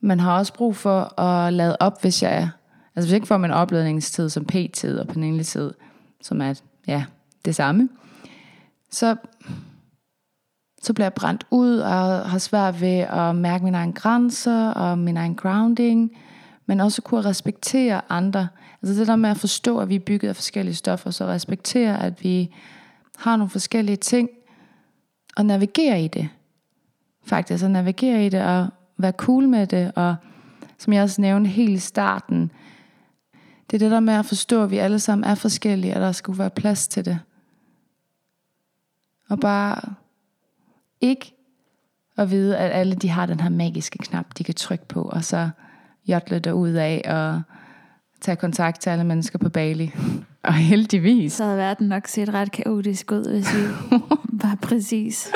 Man 0.00 0.20
har 0.20 0.38
også 0.38 0.54
brug 0.54 0.76
for 0.76 1.20
at 1.20 1.52
lade 1.52 1.76
op, 1.80 2.00
hvis 2.00 2.22
jeg 2.22 2.36
er. 2.36 2.48
Altså 2.96 3.06
hvis 3.06 3.12
jeg 3.12 3.16
ikke 3.16 3.26
får 3.26 3.36
min 3.36 3.50
opladningstid 3.50 4.28
som 4.28 4.44
p-tid 4.44 4.98
og 4.98 5.08
paneletid, 5.08 5.72
som 6.22 6.40
er 6.40 6.60
ja, 6.86 7.04
det 7.44 7.54
samme, 7.54 7.88
så, 8.90 9.16
så 10.82 10.92
bliver 10.92 11.04
jeg 11.04 11.14
brændt 11.14 11.46
ud 11.50 11.78
og 11.78 12.30
har 12.30 12.38
svært 12.38 12.80
ved 12.80 12.98
at 12.98 13.36
mærke 13.36 13.64
mine 13.64 13.76
egne 13.76 13.92
grænser 13.92 14.70
og 14.70 14.98
min 14.98 15.16
egen 15.16 15.34
grounding, 15.34 16.16
men 16.66 16.80
også 16.80 17.02
kunne 17.02 17.24
respektere 17.24 18.00
andre. 18.08 18.48
Altså 18.82 19.00
det 19.00 19.06
der 19.06 19.16
med 19.16 19.30
at 19.30 19.36
forstå, 19.36 19.78
at 19.78 19.88
vi 19.88 19.94
er 19.94 20.00
bygget 20.00 20.28
af 20.28 20.36
forskellige 20.36 20.74
stoffer, 20.74 21.10
så 21.10 21.26
respektere, 21.26 22.02
at 22.02 22.24
vi 22.24 22.54
har 23.20 23.36
nogle 23.36 23.50
forskellige 23.50 23.96
ting, 23.96 24.30
og 25.36 25.46
navigere 25.46 26.02
i 26.02 26.08
det. 26.08 26.28
Faktisk 27.24 27.64
at 27.64 27.70
navigere 27.70 28.26
i 28.26 28.28
det 28.28 28.42
og 28.42 28.68
være 28.96 29.12
cool 29.12 29.48
med 29.48 29.66
det, 29.66 29.92
og 29.96 30.16
som 30.78 30.92
jeg 30.92 31.02
også 31.02 31.20
nævnte 31.20 31.50
helt 31.50 31.70
i 31.70 31.78
starten, 31.78 32.52
det 33.70 33.76
er 33.76 33.78
det 33.78 33.90
der 33.90 34.00
med 34.00 34.14
at 34.14 34.26
forstå, 34.26 34.62
at 34.62 34.70
vi 34.70 34.78
alle 34.78 34.98
sammen 34.98 35.30
er 35.30 35.34
forskellige, 35.34 35.94
og 35.94 36.00
der 36.00 36.12
skulle 36.12 36.38
være 36.38 36.50
plads 36.50 36.88
til 36.88 37.04
det. 37.04 37.20
Og 39.28 39.40
bare 39.40 39.94
ikke 41.00 41.34
at 42.16 42.30
vide, 42.30 42.58
at 42.58 42.70
alle 42.70 42.94
de 42.94 43.08
har 43.08 43.26
den 43.26 43.40
her 43.40 43.48
magiske 43.48 43.98
knap, 43.98 44.26
de 44.38 44.44
kan 44.44 44.54
trykke 44.54 44.88
på, 44.88 45.02
og 45.02 45.24
så 45.24 45.50
jodle 46.06 46.38
der 46.38 46.52
ud 46.52 46.70
af 46.70 47.02
og 47.06 47.42
tage 48.20 48.36
kontakt 48.36 48.80
til 48.80 48.90
alle 48.90 49.04
mennesker 49.04 49.38
på 49.38 49.48
Bali. 49.48 49.92
Og 50.42 50.54
heldigvis. 50.54 51.32
Så 51.32 51.44
havde 51.44 51.56
verden 51.56 51.88
nok 51.88 52.06
set 52.06 52.28
ret 52.34 52.52
kaotisk 52.52 53.12
ud, 53.12 53.30
hvis 53.32 53.54
vi 53.54 53.60
var 54.42 54.58
præcis 54.62 55.30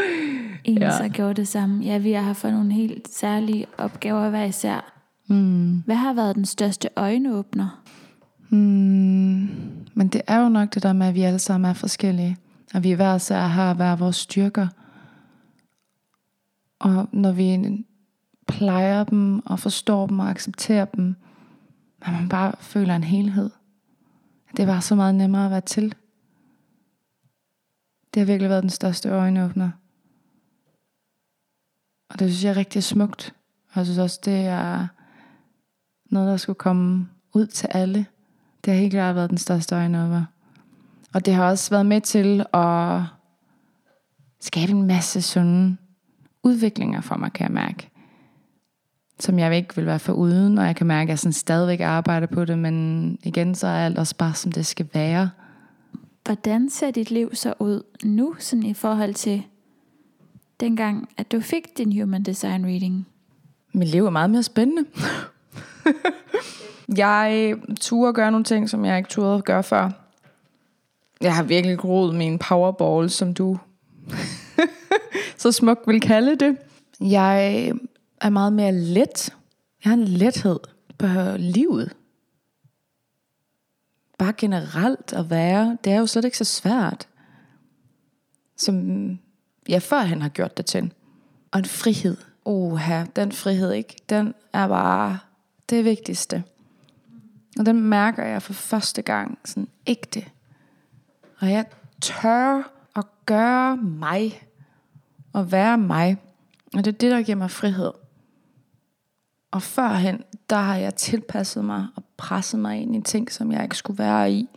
ens 0.65 0.81
Ja. 0.81 1.05
og 1.05 1.11
gjorde 1.11 1.35
det 1.35 1.49
samme. 1.49 1.85
Ja, 1.85 1.99
vi 1.99 2.13
har 2.13 2.33
fået 2.33 2.53
nogle 2.53 2.73
helt 2.73 3.09
særlige 3.09 3.67
opgaver 3.79 4.31
hver 4.31 4.45
især. 4.45 4.93
Mm. 5.29 5.83
Hvad 5.87 5.97
har 5.97 6.13
været 6.15 6.37
den 6.37 6.45
største 6.45 6.89
øjenåbner? 6.97 7.83
Hmm, 8.49 9.49
men 9.95 10.09
det 10.09 10.21
er 10.27 10.41
jo 10.43 10.49
nok 10.49 10.75
det 10.75 10.83
der 10.83 10.93
med, 10.93 11.07
at 11.07 11.15
vi 11.15 11.23
alle 11.23 11.39
sammen 11.39 11.71
er 11.71 11.75
forskellige. 11.75 12.37
Og 12.75 12.85
vi 12.85 12.93
hver 12.93 13.15
især 13.15 13.41
har 13.41 13.75
hver 13.75 13.97
vores 13.97 14.17
styrker. 14.17 14.67
Og 16.81 17.09
når 17.13 17.33
vi 17.33 17.85
plejer 18.49 19.05
dem 19.05 19.47
og 19.47 19.59
forstår 19.59 20.07
dem 20.07 20.19
og 20.19 20.31
accepterer 20.31 20.85
dem, 20.85 21.17
at 22.03 22.13
man 22.13 22.29
bare 22.29 22.53
føler 22.61 22.97
en 22.97 23.05
helhed. 23.05 23.51
Det 24.57 24.67
var 24.67 24.81
så 24.81 24.95
meget 24.95 25.15
nemmere 25.15 25.45
at 25.45 25.51
være 25.51 25.61
til. 25.61 25.95
Det 28.15 28.21
har 28.21 28.27
virkelig 28.27 28.51
været 28.51 28.63
den 28.63 28.71
største 28.71 29.11
øjenåbner. 29.11 29.71
Og 32.09 32.19
det 32.19 32.31
synes 32.31 32.45
jeg 32.45 32.51
er 32.51 32.57
rigtig 32.57 32.85
smukt. 32.85 33.35
Og 33.73 33.77
jeg 33.77 33.87
synes 33.87 33.99
også, 33.99 34.21
det 34.25 34.47
er 34.47 34.87
noget, 36.11 36.31
der 36.31 36.37
skulle 36.37 36.59
komme 36.59 37.09
ud 37.35 37.47
til 37.47 37.69
alle. 37.71 38.07
Det 38.65 38.73
har 38.73 38.81
helt 38.81 38.93
klart 38.93 39.15
været 39.15 39.31
den 39.31 39.39
største 39.39 39.75
øjenåbner. 39.75 40.25
Og 41.15 41.27
det 41.27 41.35
har 41.35 41.51
også 41.51 41.71
været 41.71 41.87
med 41.87 42.01
til 42.01 42.47
at 42.53 43.03
skabe 44.41 44.73
en 44.73 44.87
masse 44.87 45.23
sunde 45.23 45.77
udviklinger 46.43 47.01
for 47.01 47.17
mig, 47.17 47.33
kan 47.33 47.45
jeg 47.47 47.55
mærke. 47.55 47.91
Som 49.21 49.39
jeg 49.39 49.57
ikke 49.57 49.77
vil 49.77 49.87
være 49.87 49.99
for 49.99 50.13
uden, 50.13 50.59
og 50.59 50.67
jeg 50.67 50.77
kan 50.77 50.87
mærke, 50.87 51.03
at 51.03 51.09
jeg 51.09 51.19
sådan 51.19 51.33
stadigvæk 51.33 51.81
arbejder 51.81 52.27
på 52.27 52.45
det, 52.45 52.59
men 52.59 53.19
igen, 53.23 53.55
så 53.55 53.67
er 53.67 53.85
alt 53.85 53.99
også 53.99 54.17
bare, 54.17 54.35
som 54.35 54.53
det 54.53 54.67
skal 54.67 54.89
være. 54.95 55.31
Hvordan 56.25 56.71
ser 56.71 56.91
dit 56.91 57.11
liv 57.11 57.35
så 57.35 57.55
ud 57.59 57.83
nu, 58.05 58.35
sådan 58.39 58.63
i 58.63 58.75
forhold 58.75 59.15
til 59.15 59.43
dengang, 60.61 61.09
at 61.17 61.33
du 61.33 61.41
fik 61.41 61.79
din 61.79 62.01
Human 62.01 62.23
Design 62.23 62.67
Reading? 62.67 63.07
Mit 63.73 63.89
liv 63.89 64.07
er 64.07 64.11
meget 64.11 64.31
mere 64.31 64.43
spændende. 64.43 64.85
jeg 67.05 67.55
turde 67.81 68.13
gøre 68.13 68.31
nogle 68.31 68.45
ting, 68.45 68.71
som 68.71 68.85
jeg 68.85 68.97
ikke 68.99 69.09
turde 69.09 69.43
gøre 69.43 69.63
før. 69.63 69.91
Jeg 71.21 71.35
har 71.35 71.43
virkelig 71.43 71.79
groet 71.79 72.15
min 72.15 72.39
powerball, 72.39 73.11
som 73.11 73.35
du 73.35 73.59
så 75.39 75.53
smukt 75.53 75.87
vil 75.87 76.01
kalde 76.01 76.37
det. 76.37 76.57
Jeg 77.01 77.73
er 78.21 78.31
meget 78.31 78.53
mere 78.53 78.73
let. 78.73 79.35
Jeg 79.85 79.91
har 79.91 79.97
en 79.97 80.09
lethed 80.09 80.59
på 80.99 81.07
livet. 81.37 81.93
Bare 84.19 84.33
generelt 84.33 85.13
at 85.13 85.31
være, 85.31 85.79
det 85.85 85.93
er 85.93 85.99
jo 85.99 86.07
slet 86.07 86.25
ikke 86.25 86.39
så 86.39 86.45
svært, 86.45 87.09
som 88.57 89.19
jeg 89.69 89.83
førhen 89.83 90.23
har 90.23 90.29
gjort 90.29 90.57
det 90.57 90.67
til. 90.67 90.93
Og 91.51 91.59
en 91.59 91.65
frihed 91.65 92.17
Oha, 92.45 93.05
den 93.17 93.33
frihed, 93.33 93.73
ikke? 93.73 93.97
Den 94.09 94.35
er 94.53 94.69
bare 94.69 95.19
det 95.71 95.85
vigtigste. 95.85 96.45
Og 97.59 97.67
den 97.67 97.81
mærker 97.81 98.25
jeg 98.25 98.43
for 98.43 98.53
første 98.53 99.03
gang 99.03 99.39
sådan 99.45 99.69
ægte. 99.87 100.25
Og 101.39 101.51
jeg 101.51 101.67
tør 102.01 102.73
at 102.97 103.05
gøre 103.27 103.77
mig. 103.77 104.43
Og 105.33 105.53
være 105.53 105.79
mig. 105.79 106.17
Og 106.75 106.85
det 106.85 106.95
er 106.95 106.99
det, 106.99 107.11
der 107.11 107.23
giver 107.23 107.37
mig 107.37 107.51
frihed. 107.51 107.91
Og 109.55 109.63
førhen, 109.63 110.23
der 110.51 110.57
har 110.57 110.77
jeg 110.77 110.95
tilpasset 110.95 111.65
mig 111.65 111.87
og 111.97 112.05
presset 112.17 112.61
mig 112.61 112.83
ind 112.83 112.97
i 112.97 113.01
ting, 113.01 113.33
som 113.33 113.53
jeg 113.53 113.63
ikke 113.63 113.77
skulle 113.77 113.99
være 113.99 114.33
i. 114.33 114.49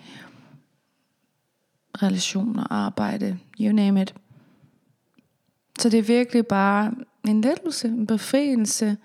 Relationer, 2.01 2.73
arbejde, 2.73 3.39
you 3.59 3.71
name 3.71 4.01
it. 4.01 4.15
Så 5.79 5.89
det 5.89 5.99
er 5.99 6.03
virkelig 6.03 6.47
bare 6.47 6.93
en 7.27 7.41
lettelse, 7.41 7.87
en 7.87 8.07
befrielse, 8.07 8.97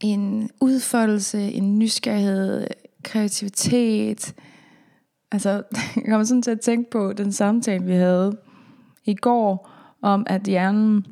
en 0.00 0.50
udfoldelse, 0.60 1.52
en 1.52 1.78
nysgerrighed, 1.78 2.66
kreativitet. 3.02 4.34
Altså, 5.32 5.50
jeg 5.96 6.04
kommer 6.08 6.24
sådan 6.24 6.42
til 6.42 6.50
at 6.50 6.60
tænke 6.60 6.90
på 6.90 7.12
den 7.12 7.32
samtale, 7.32 7.84
vi 7.84 7.94
havde 7.94 8.38
i 9.04 9.14
går, 9.14 9.70
om 10.02 10.26
at 10.26 10.42
hjernen 10.42 11.06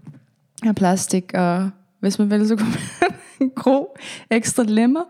er 0.62 0.72
plastik, 0.72 1.34
og 1.34 1.70
hvis 2.00 2.18
man 2.18 2.30
vil, 2.30 2.48
så 2.48 2.56
kunne 2.56 2.70
man 2.70 3.15
gro 3.56 3.96
ekstra 4.30 4.62
lemmer, 4.62 5.04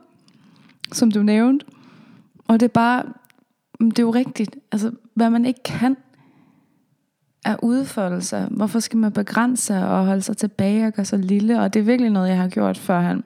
som 0.92 1.10
du 1.10 1.22
nævnte. 1.22 1.66
Og 2.48 2.60
det 2.60 2.66
er 2.66 2.72
bare, 2.72 3.04
det 3.80 3.98
er 3.98 4.02
jo 4.02 4.10
rigtigt. 4.10 4.56
Altså, 4.72 4.92
hvad 5.14 5.30
man 5.30 5.44
ikke 5.44 5.62
kan, 5.62 5.96
er 7.44 7.56
udfoldelse. 7.62 8.48
Hvorfor 8.50 8.80
skal 8.80 8.98
man 8.98 9.12
begrænse 9.12 9.62
sig 9.62 9.88
og 9.88 10.06
holde 10.06 10.22
sig 10.22 10.36
tilbage 10.36 10.86
og 10.86 10.92
gøre 10.92 11.06
sig 11.06 11.18
lille? 11.18 11.60
Og 11.60 11.74
det 11.74 11.80
er 11.80 11.84
virkelig 11.84 12.10
noget, 12.10 12.28
jeg 12.28 12.38
har 12.38 12.48
gjort 12.48 12.78
førhen. 12.78 13.24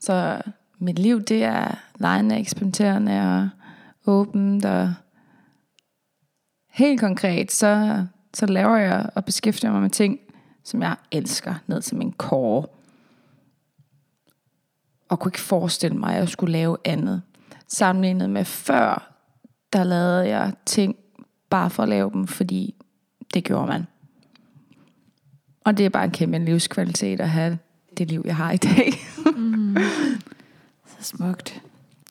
Så 0.00 0.42
mit 0.78 0.98
liv, 0.98 1.20
det 1.20 1.44
er 1.44 1.74
lejende, 1.98 2.38
eksperimenterende 2.38 3.20
og 3.20 3.48
åbent. 4.06 4.64
Og 4.64 4.94
helt 6.70 7.00
konkret, 7.00 7.52
så, 7.52 8.04
så 8.34 8.46
laver 8.46 8.76
jeg 8.76 9.10
og 9.14 9.24
beskæftiger 9.24 9.72
mig 9.72 9.82
med 9.82 9.90
ting, 9.90 10.18
som 10.64 10.82
jeg 10.82 10.96
elsker, 11.10 11.54
ned 11.66 11.82
til 11.82 11.96
min 11.96 12.12
core. 12.18 12.66
Og 15.12 15.18
kunne 15.18 15.28
ikke 15.28 15.40
forestille 15.40 15.96
mig, 15.96 16.14
at 16.14 16.20
jeg 16.20 16.28
skulle 16.28 16.52
lave 16.52 16.76
andet. 16.84 17.22
Sammenlignet 17.68 18.30
med 18.30 18.44
før, 18.44 19.14
der 19.72 19.84
lavede 19.84 20.28
jeg 20.28 20.52
ting 20.66 20.96
bare 21.50 21.70
for 21.70 21.82
at 21.82 21.88
lave 21.88 22.10
dem, 22.10 22.26
fordi 22.26 22.74
det 23.34 23.44
gjorde 23.44 23.66
man. 23.66 23.86
Og 25.64 25.78
det 25.78 25.86
er 25.86 25.90
bare 25.90 26.04
en 26.04 26.10
kæmpe 26.10 26.38
livskvalitet 26.38 27.20
at 27.20 27.30
have 27.30 27.58
det 27.98 28.08
liv, 28.08 28.22
jeg 28.24 28.36
har 28.36 28.52
i 28.52 28.56
dag. 28.56 28.92
mm. 29.36 29.76
Så 30.98 31.02
smukt. 31.16 31.62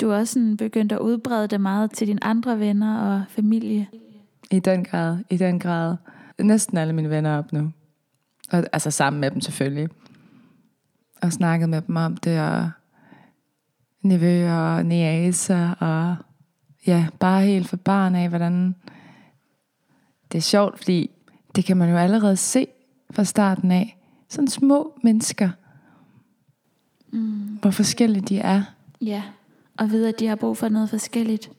Du 0.01 0.09
har 0.09 0.17
også 0.17 0.33
sådan 0.33 0.57
begyndt 0.57 0.91
at 0.91 0.99
udbrede 0.99 1.47
det 1.47 1.61
meget 1.61 1.91
til 1.91 2.07
dine 2.07 2.23
andre 2.23 2.59
venner 2.59 2.99
og 2.99 3.23
familie. 3.29 3.87
I 4.51 4.59
den 4.59 4.83
grad, 4.83 5.17
i 5.29 5.37
den 5.37 5.59
grad. 5.59 5.95
Næsten 6.39 6.77
alle 6.77 6.93
mine 6.93 7.09
venner 7.09 7.37
op 7.37 7.53
nu. 7.53 7.71
Og, 8.51 8.63
altså 8.73 8.91
sammen 8.91 9.19
med 9.19 9.31
dem 9.31 9.41
selvfølgelig. 9.41 9.89
Og 11.21 11.33
snakket 11.33 11.69
med 11.69 11.81
dem 11.81 11.95
om 11.95 12.17
det, 12.17 12.39
og 12.41 12.71
nevøer 14.01 14.57
og 14.57 14.85
næser, 14.85 15.71
og 15.71 16.15
ja, 16.87 17.07
bare 17.19 17.45
helt 17.45 17.67
for 17.67 17.77
barn 17.77 18.15
af, 18.15 18.29
hvordan 18.29 18.75
det 20.31 20.37
er 20.37 20.41
sjovt, 20.41 20.77
fordi 20.77 21.09
det 21.55 21.65
kan 21.65 21.77
man 21.77 21.89
jo 21.89 21.97
allerede 21.97 22.37
se 22.37 22.67
fra 23.11 23.23
starten 23.23 23.71
af. 23.71 23.97
Sådan 24.29 24.47
små 24.47 24.99
mennesker. 25.03 25.49
Mm. 27.11 27.57
Hvor 27.61 27.71
forskellige 27.71 28.21
de 28.21 28.37
er. 28.37 28.63
Ja, 29.01 29.23
og 29.77 29.91
ved 29.91 30.05
at 30.05 30.19
de 30.19 30.27
har 30.27 30.35
brug 30.35 30.57
for 30.57 30.69
noget 30.69 30.89
forskelligt. 30.89 31.51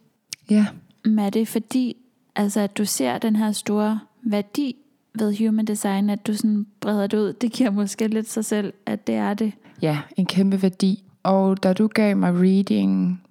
Ja. 0.50 0.66
Men 1.04 1.18
er 1.18 1.30
det 1.30 1.48
fordi, 1.48 1.96
altså 2.36 2.60
at 2.60 2.78
du 2.78 2.84
ser 2.84 3.18
den 3.18 3.36
her 3.36 3.52
store 3.52 4.00
værdi 4.22 4.76
ved 5.14 5.46
human 5.46 5.64
design, 5.64 6.10
at 6.10 6.26
du 6.26 6.34
sådan 6.34 6.66
breder 6.80 7.06
det 7.06 7.18
ud, 7.18 7.32
det 7.32 7.52
giver 7.52 7.70
måske 7.70 8.08
lidt 8.08 8.30
sig 8.30 8.44
selv, 8.44 8.72
at 8.86 9.06
det 9.06 9.14
er 9.14 9.34
det. 9.34 9.52
Ja, 9.82 9.98
en 10.16 10.26
kæmpe 10.26 10.62
værdi. 10.62 11.04
Og 11.22 11.62
da 11.62 11.72
du 11.72 11.86
gav 11.86 12.16
mig 12.16 12.34
reading, 12.34 13.22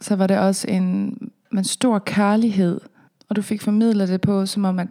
så 0.00 0.16
var 0.16 0.26
det 0.26 0.38
også 0.38 0.66
en, 0.68 1.18
en 1.52 1.64
stor 1.64 1.98
kærlighed 1.98 2.80
og 3.28 3.36
du 3.36 3.42
fik 3.42 3.62
formidlet 3.62 4.08
det 4.08 4.20
på, 4.20 4.46
som 4.46 4.64
om, 4.64 4.78
at, 4.78 4.88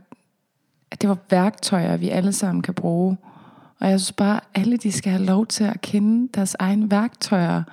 at 0.92 1.02
det 1.02 1.10
var 1.10 1.18
værktøjer, 1.30 1.98
vi 1.98 2.10
alle 2.10 2.34
sammen 2.34 2.62
kan 2.62 2.74
bruge. 2.74 3.18
Og 3.80 3.90
jeg 3.90 4.00
synes 4.00 4.12
bare, 4.12 4.36
at 4.36 4.62
alle 4.62 4.78
de 4.78 4.92
skal 4.92 5.12
have 5.12 5.26
lov 5.26 5.46
til 5.46 5.64
at 5.64 5.82
kende 5.82 6.30
deres 6.36 6.56
egne 6.60 6.92
værktøjer. 6.92 7.64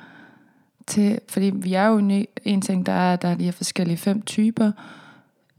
Til, 0.87 1.18
fordi 1.28 1.51
vi 1.55 1.74
er 1.74 1.87
jo 1.87 1.99
en, 1.99 2.26
en 2.45 2.61
ting, 2.61 2.87
der 2.87 2.93
er, 2.93 3.16
der 3.16 3.28
er 3.28 3.35
de 3.35 3.45
her 3.45 3.53
forskellige 3.53 3.97
fem 3.97 4.22
typer 4.22 4.72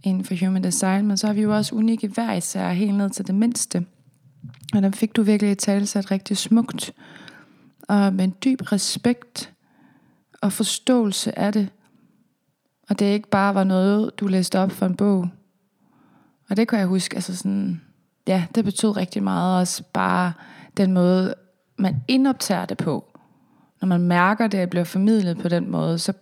inden 0.03 0.24
for 0.24 0.45
human 0.45 0.63
design, 0.63 1.07
men 1.07 1.17
så 1.17 1.28
er 1.28 1.34
vi 1.34 1.41
jo 1.41 1.55
også 1.55 1.76
unikke 1.76 2.07
hver 2.07 2.34
især, 2.34 2.71
helt 2.71 2.95
ned 2.95 3.09
til 3.09 3.28
det 3.28 3.36
mindste. 3.36 3.86
Og 4.74 4.82
der 4.82 4.91
fik 4.91 5.15
du 5.15 5.24
virkelig 5.24 5.51
et 5.51 5.57
talsat 5.57 6.11
rigtig 6.11 6.38
smukt, 6.38 6.93
og 7.88 8.13
med 8.13 8.23
en 8.23 8.36
dyb 8.45 8.71
respekt 8.71 9.53
og 10.41 10.53
forståelse 10.53 11.39
af 11.39 11.53
det, 11.53 11.69
og 12.89 12.99
det 12.99 13.05
ikke 13.05 13.29
bare 13.29 13.55
var 13.55 13.63
noget, 13.63 14.19
du 14.19 14.27
læste 14.27 14.59
op 14.59 14.71
for 14.71 14.86
en 14.86 14.95
bog. 14.95 15.29
Og 16.49 16.57
det 16.57 16.67
kan 16.67 16.79
jeg 16.79 16.88
huske, 16.88 17.15
altså 17.15 17.38
sådan, 17.38 17.81
ja, 18.27 18.45
det 18.55 18.65
betød 18.65 18.97
rigtig 18.97 19.23
meget 19.23 19.59
også 19.59 19.84
bare 19.93 20.34
den 20.77 20.93
måde, 20.93 21.36
man 21.77 22.03
indoptager 22.07 22.65
det 22.65 22.77
på. 22.77 23.17
Når 23.81 23.88
man 23.88 24.01
mærker 24.01 24.47
det, 24.47 24.57
at 24.57 24.69
bliver 24.69 24.84
formidlet 24.84 25.38
på 25.38 25.49
den 25.49 25.71
måde, 25.71 25.99
så 25.99 26.13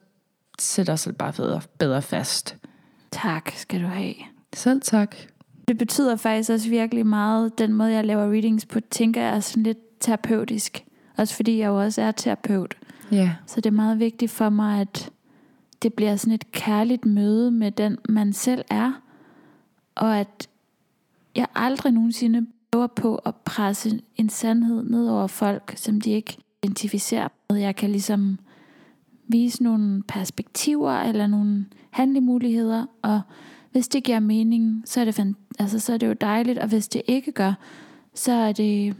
sætter 0.60 0.96
sig 0.96 1.18
bare 1.18 1.34
bedre, 1.34 1.62
bedre 1.80 2.02
fast. 2.02 2.58
Tak 3.12 3.52
skal 3.56 3.82
du 3.82 3.88
have. 3.88 4.14
Selv 4.54 4.82
tak. 4.82 5.16
Det 5.68 5.78
betyder 5.78 6.16
faktisk 6.16 6.50
også 6.50 6.70
virkelig 6.70 7.06
meget, 7.06 7.58
den 7.58 7.74
måde 7.74 7.92
jeg 7.92 8.06
laver 8.06 8.32
readings 8.32 8.66
på, 8.66 8.80
tænker 8.80 9.22
jeg 9.22 9.36
er 9.36 9.40
sådan 9.40 9.64
lidt 9.64 10.00
terapeutisk. 10.00 10.84
Også 11.22 11.36
fordi 11.36 11.58
jeg 11.58 11.68
jo 11.68 11.82
også 11.82 12.02
er 12.02 12.12
terapeut. 12.12 12.78
Ja. 13.12 13.16
Yeah. 13.16 13.30
Så 13.46 13.62
det 13.62 13.66
er 13.66 13.76
meget 13.76 14.00
vigtigt 14.00 14.32
for 14.32 14.50
mig, 14.50 14.82
at 14.82 15.12
det 15.82 15.94
bliver 15.94 16.16
sådan 16.16 16.34
et 16.34 16.52
kærligt 16.52 17.06
møde 17.06 17.52
med 17.52 17.72
den, 17.72 17.98
man 18.10 18.34
selv 18.34 18.66
er. 18.70 19.02
Og 19.96 20.20
at 20.20 20.50
jeg 21.36 21.48
aldrig 21.56 21.92
nogensinde 21.94 22.48
prøver 22.72 22.88
på 22.88 23.16
at 23.16 23.36
presse 23.36 24.02
en 24.16 24.30
sandhed 24.30 24.84
ned 24.84 25.10
over 25.10 25.28
folk, 25.28 25.74
som 25.76 26.02
de 26.02 26.12
ikke 26.12 26.38
identificerer 26.64 27.28
med. 27.50 27.58
Jeg 27.58 27.76
kan 27.76 27.90
ligesom 27.90 28.40
vise 29.28 29.64
nogle 29.64 30.04
perspektiver 30.04 30.92
eller 30.92 31.28
nogle 31.28 31.66
handlemuligheder, 31.90 32.86
og 33.02 33.22
hvis 33.72 33.88
det 33.88 34.04
giver 34.04 34.20
mening, 34.20 34.84
så 34.86 35.02
er 35.02 35.06
det, 35.06 35.36
altså, 35.60 35.80
så 35.80 35.94
er 35.94 35.98
det 35.98 36.08
jo 36.08 36.14
dejligt, 36.14 36.60
og 36.60 36.68
hvis 36.68 36.88
det 36.88 37.02
ikke 37.08 37.32
gør, 37.32 37.54
så 38.16 38.32
er 38.32 38.52
det, 38.52 38.96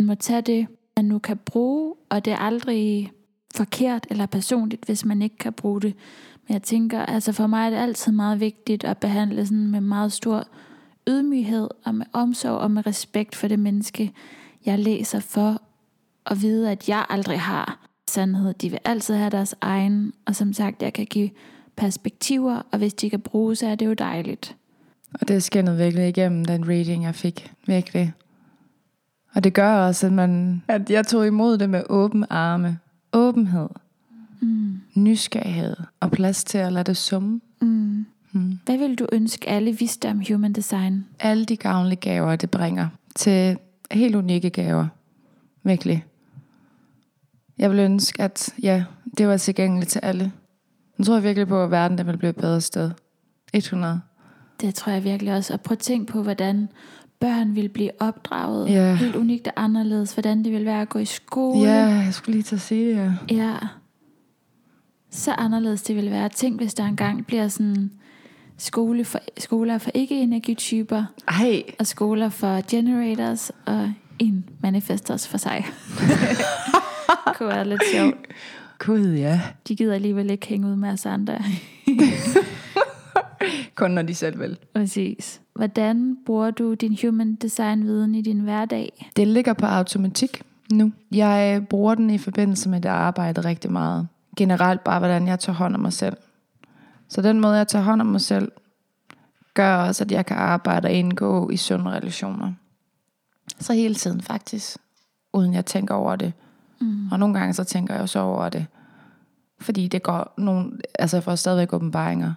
man 0.00 0.06
må 0.06 0.14
tage 0.14 0.42
det, 0.42 0.66
man 1.00 1.08
nu 1.08 1.18
kan 1.18 1.36
bruge, 1.36 1.94
og 2.08 2.24
det 2.24 2.32
er 2.32 2.36
aldrig 2.36 3.12
forkert 3.54 4.06
eller 4.10 4.26
personligt, 4.26 4.84
hvis 4.84 5.04
man 5.04 5.22
ikke 5.22 5.36
kan 5.36 5.52
bruge 5.52 5.80
det. 5.80 5.94
Men 6.46 6.52
jeg 6.52 6.62
tænker, 6.62 7.06
altså 7.06 7.32
for 7.32 7.46
mig 7.46 7.66
er 7.66 7.70
det 7.70 7.76
altid 7.76 8.12
meget 8.12 8.40
vigtigt 8.40 8.84
at 8.84 8.98
behandle 8.98 9.46
sådan 9.46 9.70
med 9.70 9.80
meget 9.80 10.12
stor 10.12 10.44
ydmyghed 11.08 11.68
og 11.84 11.94
med 11.94 12.06
omsorg 12.12 12.58
og 12.58 12.70
med 12.70 12.86
respekt 12.86 13.36
for 13.36 13.48
det 13.48 13.58
menneske, 13.58 14.12
jeg 14.66 14.78
læser 14.78 15.20
for 15.20 15.62
at 16.26 16.42
vide, 16.42 16.70
at 16.70 16.88
jeg 16.88 17.06
aldrig 17.08 17.40
har 17.40 17.86
sandhed. 18.08 18.54
De 18.54 18.70
vil 18.70 18.78
altid 18.84 19.14
have 19.14 19.30
deres 19.30 19.54
egen, 19.60 20.12
og 20.26 20.36
som 20.36 20.52
sagt, 20.52 20.82
jeg 20.82 20.92
kan 20.92 21.06
give 21.06 21.30
perspektiver, 21.76 22.62
og 22.72 22.78
hvis 22.78 22.94
de 22.94 23.10
kan 23.10 23.20
bruge, 23.20 23.56
så 23.56 23.66
er 23.66 23.74
det 23.74 23.86
jo 23.86 23.94
dejligt. 23.94 24.56
Og 25.20 25.28
det 25.28 25.42
skinnede 25.42 25.76
virkelig 25.76 26.08
igennem 26.08 26.44
den 26.44 26.68
reading, 26.68 27.04
jeg 27.04 27.14
fik. 27.14 27.52
Virkelig. 27.66 28.12
Og 29.34 29.44
det 29.44 29.54
gør 29.54 29.74
også, 29.74 30.06
at, 30.06 30.12
man, 30.12 30.62
at 30.68 30.90
jeg 30.90 31.06
tog 31.06 31.26
imod 31.26 31.58
det 31.58 31.70
med 31.70 31.82
åbne 31.88 32.32
arme 32.32 32.78
åbenhed, 33.12 33.68
mm. 34.40 34.80
nysgerrighed 34.94 35.76
og 36.00 36.10
plads 36.10 36.44
til 36.44 36.58
at 36.58 36.72
lade 36.72 36.84
det 36.84 36.96
summe. 36.96 37.40
Mm. 37.60 38.06
Mm. 38.32 38.58
Hvad 38.64 38.78
vil 38.78 38.98
du 38.98 39.06
ønske 39.12 39.48
alle 39.48 39.72
vidste 39.72 40.10
om 40.10 40.22
human 40.28 40.52
design? 40.52 41.06
Alle 41.20 41.44
de 41.44 41.56
gavnlige 41.56 42.00
gaver, 42.00 42.36
det 42.36 42.50
bringer 42.50 42.88
til 43.14 43.58
helt 43.90 44.14
unikke 44.14 44.50
gaver. 44.50 44.86
Virkelig. 45.62 46.04
Jeg 47.58 47.70
vil 47.70 47.78
ønske, 47.78 48.22
at 48.22 48.54
ja, 48.62 48.84
det 49.18 49.28
var 49.28 49.36
tilgængeligt 49.36 49.90
til 49.90 49.98
alle. 49.98 50.32
Jeg 50.98 51.06
tror 51.06 51.20
virkelig 51.20 51.48
på, 51.48 51.64
at 51.64 51.70
verden 51.70 51.98
den 51.98 52.06
vil 52.06 52.16
blive 52.16 52.30
et 52.30 52.36
bedre 52.36 52.60
sted. 52.60 52.90
100. 53.54 54.00
Det 54.60 54.74
tror 54.74 54.92
jeg 54.92 55.04
virkelig 55.04 55.34
også. 55.34 55.52
Og 55.52 55.60
prøv 55.60 55.72
at 55.72 55.78
tænke 55.78 56.12
på, 56.12 56.22
hvordan 56.22 56.68
børn 57.20 57.56
vil 57.56 57.68
blive 57.68 57.90
opdraget 58.00 58.68
yeah. 58.70 58.96
helt 58.96 59.16
unikt 59.16 59.46
og 59.46 59.52
anderledes, 59.56 60.12
hvordan 60.12 60.44
det 60.44 60.52
vil 60.52 60.64
være 60.64 60.82
at 60.82 60.88
gå 60.88 60.98
i 60.98 61.04
skole. 61.04 61.70
Ja, 61.70 61.88
yeah, 61.88 62.04
jeg 62.04 62.14
skulle 62.14 62.34
lige 62.34 62.42
til 62.42 62.54
at 62.54 62.60
sige 62.60 62.88
det, 62.88 62.96
ja. 62.96 63.36
Ja. 63.36 63.56
Så 65.10 65.32
anderledes 65.32 65.82
det 65.82 65.96
vil 65.96 66.10
være. 66.10 66.28
Tænk, 66.28 66.60
hvis 66.60 66.74
der 66.74 66.84
engang 66.84 67.26
bliver 67.26 67.48
sådan 67.48 67.90
skole 68.58 69.04
for, 69.04 69.18
skoler 69.38 69.78
for 69.78 69.90
ikke-energityper. 69.94 71.04
Ej. 71.28 71.62
Og 71.78 71.86
skoler 71.86 72.28
for 72.28 72.70
generators. 72.70 73.52
Og 73.66 73.92
en 74.18 74.44
manifestors 74.62 75.28
for 75.28 75.38
sig. 75.38 75.66
det 77.26 77.34
kunne 77.36 77.48
være 77.48 77.68
lidt 77.68 77.82
sjovt. 77.94 78.16
Gud, 78.78 79.14
ja. 79.14 79.40
De 79.68 79.76
gider 79.76 79.94
alligevel 79.94 80.30
ikke 80.30 80.46
hænge 80.46 80.68
ud 80.68 80.76
med 80.76 80.90
os 80.90 81.06
andre. 81.06 81.38
Kun 83.74 83.90
når 83.90 84.02
de 84.02 84.14
selv 84.14 84.40
vil. 84.40 84.58
Præcis. 84.74 85.40
Hvordan 85.54 86.16
bruger 86.26 86.50
du 86.50 86.74
din 86.74 86.98
human 87.02 87.34
design 87.34 87.84
viden 87.84 88.14
i 88.14 88.22
din 88.22 88.40
hverdag? 88.40 89.10
Det 89.16 89.28
ligger 89.28 89.52
på 89.52 89.66
automatik 89.66 90.42
nu. 90.72 90.92
Jeg 91.10 91.66
bruger 91.70 91.94
den 91.94 92.10
i 92.10 92.18
forbindelse 92.18 92.68
med 92.68 92.80
det 92.80 92.88
arbejde 92.88 93.40
rigtig 93.40 93.72
meget. 93.72 94.08
Generelt 94.36 94.84
bare, 94.84 94.98
hvordan 94.98 95.26
jeg 95.26 95.40
tager 95.40 95.56
hånd 95.56 95.74
om 95.74 95.80
mig 95.80 95.92
selv. 95.92 96.16
Så 97.08 97.22
den 97.22 97.40
måde, 97.40 97.56
jeg 97.56 97.68
tager 97.68 97.84
hånd 97.84 98.00
om 98.00 98.06
mig 98.06 98.20
selv, 98.20 98.52
gør 99.54 99.76
også, 99.76 100.04
at 100.04 100.12
jeg 100.12 100.26
kan 100.26 100.36
arbejde 100.36 100.86
og 100.86 100.92
indgå 100.92 101.50
i 101.50 101.56
sunde 101.56 101.90
relationer. 101.90 102.52
Så 103.58 103.72
hele 103.72 103.94
tiden 103.94 104.20
faktisk, 104.20 104.78
uden 105.32 105.54
jeg 105.54 105.66
tænker 105.66 105.94
over 105.94 106.16
det. 106.16 106.32
Mm. 106.80 107.12
Og 107.12 107.18
nogle 107.18 107.38
gange 107.38 107.54
så 107.54 107.64
tænker 107.64 107.94
jeg 107.94 108.02
også 108.02 108.18
over 108.18 108.48
det. 108.48 108.66
Fordi 109.60 109.88
det 109.88 110.02
går 110.02 110.34
nogle, 110.38 110.72
altså 110.98 111.16
jeg 111.16 111.24
får 111.24 111.34
stadigvæk 111.34 111.72
åbenbaringer 111.72 112.34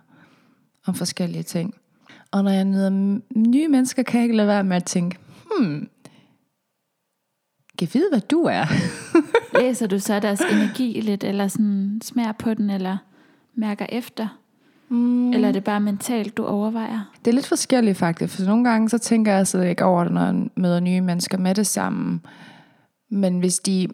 om 0.87 0.95
forskellige 0.95 1.43
ting. 1.43 1.73
Og 2.31 2.43
når 2.43 2.51
jeg 2.51 2.67
møder 2.67 3.19
nye 3.35 3.67
mennesker, 3.67 4.03
kan 4.03 4.19
jeg 4.19 4.23
ikke 4.23 4.35
lade 4.35 4.47
være 4.47 4.63
med 4.63 4.75
at 4.75 4.85
tænke, 4.85 5.17
hmm, 5.45 5.89
kan 7.79 7.87
vide, 7.93 8.09
hvad 8.11 8.21
du 8.21 8.43
er? 8.43 8.65
Læser 9.59 9.87
du 9.87 9.99
så 9.99 10.19
deres 10.19 10.41
energi 10.41 11.01
lidt, 11.01 11.23
eller 11.23 11.47
sådan 11.47 12.01
smager 12.03 12.31
på 12.31 12.53
den, 12.53 12.69
eller 12.69 12.97
mærker 13.55 13.85
efter? 13.89 14.39
Mm. 14.89 15.33
Eller 15.33 15.47
er 15.47 15.51
det 15.51 15.63
bare 15.63 15.79
mentalt, 15.79 16.37
du 16.37 16.45
overvejer? 16.45 17.11
Det 17.25 17.31
er 17.31 17.35
lidt 17.35 17.47
forskelligt 17.47 17.97
faktisk, 17.97 18.35
for 18.35 18.45
nogle 18.45 18.69
gange 18.69 18.89
så 18.89 18.97
tænker 18.97 19.31
jeg 19.31 19.39
altså 19.39 19.61
ikke 19.61 19.85
over 19.85 20.03
det, 20.03 20.13
når 20.13 20.25
jeg 20.25 20.49
møder 20.55 20.79
nye 20.79 21.01
mennesker 21.01 21.37
med 21.37 21.55
det 21.55 21.67
samme. 21.67 22.19
Men 23.11 23.39
hvis 23.39 23.59
de... 23.59 23.87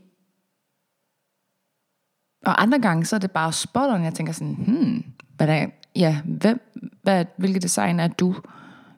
Og 2.46 2.62
andre 2.62 2.80
gange, 2.80 3.06
så 3.06 3.16
er 3.16 3.20
det 3.20 3.32
bare 3.32 3.54
spot 3.54 3.90
on. 3.90 4.04
Jeg 4.04 4.14
tænker 4.14 4.34
sådan, 4.34 4.56
hmm, 4.56 5.04
er, 5.40 5.68
ja, 5.96 6.22
hvem, 6.26 6.62
hvad, 7.02 7.26
hvilket 7.38 7.64
design 7.64 8.00
er 8.00 8.08
du? 8.08 8.36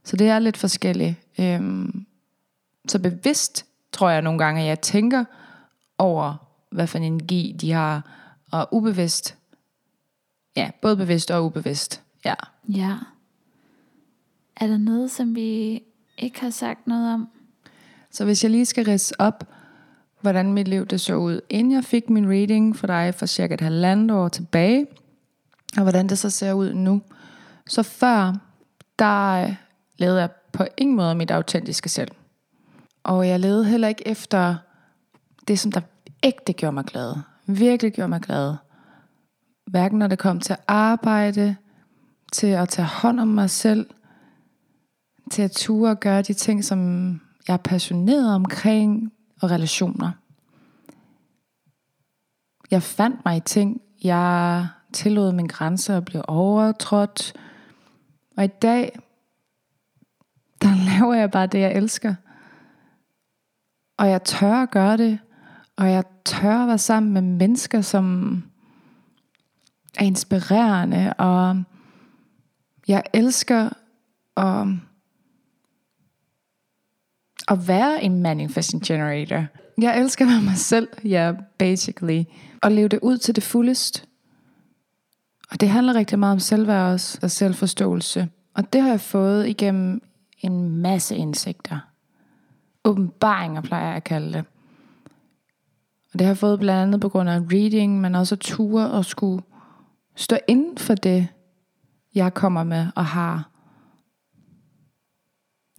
Så 0.03 0.17
det 0.17 0.27
er 0.27 0.39
lidt 0.39 0.57
forskelligt. 0.57 1.15
Øhm, 1.39 2.05
så 2.87 2.99
bevidst 2.99 3.65
tror 3.91 4.09
jeg 4.09 4.21
nogle 4.21 4.39
gange, 4.39 4.61
at 4.61 4.67
jeg 4.67 4.81
tænker 4.81 5.25
over, 5.97 6.35
hvad 6.69 6.87
for 6.87 6.97
en 6.97 7.03
energi 7.03 7.55
de 7.61 7.71
har, 7.71 8.11
og 8.51 8.67
ubevidst, 8.71 9.37
ja, 10.55 10.71
både 10.81 10.97
bevidst 10.97 11.31
og 11.31 11.45
ubevidst, 11.45 12.01
ja. 12.25 12.33
Ja. 12.69 12.97
Er 14.55 14.67
der 14.67 14.77
noget, 14.77 15.11
som 15.11 15.35
vi 15.35 15.81
ikke 16.17 16.41
har 16.41 16.49
sagt 16.49 16.87
noget 16.87 17.13
om? 17.13 17.27
Så 18.11 18.25
hvis 18.25 18.43
jeg 18.43 18.51
lige 18.51 18.65
skal 18.65 18.85
ridse 18.85 19.21
op, 19.21 19.43
hvordan 20.21 20.53
mit 20.53 20.67
liv 20.67 20.85
det 20.85 21.01
så 21.01 21.15
ud, 21.15 21.41
inden 21.49 21.73
jeg 21.73 21.83
fik 21.83 22.09
min 22.09 22.29
reading 22.29 22.75
for 22.75 22.87
dig 22.87 23.15
for 23.15 23.25
cirka 23.25 23.53
et 23.53 23.61
halvandet 23.61 24.17
år 24.17 24.27
tilbage, 24.27 24.87
og 25.77 25.83
hvordan 25.83 26.09
det 26.09 26.19
så 26.19 26.29
ser 26.29 26.53
ud 26.53 26.73
nu. 26.73 27.01
Så 27.67 27.83
før, 27.83 28.33
der 28.99 29.31
øh, 29.31 29.55
levede 29.97 30.19
jeg 30.19 30.31
på 30.51 30.65
ingen 30.77 30.95
måde 30.95 31.15
mit 31.15 31.31
autentiske 31.31 31.89
selv. 31.89 32.11
Og 33.03 33.27
jeg 33.27 33.39
levede 33.39 33.65
heller 33.65 33.87
ikke 33.87 34.07
efter 34.07 34.55
det, 35.47 35.59
som 35.59 35.71
der 35.71 35.81
ægte 36.23 36.53
gjorde 36.53 36.73
mig 36.73 36.85
glad. 36.85 37.15
Virkelig 37.45 37.93
gjorde 37.93 38.09
mig 38.09 38.21
glad. 38.21 38.55
Hverken 39.65 39.99
når 39.99 40.07
det 40.07 40.19
kom 40.19 40.39
til 40.39 40.55
arbejde, 40.67 41.55
til 42.31 42.47
at 42.47 42.69
tage 42.69 42.87
hånd 42.87 43.19
om 43.19 43.27
mig 43.27 43.49
selv, 43.49 43.89
til 45.31 45.41
at 45.41 45.51
ture 45.51 45.91
og 45.91 45.99
gøre 45.99 46.21
de 46.21 46.33
ting, 46.33 46.63
som 46.63 47.09
jeg 47.47 47.53
er 47.53 47.57
passioneret 47.57 48.35
omkring, 48.35 49.11
og 49.41 49.51
relationer. 49.51 50.11
Jeg 52.71 52.83
fandt 52.83 53.25
mig 53.25 53.37
i 53.37 53.39
ting, 53.39 53.81
jeg 54.03 54.67
tillod 54.91 55.31
min 55.31 55.47
grænse 55.47 55.93
at 55.93 56.05
blive 56.05 56.29
overtrådt. 56.29 57.33
Og 58.37 58.43
i 58.43 58.47
dag, 58.47 58.99
der 60.61 60.75
laver 60.91 61.13
jeg 61.13 61.31
bare 61.31 61.47
det, 61.47 61.59
jeg 61.59 61.75
elsker. 61.75 62.15
Og 63.97 64.09
jeg 64.09 64.23
tør 64.23 64.53
at 64.53 64.71
gøre 64.71 64.97
det. 64.97 65.19
Og 65.75 65.91
jeg 65.91 66.03
tør 66.25 66.61
at 66.61 66.67
være 66.67 66.77
sammen 66.77 67.13
med 67.13 67.21
mennesker, 67.21 67.81
som 67.81 68.35
er 69.99 70.03
inspirerende. 70.03 71.13
Og 71.13 71.63
jeg 72.87 73.03
elsker 73.13 73.69
at, 74.37 74.67
at 77.47 77.67
være 77.67 78.03
en 78.03 78.21
manifesting 78.21 78.83
generator. 78.83 79.45
Jeg 79.81 79.99
elsker 79.99 80.25
at 80.25 80.31
være 80.31 80.41
mig 80.41 80.57
selv, 80.57 80.87
ja, 81.03 81.09
yeah, 81.09 81.35
basically. 81.57 82.23
Og 82.61 82.71
leve 82.71 82.87
det 82.87 82.99
ud 83.01 83.17
til 83.17 83.35
det 83.35 83.43
fuldest. 83.43 84.07
Og 85.51 85.61
det 85.61 85.69
handler 85.69 85.93
rigtig 85.93 86.19
meget 86.19 86.33
om 86.33 86.39
selvværd 86.39 86.93
også, 86.93 87.19
og 87.21 87.31
selvforståelse. 87.31 88.29
Og 88.53 88.73
det 88.73 88.81
har 88.81 88.89
jeg 88.89 89.01
fået 89.01 89.47
igennem 89.47 90.01
en 90.39 90.69
masse 90.77 91.15
indsigter. 91.15 91.79
Åbenbaringer 92.85 93.61
plejer 93.61 93.87
jeg 93.87 93.95
at 93.95 94.03
kalde 94.03 94.33
det. 94.33 94.45
Og 96.13 96.19
det 96.19 96.21
har 96.21 96.29
jeg 96.29 96.37
fået 96.37 96.59
blandt 96.59 96.81
andet 96.81 97.01
på 97.01 97.09
grund 97.09 97.29
af 97.29 97.39
reading, 97.39 98.01
men 98.01 98.15
også 98.15 98.35
ture 98.35 98.91
og 98.91 99.05
skulle 99.05 99.43
stå 100.15 100.37
inden 100.47 100.77
for 100.77 100.95
det, 100.95 101.27
jeg 102.15 102.33
kommer 102.33 102.63
med 102.63 102.87
og 102.95 103.05
har. 103.05 103.49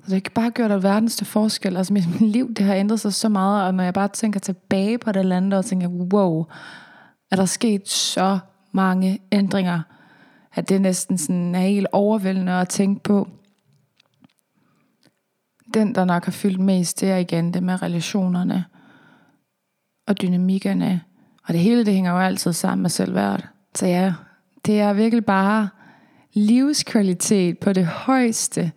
Så 0.05 0.15
det 0.15 0.27
har 0.27 0.43
bare 0.43 0.51
gjort 0.51 0.71
det 0.71 0.83
verdens 0.83 1.17
til 1.17 1.27
forskel. 1.27 1.77
Altså 1.77 1.93
mit 1.93 2.21
liv, 2.21 2.55
det 2.55 2.67
har 2.67 2.75
ændret 2.75 3.01
sig 3.01 3.15
så 3.15 3.29
meget, 3.29 3.67
og 3.67 3.75
når 3.75 3.85
jeg 3.85 3.95
bare 3.95 4.09
tænker 4.09 4.41
tilbage 4.41 4.99
på 4.99 5.13
det 5.13 5.27
land, 5.27 5.53
og 5.55 5.65
tænker, 5.65 5.89
wow, 5.89 6.47
er 7.31 7.37
der 7.37 7.45
sket 7.45 7.89
så 7.89 8.39
mange 8.73 9.19
ændringer, 9.33 9.83
at 10.55 10.69
det 10.69 10.81
næsten 10.81 11.19
sådan 11.19 11.55
er 11.55 11.61
helt 11.61 11.87
overvældende 11.93 12.53
at 12.53 12.69
tænke 12.69 13.03
på. 13.03 13.29
Den, 15.75 15.95
der 15.95 16.05
nok 16.05 16.25
har 16.25 16.33
fyldt 16.33 16.61
mest, 16.61 17.01
det 17.01 17.11
er 17.11 17.17
igen 17.17 17.55
det 17.55 17.63
med 17.63 17.83
relationerne 17.83 18.65
og 20.07 20.23
dynamikkerne. 20.23 21.03
Og 21.47 21.55
det 21.55 21.61
hele, 21.61 21.85
det 21.85 21.95
hænger 21.95 22.13
jo 22.13 22.19
altid 22.19 22.53
sammen 22.53 22.83
med 22.83 22.91
selvværd. 22.91 23.49
Så 23.75 23.87
ja, 23.87 24.15
det 24.67 24.81
er 24.81 24.93
virkelig 24.93 25.25
bare 25.25 25.69
livskvalitet 26.33 27.59
på 27.59 27.73
det 27.73 27.87
højeste, 27.87 28.73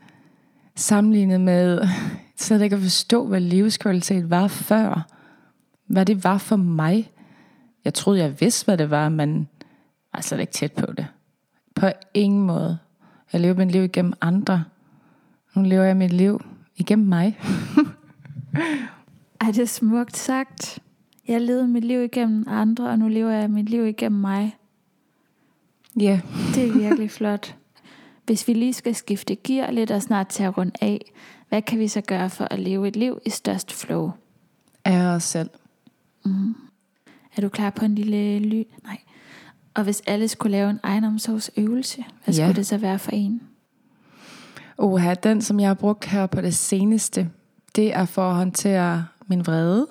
sammenlignet 0.75 1.41
med, 1.41 1.87
så 2.37 2.53
jeg 2.53 2.63
ikke 2.63 2.75
at 2.75 2.81
forstå, 2.81 3.27
hvad 3.27 3.39
livskvalitet 3.39 4.29
var 4.29 4.47
før. 4.47 5.07
Hvad 5.87 6.05
det 6.05 6.23
var 6.23 6.37
for 6.37 6.55
mig. 6.55 7.11
Jeg 7.85 7.93
troede, 7.93 8.19
jeg 8.19 8.41
vidste, 8.41 8.65
hvad 8.65 8.77
det 8.77 8.89
var, 8.89 9.09
men 9.09 9.47
jeg 10.15 10.19
er 10.19 10.23
slet 10.23 10.39
ikke 10.39 10.53
tæt 10.53 10.71
på 10.71 10.85
det. 10.85 11.07
På 11.75 11.87
ingen 12.13 12.45
måde. 12.45 12.77
Jeg 13.33 13.41
lever 13.41 13.53
mit 13.53 13.71
liv 13.71 13.83
igennem 13.83 14.13
andre. 14.21 14.63
Nu 15.55 15.61
lever 15.61 15.83
jeg 15.83 15.97
mit 15.97 16.13
liv 16.13 16.41
igennem 16.75 17.07
mig. 17.07 17.39
er 19.45 19.51
det 19.51 19.69
smukt 19.69 20.17
sagt? 20.17 20.79
Jeg 21.27 21.41
levede 21.41 21.67
mit 21.67 21.83
liv 21.83 22.03
igennem 22.03 22.45
andre, 22.47 22.89
og 22.89 22.99
nu 22.99 23.07
lever 23.07 23.31
jeg 23.31 23.49
mit 23.49 23.69
liv 23.69 23.85
igennem 23.85 24.21
mig. 24.21 24.57
Ja. 25.99 26.03
Yeah. 26.03 26.55
Det 26.55 26.67
er 26.67 26.73
virkelig 26.73 27.11
flot. 27.17 27.55
Hvis 28.25 28.47
vi 28.47 28.53
lige 28.53 28.73
skal 28.73 28.95
skifte 28.95 29.35
gear 29.35 29.71
lidt 29.71 29.91
og 29.91 30.01
snart 30.01 30.27
tage 30.27 30.49
rundt 30.49 30.77
af, 30.81 31.11
hvad 31.49 31.61
kan 31.61 31.79
vi 31.79 31.87
så 31.87 32.01
gøre 32.01 32.29
for 32.29 32.47
at 32.51 32.59
leve 32.59 32.87
et 32.87 32.95
liv 32.95 33.19
i 33.25 33.29
størst 33.29 33.73
flow? 33.73 34.11
Af 34.85 35.05
os 35.05 35.23
selv. 35.23 35.49
Mm. 36.25 36.55
Er 37.37 37.41
du 37.41 37.49
klar 37.49 37.69
på 37.69 37.85
en 37.85 37.95
lille 37.95 38.39
lyd? 38.39 38.63
Nej. 38.83 38.97
Og 39.75 39.83
hvis 39.83 40.01
alle 40.07 40.27
skulle 40.27 40.51
lave 40.51 40.69
en 40.69 40.79
egenomsorgsøvelse, 40.83 42.03
hvad 42.23 42.35
ja. 42.35 42.45
skulle 42.45 42.55
det 42.55 42.67
så 42.67 42.77
være 42.77 42.99
for 42.99 43.11
en? 43.11 43.41
Oha, 44.77 45.13
den 45.13 45.41
som 45.41 45.59
jeg 45.59 45.69
har 45.69 45.73
brugt 45.73 46.05
her 46.05 46.25
på 46.25 46.41
det 46.41 46.55
seneste, 46.55 47.29
det 47.75 47.93
er 47.93 48.05
for 48.05 48.29
at 48.29 48.35
håndtere 48.35 49.05
min 49.27 49.45
vrede. 49.45 49.87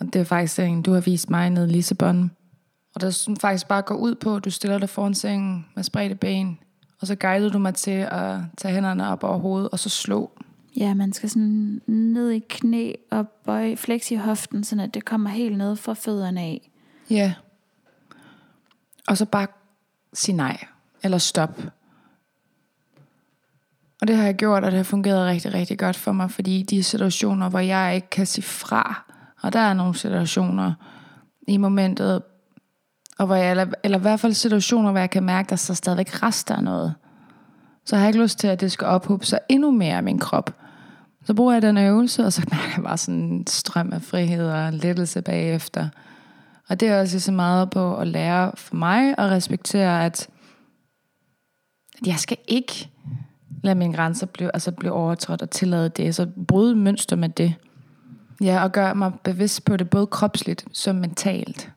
Og 0.00 0.06
det 0.06 0.16
er 0.16 0.24
faktisk 0.24 0.58
en, 0.58 0.82
du 0.82 0.92
har 0.92 1.00
vist 1.00 1.30
mig 1.30 1.50
nede 1.50 1.68
i 1.68 1.72
Lissabon. 1.72 2.30
Og 2.94 3.00
der 3.00 3.34
faktisk 3.40 3.68
bare 3.68 3.82
går 3.82 3.94
ud 3.94 4.14
på, 4.14 4.36
at 4.36 4.44
du 4.44 4.50
stiller 4.50 4.78
dig 4.78 4.88
foran 4.88 5.14
sengen 5.14 5.66
med 5.74 5.84
spredte 5.84 6.14
ben, 6.14 6.58
og 7.00 7.06
så 7.06 7.14
guider 7.14 7.50
du 7.50 7.58
mig 7.58 7.74
til 7.74 7.90
at 8.10 8.38
tage 8.56 8.74
hænderne 8.74 9.08
op 9.08 9.24
over 9.24 9.38
hovedet, 9.38 9.68
og 9.72 9.78
så 9.78 9.88
slå. 9.88 10.30
Ja, 10.76 10.94
man 10.94 11.12
skal 11.12 11.30
sådan 11.30 11.80
ned 11.86 12.30
i 12.30 12.38
knæ 12.48 12.92
og 13.10 13.28
bøje, 13.28 13.76
flex 13.76 14.10
i 14.10 14.14
hoften, 14.14 14.64
så 14.64 14.88
det 14.94 15.04
kommer 15.04 15.30
helt 15.30 15.58
ned 15.58 15.76
fra 15.76 15.94
fødderne 15.94 16.40
af. 16.40 16.70
Ja. 17.10 17.34
Og 19.08 19.16
så 19.16 19.24
bare 19.26 19.46
sige 20.14 20.36
nej, 20.36 20.64
eller 21.02 21.18
stop. 21.18 21.60
Og 24.00 24.08
det 24.08 24.16
har 24.16 24.24
jeg 24.24 24.34
gjort, 24.34 24.64
og 24.64 24.70
det 24.70 24.76
har 24.76 24.84
fungeret 24.84 25.26
rigtig, 25.26 25.54
rigtig 25.54 25.78
godt 25.78 25.96
for 25.96 26.12
mig, 26.12 26.30
fordi 26.30 26.62
de 26.62 26.82
situationer, 26.82 27.48
hvor 27.48 27.58
jeg 27.58 27.94
ikke 27.94 28.10
kan 28.10 28.26
sige 28.26 28.44
fra, 28.44 29.04
og 29.42 29.52
der 29.52 29.58
er 29.58 29.74
nogle 29.74 29.94
situationer 29.94 30.72
i 31.48 31.56
momentet, 31.56 32.22
og 33.18 33.26
hvor 33.26 33.34
jeg, 33.34 33.50
eller, 33.50 33.66
eller 33.82 33.98
i 33.98 34.00
hvert 34.00 34.20
fald 34.20 34.32
situationer, 34.32 34.90
hvor 34.90 35.00
jeg 35.00 35.10
kan 35.10 35.22
mærke, 35.22 35.46
at 35.46 35.50
der 35.50 35.56
så 35.56 35.74
stadigvæk 35.74 36.22
rester 36.22 36.56
af 36.56 36.64
noget. 36.64 36.94
Så 37.84 37.96
har 37.96 38.02
jeg 38.02 38.08
ikke 38.08 38.22
lyst 38.22 38.38
til, 38.38 38.48
at 38.48 38.60
det 38.60 38.72
skal 38.72 38.86
ophobe 38.86 39.26
sig 39.26 39.38
endnu 39.48 39.70
mere 39.70 39.96
af 39.96 40.02
min 40.02 40.18
krop. 40.18 40.54
Så 41.24 41.34
bruger 41.34 41.52
jeg 41.52 41.62
den 41.62 41.78
øvelse, 41.78 42.24
og 42.24 42.32
så 42.32 42.42
mærker 42.50 42.72
jeg 42.76 42.84
bare 42.84 42.98
sådan 42.98 43.20
en 43.20 43.46
strøm 43.46 43.92
af 43.92 44.02
frihed 44.02 44.50
og 44.50 44.72
lettelse 44.72 45.22
bagefter. 45.22 45.88
Og 46.68 46.80
det 46.80 46.88
er 46.88 47.00
også 47.00 47.20
så 47.20 47.32
meget 47.32 47.70
på 47.70 47.96
at 47.96 48.06
lære 48.06 48.52
for 48.56 48.76
mig 48.76 49.14
at 49.18 49.30
respektere, 49.30 50.04
at, 50.04 50.28
at 52.00 52.06
jeg 52.06 52.18
skal 52.18 52.36
ikke 52.48 52.88
lade 53.64 53.74
mine 53.74 53.94
grænser 53.94 54.26
blive, 54.26 54.50
altså 54.54 54.72
blive 54.72 54.92
overtrådt 54.92 55.42
og 55.42 55.50
tillade 55.50 55.88
det. 55.88 56.14
Så 56.14 56.28
bryde 56.48 56.76
mønster 56.76 57.16
med 57.16 57.28
det. 57.28 57.54
Ja, 58.40 58.62
og 58.62 58.72
gøre 58.72 58.94
mig 58.94 59.12
bevidst 59.24 59.64
på 59.64 59.76
det, 59.76 59.90
både 59.90 60.06
kropsligt 60.06 60.64
som 60.72 60.96
mentalt. 60.96 61.70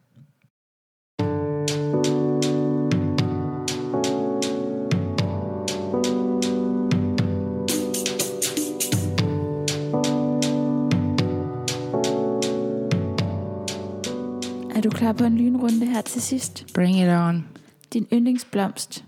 Er 14.81 14.89
du 14.89 14.89
klar 14.89 15.13
på 15.13 15.23
en 15.23 15.37
lynrunde 15.37 15.85
her 15.85 16.01
til 16.01 16.21
sidst? 16.21 16.73
Bring 16.73 17.01
it 17.01 17.09
on. 17.09 17.47
Din 17.93 18.07
yndlingsblomst. 18.13 19.03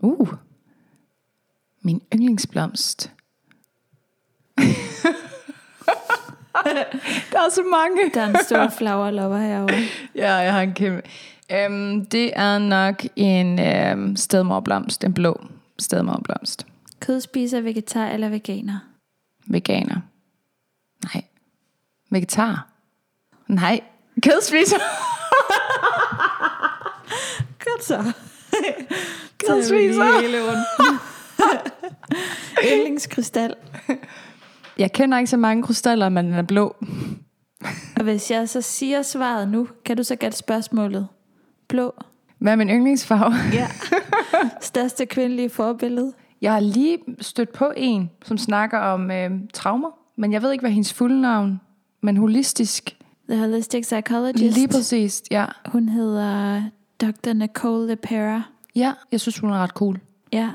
Uh. 0.00 0.28
Min 1.82 2.02
yndlingsblomst. 2.14 3.12
der 7.32 7.38
er 7.38 7.50
så 7.50 7.62
mange. 7.70 8.10
Der 8.14 8.20
er 8.20 8.28
en 8.28 8.36
stor 8.44 8.68
flower 8.68 9.10
lover 9.10 9.38
herovre. 9.38 9.74
Ja, 10.14 10.34
jeg 10.34 10.52
har 10.52 10.62
en 10.62 10.74
kæmpe. 10.74 11.02
Um, 11.68 12.06
det 12.06 12.32
er 12.36 12.58
nok 12.58 13.04
en 13.16 13.58
um, 13.98 14.16
stedmorblomst. 14.16 15.04
En 15.04 15.14
blå 15.14 15.46
stedmorblomst. 15.78 16.66
Kødspiser, 17.00 17.60
vegetar 17.60 18.08
eller 18.08 18.28
veganer? 18.28 18.78
Veganer. 19.46 20.00
Nej. 21.04 21.24
Vegetar. 22.10 22.68
Nej. 23.48 23.80
Kødspiser. 24.22 24.78
Godt 27.64 27.84
så. 27.90 28.12
Kødspiser. 29.46 30.20
Hele 30.20 30.38
Yndlingskrystal. 32.72 33.54
Jeg 34.78 34.92
kender 34.92 35.18
ikke 35.18 35.30
så 35.30 35.36
mange 35.36 35.62
krystaller, 35.62 36.08
men 36.08 36.26
den 36.26 36.34
er 36.34 36.42
blå. 36.42 36.76
Og 37.96 38.02
hvis 38.02 38.30
jeg 38.30 38.48
så 38.48 38.60
siger 38.60 39.02
svaret 39.02 39.48
nu, 39.48 39.68
kan 39.84 39.96
du 39.96 40.02
så 40.02 40.16
gætte 40.16 40.36
spørgsmålet? 40.38 41.08
Blå. 41.68 41.94
Hvad 42.38 42.52
er 42.52 42.56
min 42.56 42.68
yndlingsfarve? 42.68 43.34
Ja. 43.52 43.68
Største 44.60 45.06
kvindelige 45.06 45.50
forbillede. 45.50 46.12
Jeg 46.40 46.52
har 46.52 46.60
lige 46.60 46.98
stødt 47.20 47.52
på 47.52 47.72
en, 47.76 48.10
som 48.24 48.38
snakker 48.38 48.78
om 48.78 49.10
øh, 49.10 49.30
traumer, 49.54 49.90
men 50.16 50.32
jeg 50.32 50.42
ved 50.42 50.52
ikke, 50.52 50.62
hvad 50.62 50.70
hendes 50.70 50.92
fulde 50.92 51.20
navn, 51.20 51.60
men 52.02 52.16
holistisk. 52.16 52.96
The 53.28 53.38
Holistic 53.38 53.82
Psychologist. 53.82 54.56
Lige 54.56 54.68
præcis, 54.68 55.22
ja. 55.30 55.46
Hun 55.66 55.88
hedder 55.88 56.62
Dr. 57.00 57.32
Nicole 57.32 57.86
LePera. 57.86 58.42
Ja, 58.76 58.92
jeg 59.12 59.20
synes, 59.20 59.38
hun 59.38 59.50
er 59.50 59.58
ret 59.58 59.70
cool. 59.70 60.00
Ja. 60.32 60.50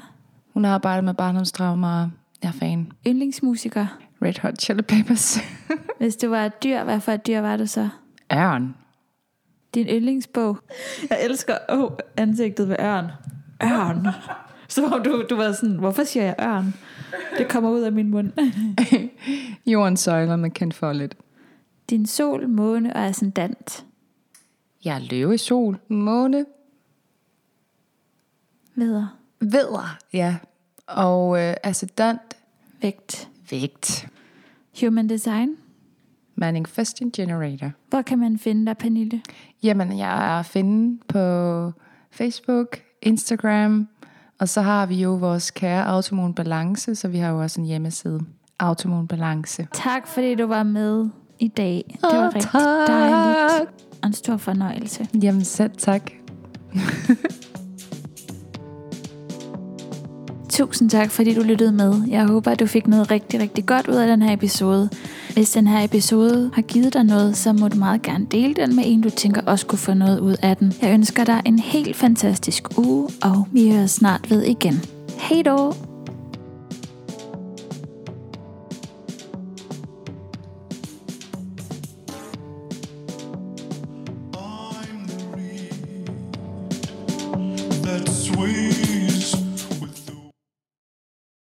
Hun 0.54 0.64
har 0.64 0.74
arbejdet 0.74 1.04
med 1.04 1.14
barndomstraumer. 1.14 2.10
Jeg 2.44 2.48
er 2.48 2.52
fan. 2.52 2.92
Yndlingsmusiker. 3.08 3.86
Red 4.22 4.42
Hot 4.42 4.62
Chili 4.62 4.82
Peppers. 4.82 5.38
Hvis 6.00 6.16
du 6.16 6.30
var 6.30 6.46
et 6.46 6.64
dyr, 6.64 6.84
hvad 6.84 7.00
for 7.00 7.12
et 7.12 7.28
dyr 7.28 7.40
var 7.40 7.58
du 7.58 7.66
så? 7.66 7.90
Ørn. 8.34 8.76
Din 9.76 9.88
yndlingsbog. 9.88 10.58
Jeg 11.10 11.18
elsker 11.24 11.58
oh, 11.70 11.92
ansigtet 12.18 12.70
ved 12.70 12.76
ørn. 12.80 13.06
Ørn. 13.64 14.08
Så 14.68 15.02
du, 15.06 15.24
du 15.30 15.36
var 15.36 15.52
sådan, 15.52 15.76
hvorfor 15.76 16.04
siger 16.04 16.24
jeg 16.24 16.36
ørn? 16.42 16.74
Det 17.38 17.48
kommer 17.48 17.70
ud 17.70 17.82
af 17.82 17.92
min 17.92 18.10
mund. 18.10 18.32
Jordens 19.72 20.00
søjler 20.00 20.36
med 20.36 20.50
Ken 20.50 20.72
Follett. 20.72 21.16
Din 21.92 22.06
sol, 22.06 22.50
måne 22.50 22.94
og 22.94 23.06
ascendant. 23.06 23.86
Jeg 24.86 24.96
er 24.96 25.00
løve 25.00 25.34
i 25.36 25.38
sol. 25.38 25.80
Måne. 25.88 26.46
Videre. 28.76 29.10
Vedder. 29.40 29.98
Ja. 30.14 30.38
Og 30.88 31.42
øh, 31.42 31.54
ascendant. 31.64 32.22
Vægt. 32.82 33.30
Vægt. 33.50 34.10
Human 34.82 35.10
design. 35.10 35.50
Manifesting 36.36 37.14
Generator. 37.14 37.72
Hvor 37.90 38.02
kan 38.02 38.20
man 38.20 38.38
finde 38.40 38.66
dig, 38.66 38.78
Pernille? 38.78 39.22
Jamen, 39.64 39.98
jeg 39.98 40.36
er 40.36 40.40
at 40.40 40.46
finde 40.46 41.00
på 41.08 41.72
Facebook, 42.12 42.82
Instagram, 43.02 43.88
og 44.40 44.50
så 44.50 44.62
har 44.62 44.86
vi 44.86 44.96
jo 44.96 45.16
vores 45.16 45.52
kære 45.52 45.86
Automon 45.86 46.34
Balance, 46.34 46.96
så 46.96 47.08
vi 47.08 47.18
har 47.18 47.30
jo 47.30 47.42
også 47.42 47.62
en 47.62 47.68
hjemmeside. 47.68 48.20
Automon 48.60 49.08
Balance. 49.08 49.68
Tak 49.74 50.08
fordi 50.08 50.36
du 50.36 50.48
var 50.48 50.64
med 50.64 51.10
i 51.42 51.48
dag. 51.48 51.84
Det 51.88 52.00
var 52.04 52.28
Åh, 52.28 52.36
rigtig 52.36 52.52
tak. 52.52 52.88
dejligt. 52.88 53.72
Og 54.02 54.08
en 54.08 54.14
stor 54.14 54.38
fornøjelse. 54.38 55.08
Jamen, 55.24 55.44
selv 55.44 55.72
tak. 55.78 56.12
Tusind 60.50 60.90
tak, 60.90 61.12
fordi 61.12 61.34
du 61.34 61.42
lyttede 61.42 61.72
med. 61.72 62.02
Jeg 62.08 62.26
håber, 62.26 62.52
at 62.52 62.60
du 62.60 62.66
fik 62.66 62.88
noget 62.88 63.12
rigtig, 63.12 63.40
rigtig 63.40 63.66
godt 63.66 63.88
ud 63.88 63.96
af 63.96 64.08
den 64.08 64.22
her 64.22 64.34
episode. 64.34 64.90
Hvis 65.34 65.52
den 65.52 65.68
her 65.68 65.84
episode 65.84 66.52
har 66.54 66.62
givet 66.62 66.94
dig 66.94 67.04
noget, 67.04 67.38
så 67.38 67.54
må 67.54 67.68
du 67.68 67.78
meget 67.78 68.02
gerne 68.02 68.26
dele 68.26 68.54
den 68.54 68.76
med 68.76 68.84
en, 68.88 69.02
du 69.02 69.10
tænker 69.10 69.42
også 69.46 69.66
kunne 69.66 69.80
få 69.80 69.94
noget 69.94 70.20
ud 70.20 70.36
af 70.42 70.58
den. 70.58 70.74
Jeg 70.82 70.94
ønsker 70.94 71.24
dig 71.24 71.42
en 71.46 71.60
helt 71.60 71.96
fantastisk 71.96 72.78
uge, 72.78 73.10
og 73.24 73.48
vi 73.52 73.72
hører 73.72 73.88
snart 73.88 74.30
ved 74.30 74.44
igen. 74.44 74.82
Hej 75.18 75.42
då! 75.42 75.91